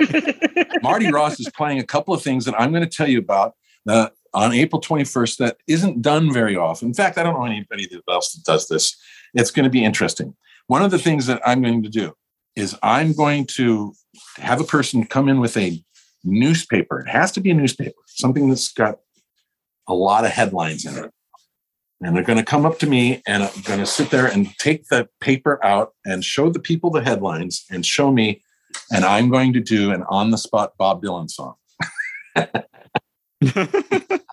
Marty 0.82 1.10
Ross 1.10 1.38
is 1.40 1.50
playing 1.56 1.78
a 1.78 1.84
couple 1.84 2.14
of 2.14 2.22
things 2.22 2.44
that 2.44 2.58
I'm 2.58 2.70
going 2.72 2.88
to 2.88 2.96
tell 2.96 3.08
you 3.08 3.18
about 3.18 3.54
uh, 3.88 4.08
on 4.34 4.52
April 4.52 4.80
21st 4.80 5.36
that 5.38 5.56
isn't 5.66 6.02
done 6.02 6.32
very 6.32 6.56
often. 6.56 6.88
In 6.88 6.94
fact, 6.94 7.18
I 7.18 7.22
don't 7.22 7.34
know 7.34 7.44
anybody 7.44 7.88
else 8.08 8.32
that 8.32 8.44
does 8.44 8.68
this. 8.68 8.96
It's 9.34 9.50
going 9.50 9.64
to 9.64 9.70
be 9.70 9.84
interesting. 9.84 10.34
One 10.66 10.82
of 10.82 10.90
the 10.90 10.98
things 10.98 11.26
that 11.26 11.40
I'm 11.46 11.62
going 11.62 11.82
to 11.82 11.88
do 11.88 12.14
is 12.56 12.76
I'm 12.82 13.12
going 13.12 13.46
to 13.46 13.94
have 14.36 14.60
a 14.60 14.64
person 14.64 15.06
come 15.06 15.28
in 15.28 15.40
with 15.40 15.56
a 15.56 15.82
newspaper. 16.24 17.00
It 17.00 17.08
has 17.08 17.32
to 17.32 17.40
be 17.40 17.50
a 17.50 17.54
newspaper, 17.54 17.96
something 18.06 18.48
that's 18.48 18.72
got 18.72 18.98
a 19.88 19.94
lot 19.94 20.24
of 20.24 20.30
headlines 20.30 20.84
in 20.84 20.96
it. 21.04 21.10
And 22.00 22.14
they're 22.14 22.22
going 22.24 22.38
to 22.38 22.44
come 22.44 22.64
up 22.64 22.78
to 22.80 22.86
me 22.86 23.22
and 23.26 23.42
I'm 23.42 23.60
going 23.62 23.80
to 23.80 23.86
sit 23.86 24.10
there 24.10 24.26
and 24.26 24.56
take 24.58 24.86
the 24.88 25.08
paper 25.20 25.64
out 25.64 25.94
and 26.04 26.24
show 26.24 26.48
the 26.48 26.60
people 26.60 26.90
the 26.90 27.02
headlines 27.02 27.64
and 27.70 27.84
show 27.84 28.12
me 28.12 28.42
and 28.92 29.04
I'm 29.04 29.30
going 29.30 29.52
to 29.54 29.60
do 29.60 29.90
an 29.90 30.04
on 30.08 30.30
the 30.30 30.38
spot 30.38 30.74
Bob 30.78 31.02
Dylan 31.02 31.28
song. 31.30 31.54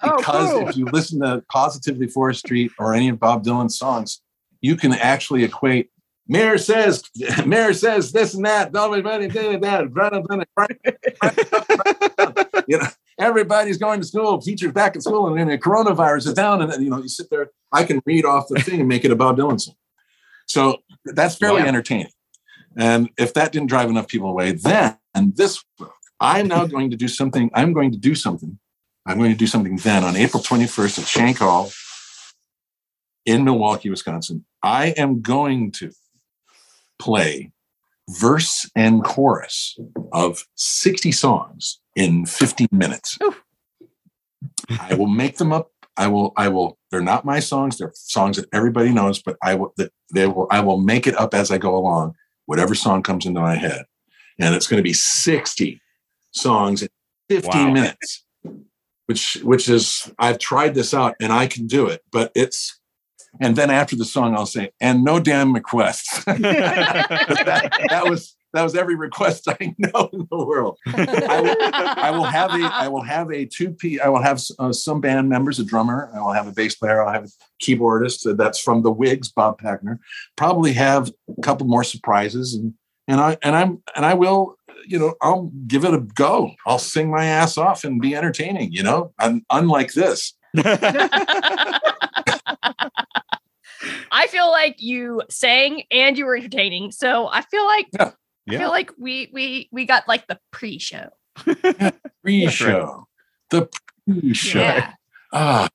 Oh, 0.04 0.18
Because 0.18 0.52
cool. 0.52 0.68
if 0.68 0.78
you 0.78 0.86
listen 0.86 1.20
to 1.22 1.44
Positively 1.52 2.08
4th 2.08 2.38
Street 2.38 2.72
or 2.78 2.94
any 2.94 3.10
of 3.10 3.20
Bob 3.20 3.44
Dylan's 3.44 3.78
songs, 3.78 4.22
you 4.62 4.76
can 4.76 4.94
actually 4.94 5.44
equate. 5.44 5.90
Mayor 6.28 6.58
says, 6.58 7.04
Mayor 7.46 7.74
says 7.74 8.12
this 8.12 8.34
and 8.34 8.46
that. 8.46 8.72
You 12.68 12.78
know, 12.80 12.88
everybody's 13.20 13.78
going 13.78 14.02
to 14.02 14.08
school. 14.08 14.40
Teachers 14.42 14.72
back 14.72 14.96
at 14.96 15.04
school, 15.04 15.28
and 15.28 15.38
then 15.38 15.48
the 15.48 15.58
coronavirus 15.58 16.28
is 16.28 16.34
down. 16.34 16.62
And 16.62 16.72
then, 16.72 16.82
you 16.82 16.90
know, 16.90 16.98
you 16.98 17.08
sit 17.08 17.30
there. 17.30 17.52
I 17.72 17.84
can 17.84 18.02
read 18.06 18.26
off 18.26 18.48
the 18.50 18.60
thing 18.60 18.80
and 18.80 18.90
make 18.90 19.06
it 19.06 19.12
a 19.12 19.16
Bob 19.16 19.38
Dylan 19.38 19.62
song. 19.62 19.76
So 20.48 20.78
that's 21.06 21.36
fairly 21.36 21.62
Yeah. 21.62 21.68
entertaining. 21.68 22.12
And 22.78 23.10
if 23.18 23.34
that 23.36 23.52
didn't 23.52 23.68
drive 23.68 23.90
enough 23.90 24.08
people 24.08 24.30
away, 24.30 24.54
then 24.54 24.98
and 25.14 25.36
this 25.38 25.64
I'm 26.20 26.48
now 26.48 26.66
going 26.66 26.90
to 26.92 26.98
do 26.98 27.08
something. 27.08 27.50
I'm 27.54 27.74
going 27.74 27.92
to 27.92 27.98
do 27.98 28.16
something. 28.16 28.58
I'm 29.06 29.18
going 29.18 29.32
to 29.32 29.38
do 29.38 29.48
something 29.48 29.76
then 29.78 30.04
on 30.04 30.16
April 30.16 30.42
21st 30.42 31.00
at 31.00 31.08
Shank 31.08 31.38
Hall 31.38 31.72
in 33.26 33.44
Milwaukee, 33.44 33.90
Wisconsin. 33.90 34.46
I 34.64 34.88
am 34.98 35.22
going 35.22 35.72
to 35.74 35.92
play 37.00 37.52
verse 38.10 38.70
and 38.76 39.04
chorus 39.04 39.78
of 40.12 40.46
60 40.56 41.12
songs 41.12 41.80
in 41.96 42.26
15 42.26 42.68
minutes. 42.72 43.18
I 44.80 44.94
will 44.96 45.08
make 45.08 45.38
them 45.38 45.52
up. 45.52 45.72
I 45.98 46.08
will, 46.08 46.34
I 46.36 46.50
will, 46.50 46.78
they're 46.92 47.02
not 47.02 47.26
my 47.26 47.40
songs. 47.40 47.78
They're 47.78 47.92
songs 47.96 48.38
that 48.38 48.50
everybody 48.54 48.90
knows, 48.92 49.22
but 49.22 49.38
I 49.42 49.56
will, 49.56 49.74
that 49.78 49.92
they 50.14 50.28
will, 50.28 50.48
I 50.52 50.60
will 50.60 50.78
make 50.78 51.08
it 51.08 51.16
up 51.16 51.34
as 51.34 51.52
I 51.52 51.58
go 51.58 51.76
along, 51.76 52.16
whatever 52.48 52.76
song 52.76 53.02
comes 53.02 53.26
into 53.26 53.40
my 53.40 53.56
head. 53.56 53.86
And 54.38 54.54
it's 54.54 54.68
going 54.68 54.80
to 54.80 54.84
be 54.84 54.94
60 54.94 55.82
songs 56.32 56.82
in 56.82 56.90
15 57.30 57.68
Wow. 57.68 57.72
minutes, 57.74 58.26
which, 59.06 59.38
which 59.44 59.70
is, 59.70 60.12
I've 60.20 60.38
tried 60.38 60.76
this 60.76 60.94
out 60.94 61.16
and 61.22 61.32
I 61.32 61.48
can 61.48 61.66
do 61.66 61.88
it, 61.88 62.02
but 62.12 62.32
it's, 62.36 62.80
and 63.40 63.56
then 63.56 63.70
after 63.70 63.96
the 63.96 64.06
song, 64.06 64.36
I'll 64.36 64.46
say, 64.46 64.72
and 64.80 65.04
no 65.04 65.20
damn 65.20 65.54
requests. 65.54 66.24
that, 66.26 67.86
that 67.90 68.10
was 68.10 68.36
that 68.56 68.64
was 68.64 68.74
every 68.74 68.96
request 68.96 69.50
I 69.50 69.76
know 69.78 70.10
in 70.14 70.28
the 70.32 70.46
world. 70.46 70.80
I 70.88 71.42
will, 71.42 71.56
I 71.62 72.12
will 72.12 72.24
have 72.24 72.52
a 72.52 72.64
I 72.64 72.88
will 72.88 73.04
have 73.04 73.30
a 73.30 73.46
two 73.46 73.72
p. 73.72 74.00
I 74.00 74.08
will 74.08 74.22
have 74.22 74.42
uh, 74.58 74.72
some 74.72 75.02
band 75.02 75.28
members, 75.28 75.60
a 75.60 75.66
drummer. 75.66 76.10
I 76.16 76.22
will 76.22 76.32
have 76.32 76.48
a 76.48 76.54
bass 76.54 76.76
player. 76.76 77.04
I'll 77.04 77.12
have 77.12 77.26
a 77.26 77.30
keyboardist. 77.62 78.26
Uh, 78.26 78.34
that's 78.34 78.60
from 78.60 78.82
the 78.82 78.92
Wigs, 78.92 79.30
Bob 79.30 79.60
Packner. 79.62 80.00
Probably 80.38 80.72
have 80.74 81.12
a 81.38 81.42
couple 81.42 81.68
more 81.68 81.84
surprises, 81.84 82.54
and 82.54 82.74
and 83.10 83.20
I 83.20 83.38
and 83.44 83.56
I'm 83.56 83.84
and 83.96 84.06
I 84.06 84.14
will. 84.14 84.56
You 84.88 85.00
know, 85.00 85.16
I'll 85.22 85.52
give 85.68 85.84
it 85.84 85.94
a 85.94 86.00
go. 86.00 86.52
I'll 86.66 86.80
sing 86.80 87.10
my 87.10 87.26
ass 87.26 87.58
off 87.58 87.84
and 87.84 88.00
be 88.00 88.16
entertaining. 88.16 88.72
You 88.72 88.84
know, 88.84 89.14
Un- 89.20 89.44
unlike 89.50 89.94
this. 89.94 90.34
I 94.16 94.28
feel 94.28 94.50
like 94.50 94.82
you 94.82 95.22
sang 95.30 95.84
and 95.92 96.18
you 96.18 96.26
were 96.26 96.38
entertaining. 96.38 96.92
So 96.92 97.28
I 97.28 97.42
feel 97.42 97.66
like 97.66 97.88
Yeah. 97.94 98.12
I 98.50 98.58
feel 98.58 98.70
like 98.70 98.92
we 98.98 99.30
we 99.34 99.70
we 99.72 99.86
got 99.86 100.08
like 100.08 100.28
the 100.28 100.40
pre-show. 100.52 101.10
Pre-show, 102.24 103.08
the 103.50 103.68
pre-show. 104.08 104.60
Yeah. 104.60 104.94
Ah, 105.34 105.68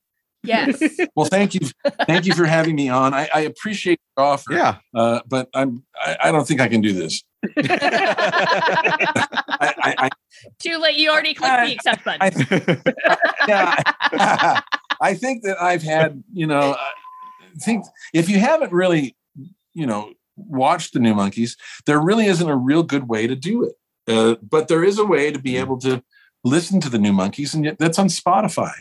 Yes. 0.43 0.83
well, 1.15 1.27
thank 1.27 1.53
you, 1.55 1.61
thank 2.07 2.25
you 2.25 2.35
for 2.35 2.47
having 2.47 2.75
me 2.75 2.89
on. 2.89 3.13
I, 3.13 3.29
I 3.35 3.41
appreciate 3.41 4.01
your 4.17 4.25
offer. 4.27 4.55
yeah. 4.55 4.77
uh, 4.95 5.21
but 5.29 5.51
I'm 5.53 5.85
I, 6.03 6.17
I 6.25 6.33
don't 6.33 6.49
think 6.49 6.63
I 6.63 6.69
can 6.69 6.81
do 6.81 6.95
this. 6.95 7.23
I, 7.59 8.55
I, 9.61 9.95
I, 9.99 10.09
Too 10.59 10.79
late. 10.79 10.97
You 10.97 11.11
already 11.11 11.35
clicked 11.35 11.67
the 11.67 11.73
accept 11.73 12.05
button. 12.05 12.21
I 12.23 12.31
yeah, 13.49 14.61
I 15.01 15.15
think 15.15 15.43
that 15.43 15.61
I've 15.61 15.83
had 15.83 16.23
you 16.33 16.47
know 16.47 16.75
I 16.79 16.91
think 17.59 17.85
if 18.15 18.29
you 18.29 18.39
haven't 18.39 18.73
really 18.73 19.17
you 19.75 19.87
know 19.87 20.13
watched 20.37 20.93
the 20.95 21.01
New 21.01 21.15
Monkees, 21.15 21.57
there 21.87 22.01
really 22.01 22.27
isn't 22.27 22.49
a 22.49 22.57
real 22.57 22.83
good 22.83 23.09
way 23.09 23.27
to 23.27 23.37
do 23.37 23.65
it. 23.65 23.75
Uh, 24.09 24.37
but 24.43 24.69
there 24.69 24.83
is 24.85 24.99
a 24.99 25.05
way 25.05 25.31
to 25.31 25.39
be 25.39 25.57
able 25.57 25.79
to 25.79 26.03
listen 26.45 26.81
to 26.81 26.89
the 26.89 26.99
New 26.99 27.13
Monkees, 27.13 27.55
and 27.55 27.65
yet 27.65 27.79
that's 27.79 27.99
on 27.99 28.09
Spotify. 28.09 28.73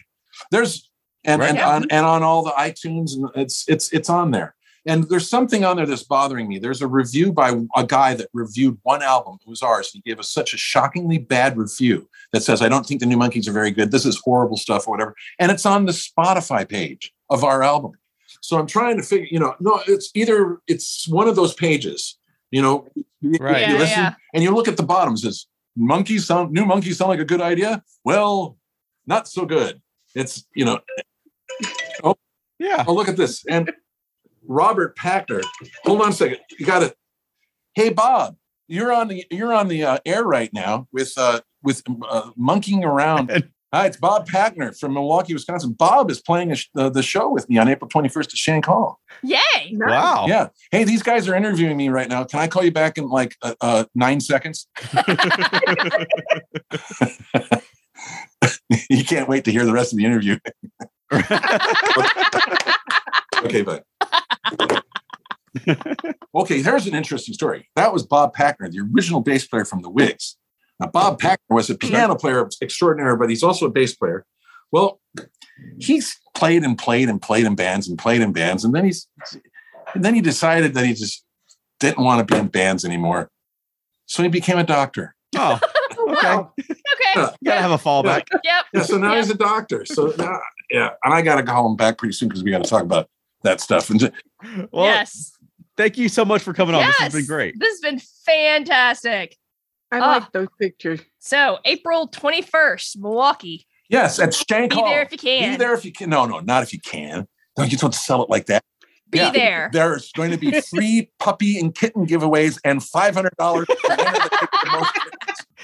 There's 0.51 0.89
and 1.26 1.41
Right. 1.41 1.49
and 1.49 1.59
on 1.59 1.86
and 1.89 2.05
on 2.05 2.24
all 2.24 2.43
the 2.43 2.51
iTunes, 2.51 3.13
and 3.13 3.30
it's 3.36 3.65
it's 3.67 3.91
it's 3.91 4.09
on 4.09 4.32
there. 4.32 4.55
And 4.86 5.09
there's 5.09 5.30
something 5.30 5.65
on 5.65 5.76
there 5.76 5.86
that's 5.86 6.03
bothering 6.03 6.47
me. 6.47 6.57
There's 6.57 6.82
a 6.82 6.88
review 6.88 7.34
by 7.34 7.53
a 7.76 7.86
guy 7.86 8.13
that 8.13 8.30
reviewed 8.34 8.80
one 8.84 9.03
album. 9.03 9.38
It 9.45 9.49
was 9.49 9.61
ours. 9.61 9.91
He 9.91 9.99
gave 9.99 10.20
us 10.20 10.30
such 10.32 10.53
a 10.53 10.57
shockingly 10.57 11.17
bad 11.17 11.57
review 11.57 12.09
that 12.32 12.43
says, 12.43 12.61
I 12.61 12.70
don't 12.70 12.86
think 12.86 13.01
the 13.01 13.05
New 13.05 13.17
Monkees 13.17 13.47
are 13.47 13.51
very 13.51 13.72
good. 13.72 13.91
This 13.91 14.05
is 14.05 14.20
horrible 14.24 14.55
stuff 14.55 14.88
or 14.88 14.91
whatever. 14.91 15.15
And 15.38 15.51
it's 15.51 15.65
on 15.65 15.86
the 15.86 15.91
Spotify 15.91 16.67
page 16.67 17.13
of 17.30 17.43
our 17.43 17.61
album. 17.61 17.91
So 18.41 18.57
I'm 18.57 18.67
trying 18.67 18.97
to 18.97 19.03
figure, 19.03 19.27
you 19.29 19.39
know, 19.39 19.55
no, 19.59 19.81
it's 19.87 20.11
either 20.15 20.59
it's 20.67 21.07
one 21.07 21.27
of 21.27 21.35
those 21.35 21.53
pages, 21.53 22.17
you 22.51 22.61
know, 22.61 22.87
Right. 23.21 23.67
you 23.67 23.73
Yeah, 23.73 23.79
listen 23.79 23.99
yeah. 23.99 24.13
and 24.33 24.43
you 24.43 24.51
look 24.55 24.67
at 24.67 24.77
the 24.77 24.83
bottom, 24.83 25.13
it 25.15 25.17
says 25.19 25.45
Monkees 25.77 26.21
sound 26.21 26.51
New 26.51 26.65
Monkees 26.65 26.95
sound 26.95 27.09
like 27.09 27.19
a 27.19 27.25
good 27.25 27.41
idea. 27.41 27.83
Well, 28.03 28.57
not 29.05 29.27
so 29.27 29.45
good. 29.45 29.81
It's, 30.15 30.45
you 30.55 30.65
know, 30.65 30.79
oh 32.03 32.15
Yeah. 32.59 32.83
Oh, 32.87 32.93
look 32.93 33.07
at 33.09 33.17
this. 33.17 33.43
And 33.47 33.71
Robert 34.47 34.95
Packner. 34.97 35.43
Hold 35.85 36.01
on 36.01 36.09
a 36.09 36.13
second. 36.13 36.39
You 36.57 36.65
got 36.65 36.81
it. 36.83 36.95
Hey, 37.75 37.89
Bob, 37.89 38.35
you're 38.67 38.91
on 38.91 39.07
the 39.09 39.25
you're 39.29 39.53
on 39.53 39.67
the 39.67 39.83
uh, 39.83 39.97
air 40.05 40.23
right 40.23 40.51
now 40.53 40.87
with 40.91 41.13
uh, 41.17 41.41
with 41.61 41.83
uh, 42.09 42.31
Monkeeing 42.39 42.83
Around. 42.83 43.49
Hi, 43.72 43.86
it's 43.86 43.97
Bob 43.97 44.28
Packner 44.28 44.76
from 44.78 44.95
Milwaukee, 44.95 45.36
Wisconsin. 45.36 45.74
Bob 45.74 46.09
is 46.09 46.20
playing 46.20 46.51
a 46.51 46.55
sh- 46.55 46.70
uh, 46.76 46.89
the 46.89 47.03
show 47.03 47.30
with 47.30 47.47
me 47.47 47.59
on 47.59 47.67
April 47.67 47.88
21st 47.88 48.26
at 48.26 48.32
Shank 48.32 48.65
Hall. 48.65 48.99
Yay. 49.22 49.38
Wow. 49.74 50.26
Yeah. 50.28 50.47
Hey, 50.72 50.86
these 50.86 51.03
guys 51.03 51.28
are 51.28 51.36
interviewing 51.36 51.78
me 51.78 51.89
right 51.89 52.09
now. 52.09 52.24
Can 52.24 52.39
I 52.39 52.47
call 52.47 52.63
you 52.63 52.72
back 52.72 52.97
in 52.97 53.07
like 53.07 53.36
uh, 53.43 53.53
uh, 53.61 53.84
nine 53.93 54.22
seconds? 54.22 54.67
you 58.89 59.05
can't 59.05 59.30
wait 59.30 59.45
to 59.45 59.51
hear 59.51 59.65
the 59.65 59.74
rest 59.74 59.93
of 59.93 59.99
the 59.99 60.05
interview. 60.05 60.39
okay, 63.45 63.61
bye. 63.61 63.84
okay, 66.34 66.61
there's 66.61 66.88
an 66.88 66.95
interesting 66.95 67.36
story. 67.36 67.70
That 67.76 67.93
was 67.93 68.03
Bob 68.03 68.36
Packner, 68.36 68.72
the 68.72 68.80
original 68.91 69.22
bass 69.22 69.47
player 69.47 69.65
from 69.65 69.84
the 69.84 69.91
Wigs. 69.91 70.38
Now, 70.80 70.88
Bob 70.88 71.19
Packner 71.19 71.38
was 71.49 71.69
a 71.69 71.75
piano 71.75 72.15
player 72.15 72.47
extraordinary, 72.61 73.17
but 73.17 73.30
he's 73.30 73.43
also 73.43 73.65
a 73.65 73.69
bass 73.69 73.95
player. 73.95 74.25
Well, 74.71 74.99
he's 75.80 76.17
played 76.36 76.63
and 76.63 76.77
played 76.77 77.09
and 77.09 77.21
played 77.21 77.45
in 77.45 77.55
bands 77.55 77.88
and 77.89 77.97
played 77.97 78.21
in 78.21 78.32
bands, 78.32 78.63
and 78.63 78.73
then 78.73 78.86
he's 78.86 79.07
and 79.93 80.05
then 80.05 80.13
he 80.13 80.21
decided 80.21 80.73
that 80.75 80.86
he 80.86 80.93
just 80.93 81.25
didn't 81.80 82.03
want 82.03 82.25
to 82.25 82.34
be 82.34 82.39
in 82.39 82.47
bands 82.47 82.86
anymore. 82.86 83.30
So 84.05 84.23
he 84.23 84.30
became 84.30 84.57
a 84.57 84.63
doctor. 84.63 85.15
Oh, 85.36 85.59
okay. 86.09 86.27
Oh, 86.27 86.51
okay. 86.57 87.34
You 87.41 87.45
gotta 87.45 87.61
have 87.61 87.71
a 87.71 87.77
fallback. 87.77 88.23
Yep. 88.43 88.65
Yeah, 88.73 88.82
so 88.84 88.97
now 88.97 89.13
Yep. 89.13 89.23
he's 89.23 89.32
a 89.32 89.38
doctor. 89.38 89.86
So 89.86 90.13
now, 90.17 90.39
yeah, 90.69 90.91
and 91.03 91.13
I 91.13 91.21
got 91.21 91.36
to 91.36 91.43
call 91.43 91.69
him 91.69 91.75
back 91.75 91.97
pretty 91.97 92.13
soon 92.13 92.30
because 92.30 92.43
we 92.43 92.51
got 92.51 92.63
to 92.63 92.69
talk 92.69 92.84
about 92.84 93.09
that 93.43 93.59
stuff. 93.61 93.89
And 93.89 93.99
just, 93.99 94.13
Well, 94.71 94.86
yes. 94.86 95.32
thank 95.77 95.97
you 95.97 96.09
so 96.09 96.23
much 96.25 96.41
for 96.43 96.53
coming 96.53 96.75
on. 96.75 96.86
This 96.86 96.95
has 96.97 97.13
been 97.13 97.25
great. 97.25 97.55
This 97.59 97.69
has 97.69 97.80
been 97.80 97.99
fantastic. 98.25 99.36
I 99.91 99.99
Ah. 99.99 100.05
like 100.07 100.31
those 100.31 100.47
pictures. 100.59 100.99
So 101.19 101.59
April 101.65 102.07
21st, 102.07 102.97
Milwaukee. 102.97 103.65
yes, 103.89 104.19
at 104.19 104.33
Shank 104.33 104.71
Be 104.71 104.75
Hall. 104.75 104.85
there 104.85 105.01
if 105.01 105.11
you 105.11 105.17
can. 105.17 105.51
Be 105.51 105.57
there 105.57 105.73
if 105.73 105.83
you 105.85 105.91
can. 105.91 106.09
No, 106.09 106.25
no, 106.25 106.39
not 106.39 106.63
if 106.63 106.73
you 106.73 106.79
can. 106.79 107.27
Don't 107.55 107.71
you 107.71 107.77
don't 107.77 107.95
sell 107.95 108.21
it 108.23 108.29
like 108.29 108.45
that. 108.47 108.63
Be 109.09 109.17
Yeah. 109.17 109.31
there. 109.31 109.69
There's 109.73 110.11
going 110.11 110.31
to 110.31 110.37
be 110.37 110.59
free 110.69 111.09
puppy 111.19 111.59
and 111.59 111.73
kitten 111.73 112.05
giveaways 112.05 112.59
and 112.63 112.83
five 112.83 113.15
hundred 113.15 113.33
dollars. 113.37 113.67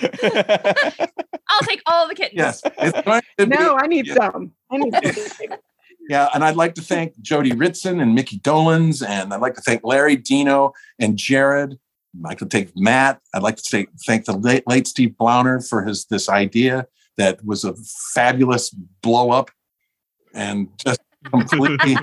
I'll 0.01 1.61
take 1.63 1.81
all 1.85 2.07
the 2.07 2.15
kittens. 2.15 2.33
yes, 2.37 2.61
it's 2.79 3.01
going 3.01 3.21
to 3.37 3.47
be. 3.47 3.55
No, 3.55 3.77
I 3.79 3.87
need 3.87 4.07
yeah. 4.07 4.15
some. 4.15 4.51
I 4.71 4.77
need 4.77 4.93
some. 4.93 5.57
Yeah, 6.07 6.29
and 6.35 6.43
I'd 6.43 6.55
like 6.55 6.75
to 6.75 6.83
thank 6.83 7.19
Jody 7.21 7.51
Ritson 7.53 7.99
and 7.99 8.13
Mickey 8.13 8.37
Dolenz, 8.37 9.03
and 9.03 9.33
I'd 9.33 9.41
like 9.41 9.55
to 9.55 9.61
thank 9.61 9.81
Larry, 9.83 10.15
Dino, 10.15 10.71
and 10.99 11.17
Jared. 11.17 11.79
I'd 12.23 12.27
like 12.29 12.37
to 12.39 12.45
thank 12.45 12.71
Matt. 12.75 13.19
I'd 13.33 13.43
like 13.43 13.57
to 13.57 13.63
say 13.63 13.87
thank 14.05 14.25
the 14.25 14.33
late, 14.37 14.63
late 14.67 14.87
Steve 14.87 15.15
Blauner 15.19 15.67
for 15.67 15.83
his 15.83 16.05
this 16.05 16.29
idea 16.29 16.87
that 17.17 17.43
was 17.45 17.63
a 17.63 17.73
fabulous 18.13 18.69
blow 19.01 19.31
up, 19.31 19.49
and 20.33 20.69
just 20.83 20.99
completely. 21.25 21.95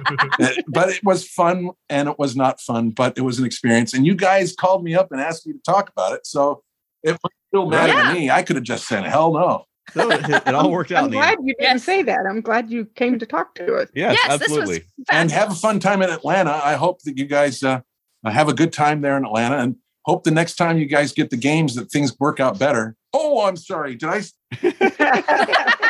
but 0.68 0.88
it 0.90 1.04
was 1.04 1.26
fun, 1.26 1.70
and 1.88 2.08
it 2.08 2.18
was 2.18 2.34
not 2.36 2.60
fun, 2.60 2.90
but 2.90 3.16
it 3.16 3.22
was 3.22 3.38
an 3.38 3.44
experience. 3.46 3.94
And 3.94 4.04
you 4.06 4.14
guys 4.14 4.54
called 4.54 4.82
me 4.84 4.94
up 4.94 5.12
and 5.12 5.20
asked 5.20 5.46
me 5.46 5.52
to 5.52 5.60
talk 5.64 5.90
about 5.90 6.12
it, 6.14 6.26
so 6.26 6.62
it 7.02 7.12
was 7.22 7.32
still 7.48 7.66
matter 7.66 7.92
Yeah. 7.92 8.08
to 8.08 8.14
me. 8.14 8.30
I 8.30 8.42
could 8.42 8.56
have 8.56 8.64
just 8.64 8.86
said 8.88 9.04
hell 9.04 9.32
no. 9.32 9.64
No, 9.96 10.10
it, 10.10 10.24
it 10.46 10.54
all 10.54 10.70
worked 10.70 10.92
out 10.92 11.04
I'm 11.04 11.10
glad 11.10 11.38
you 11.42 11.54
didn't 11.58 11.60
Yes. 11.74 11.84
say 11.84 12.02
that. 12.04 12.20
I'm 12.28 12.40
glad 12.40 12.70
you 12.70 12.84
came 12.86 13.18
to 13.18 13.26
talk 13.26 13.56
to 13.56 13.74
us. 13.74 13.88
Yes, 13.94 14.16
Yes, 14.22 14.40
absolutely. 14.40 14.84
and 15.10 15.30
have 15.32 15.50
a 15.50 15.54
fun 15.56 15.80
time 15.80 16.02
in 16.02 16.08
Atlanta. 16.08 16.52
I 16.64 16.74
hope 16.74 17.02
that 17.02 17.18
you 17.18 17.26
guys 17.26 17.62
uh, 17.64 17.80
have 18.24 18.48
a 18.48 18.54
good 18.54 18.72
time 18.72 19.00
there 19.00 19.16
in 19.16 19.24
Atlanta, 19.24 19.58
and 19.58 19.76
hope 20.04 20.24
the 20.24 20.30
next 20.30 20.56
time 20.56 20.78
you 20.78 20.86
guys 20.86 21.12
get 21.12 21.30
the 21.30 21.36
games 21.36 21.74
that 21.76 21.90
things 21.90 22.18
work 22.18 22.40
out 22.40 22.58
better. 22.58 22.96
Oh, 23.12 23.44
I'm 23.46 23.56
sorry. 23.56 23.94
Did 23.96 24.08
I? 24.08 24.16
s- 24.18 24.32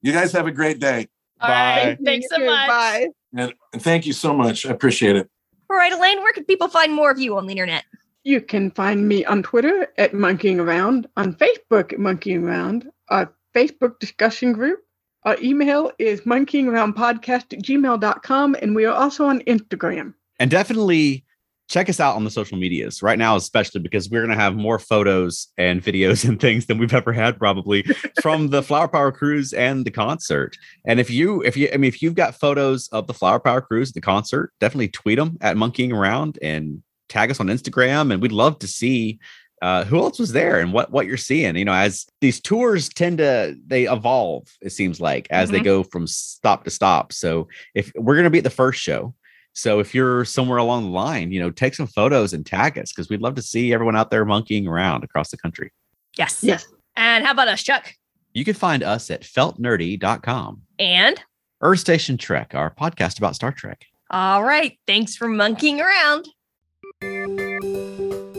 You 0.00 0.12
guys 0.12 0.30
have 0.32 0.46
a 0.46 0.52
great 0.52 0.78
day, 0.78 1.08
All 1.40 1.48
right. 1.50 1.98
Bye. 1.98 2.04
Thanks 2.04 2.28
so 2.30 2.36
too. 2.38 2.46
much. 2.46 2.68
Bye. 2.68 3.08
and, 3.36 3.52
and 3.72 3.82
thank 3.82 4.06
you 4.06 4.12
so 4.12 4.32
much. 4.32 4.64
I 4.64 4.70
appreciate 4.70 5.16
it. 5.16 5.28
All 5.68 5.76
right, 5.76 5.92
Elaine, 5.92 6.18
where 6.22 6.32
can 6.32 6.44
people 6.44 6.68
find 6.68 6.94
more 6.94 7.10
of 7.10 7.18
you 7.18 7.36
on 7.36 7.46
the 7.46 7.50
internet? 7.50 7.84
You 8.22 8.40
can 8.40 8.70
find 8.70 9.08
me 9.08 9.24
on 9.24 9.42
Twitter 9.42 9.88
at 9.98 10.12
Monkeeing 10.12 10.58
Around, 10.60 11.08
on 11.16 11.34
Facebook 11.34 11.92
at 11.92 11.98
Monkeeing 11.98 12.42
Around, 12.44 12.88
our 13.08 13.32
Facebook 13.54 13.98
discussion 13.98 14.52
group. 14.52 14.80
Our 15.24 15.36
email 15.42 15.90
is 15.98 16.20
monkeeingaroundpodcast 16.22 17.52
at 17.52 17.58
gmail.com, 17.62 18.56
and 18.62 18.74
we 18.76 18.84
are 18.84 18.94
also 18.94 19.26
on 19.26 19.40
Instagram. 19.40 20.14
And 20.38 20.48
definitely 20.50 21.24
check 21.68 21.88
us 21.88 22.00
out 22.00 22.16
on 22.16 22.24
the 22.24 22.30
social 22.30 22.56
medias 22.58 23.02
right 23.02 23.18
now, 23.18 23.36
especially 23.36 23.80
because 23.80 24.08
we're 24.08 24.22
going 24.24 24.36
to 24.36 24.42
have 24.42 24.56
more 24.56 24.78
photos 24.78 25.48
and 25.58 25.82
videos 25.82 26.24
and 26.28 26.40
things 26.40 26.66
than 26.66 26.78
we've 26.78 26.94
ever 26.94 27.12
had 27.12 27.38
probably 27.38 27.82
from 28.22 28.48
the 28.48 28.62
Flower 28.62 28.88
Power 28.88 29.12
Cruise 29.12 29.52
and 29.52 29.84
the 29.84 29.90
concert. 29.90 30.56
And 30.86 30.98
if 30.98 31.10
you, 31.10 31.42
if 31.42 31.56
you, 31.56 31.68
I 31.72 31.76
mean, 31.76 31.88
if 31.88 32.02
you've 32.02 32.14
got 32.14 32.34
photos 32.34 32.88
of 32.88 33.06
the 33.06 33.14
Flower 33.14 33.38
Power 33.38 33.60
Cruise, 33.60 33.92
the 33.92 34.00
concert, 34.00 34.52
definitely 34.60 34.88
tweet 34.88 35.18
them 35.18 35.36
at 35.40 35.56
Monkeeing 35.56 35.92
Around 35.92 36.38
and 36.42 36.82
tag 37.08 37.30
us 37.30 37.40
on 37.40 37.48
Instagram. 37.48 38.12
And 38.12 38.22
we'd 38.22 38.32
love 38.32 38.58
to 38.60 38.66
see 38.66 39.18
uh, 39.60 39.84
who 39.84 39.98
else 39.98 40.18
was 40.20 40.30
there 40.32 40.60
and 40.60 40.72
what 40.72 40.92
what 40.92 41.04
you're 41.04 41.16
seeing 41.16 41.56
you 41.56 41.64
know 41.64 41.72
as 41.72 42.06
these 42.20 42.40
tours 42.40 42.88
tend 42.88 43.18
to 43.18 43.56
they 43.66 43.90
evolve 43.90 44.46
it 44.62 44.70
seems 44.70 45.00
like 45.00 45.26
as 45.30 45.50
they 45.50 45.58
Mhm. 45.58 45.64
go 45.64 45.82
from 45.82 46.06
stop 46.06 46.62
to 46.62 46.70
stop 46.70 47.12
so 47.12 47.48
if 47.74 47.90
we're 47.96 48.14
going 48.14 48.22
to 48.22 48.30
be 48.30 48.38
at 48.38 48.44
the 48.44 48.50
first 48.50 48.80
show 48.80 49.14
so 49.58 49.78
if 49.80 49.94
you're 49.94 50.24
somewhere 50.24 50.58
along 50.58 50.84
the 50.84 50.90
line 50.90 51.32
you 51.32 51.40
know 51.40 51.50
take 51.50 51.74
some 51.74 51.86
photos 51.86 52.32
and 52.32 52.46
tag 52.46 52.78
us 52.78 52.92
because 52.92 53.08
we'd 53.08 53.20
love 53.20 53.34
to 53.34 53.42
see 53.42 53.72
everyone 53.74 53.96
out 53.96 54.10
there 54.10 54.24
Monkeeing 54.24 54.66
around 54.66 55.04
across 55.04 55.30
the 55.30 55.36
country 55.36 55.72
Yes. 56.16 56.42
Yes. 56.42 56.66
And 56.96 57.24
how 57.24 57.32
about 57.32 57.48
us, 57.48 57.62
Chuck? 57.62 57.92
you 58.34 58.44
can 58.44 58.54
find 58.54 58.82
us 58.82 59.10
at 59.10 59.22
feltnerdy.com 59.22 60.62
And 60.78 61.20
earth 61.60 61.80
station 61.80 62.16
trek 62.16 62.54
our 62.54 62.70
podcast 62.74 63.18
about 63.18 63.34
star 63.34 63.52
trek 63.52 63.84
all 64.10 64.42
right, 64.42 64.78
thanks 64.86 65.16
for 65.16 65.28
Monkeeing 65.28 65.80
around. 65.80 66.28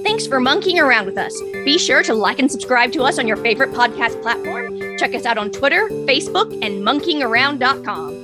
Thanks 0.04 0.26
for 0.26 0.40
Monkeeing 0.40 0.80
around 0.82 1.06
with 1.06 1.18
us. 1.18 1.40
Be 1.64 1.78
sure 1.78 2.02
to 2.04 2.16
like 2.16 2.40
and 2.40 2.52
subscribe 2.52 2.92
to 2.94 3.04
us 3.04 3.20
on 3.20 3.28
your 3.28 3.38
favorite 3.38 3.72
podcast 3.72 4.20
platform. 4.24 4.98
Check 4.98 5.14
us 5.14 5.26
out 5.26 5.38
on 5.38 5.52
Twitter, 5.52 5.88
Facebook, 6.08 6.52
and 6.66 6.82
monkeeingaround.com. 6.84 8.19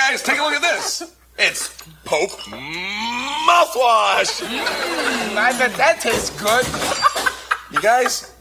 guys, 0.00 0.22
take 0.22 0.38
a 0.38 0.42
look 0.42 0.54
at 0.54 0.62
this. 0.62 1.14
It's 1.38 1.68
Pope 2.04 2.30
mouthwash. 2.30 4.40
Mm, 4.40 5.36
I 5.36 5.54
bet 5.58 5.74
that 5.74 6.00
tastes 6.00 6.30
good. 6.42 6.66
You 7.72 7.80
guys, 7.80 8.34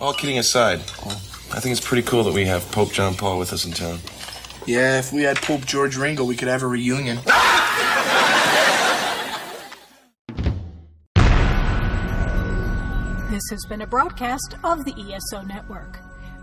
all 0.00 0.12
kidding 0.12 0.40
aside, 0.40 0.80
I 0.80 1.60
think 1.60 1.70
it's 1.70 1.80
pretty 1.80 2.02
cool 2.02 2.24
that 2.24 2.34
we 2.34 2.44
have 2.44 2.68
Pope 2.72 2.90
John 2.90 3.14
Paul 3.14 3.38
with 3.38 3.52
us 3.52 3.64
in 3.64 3.70
town. 3.70 4.00
Yeah, 4.66 4.98
if 4.98 5.12
we 5.12 5.22
had 5.22 5.36
Pope 5.36 5.64
George 5.64 5.96
Ringo, 5.96 6.24
we 6.24 6.34
could 6.34 6.48
have 6.48 6.64
a 6.64 6.66
reunion. 6.66 7.20
This 13.30 13.48
has 13.52 13.64
been 13.68 13.82
a 13.82 13.86
broadcast 13.86 14.56
of 14.64 14.84
the 14.84 14.92
ESO 14.92 15.42
Network. 15.42 16.00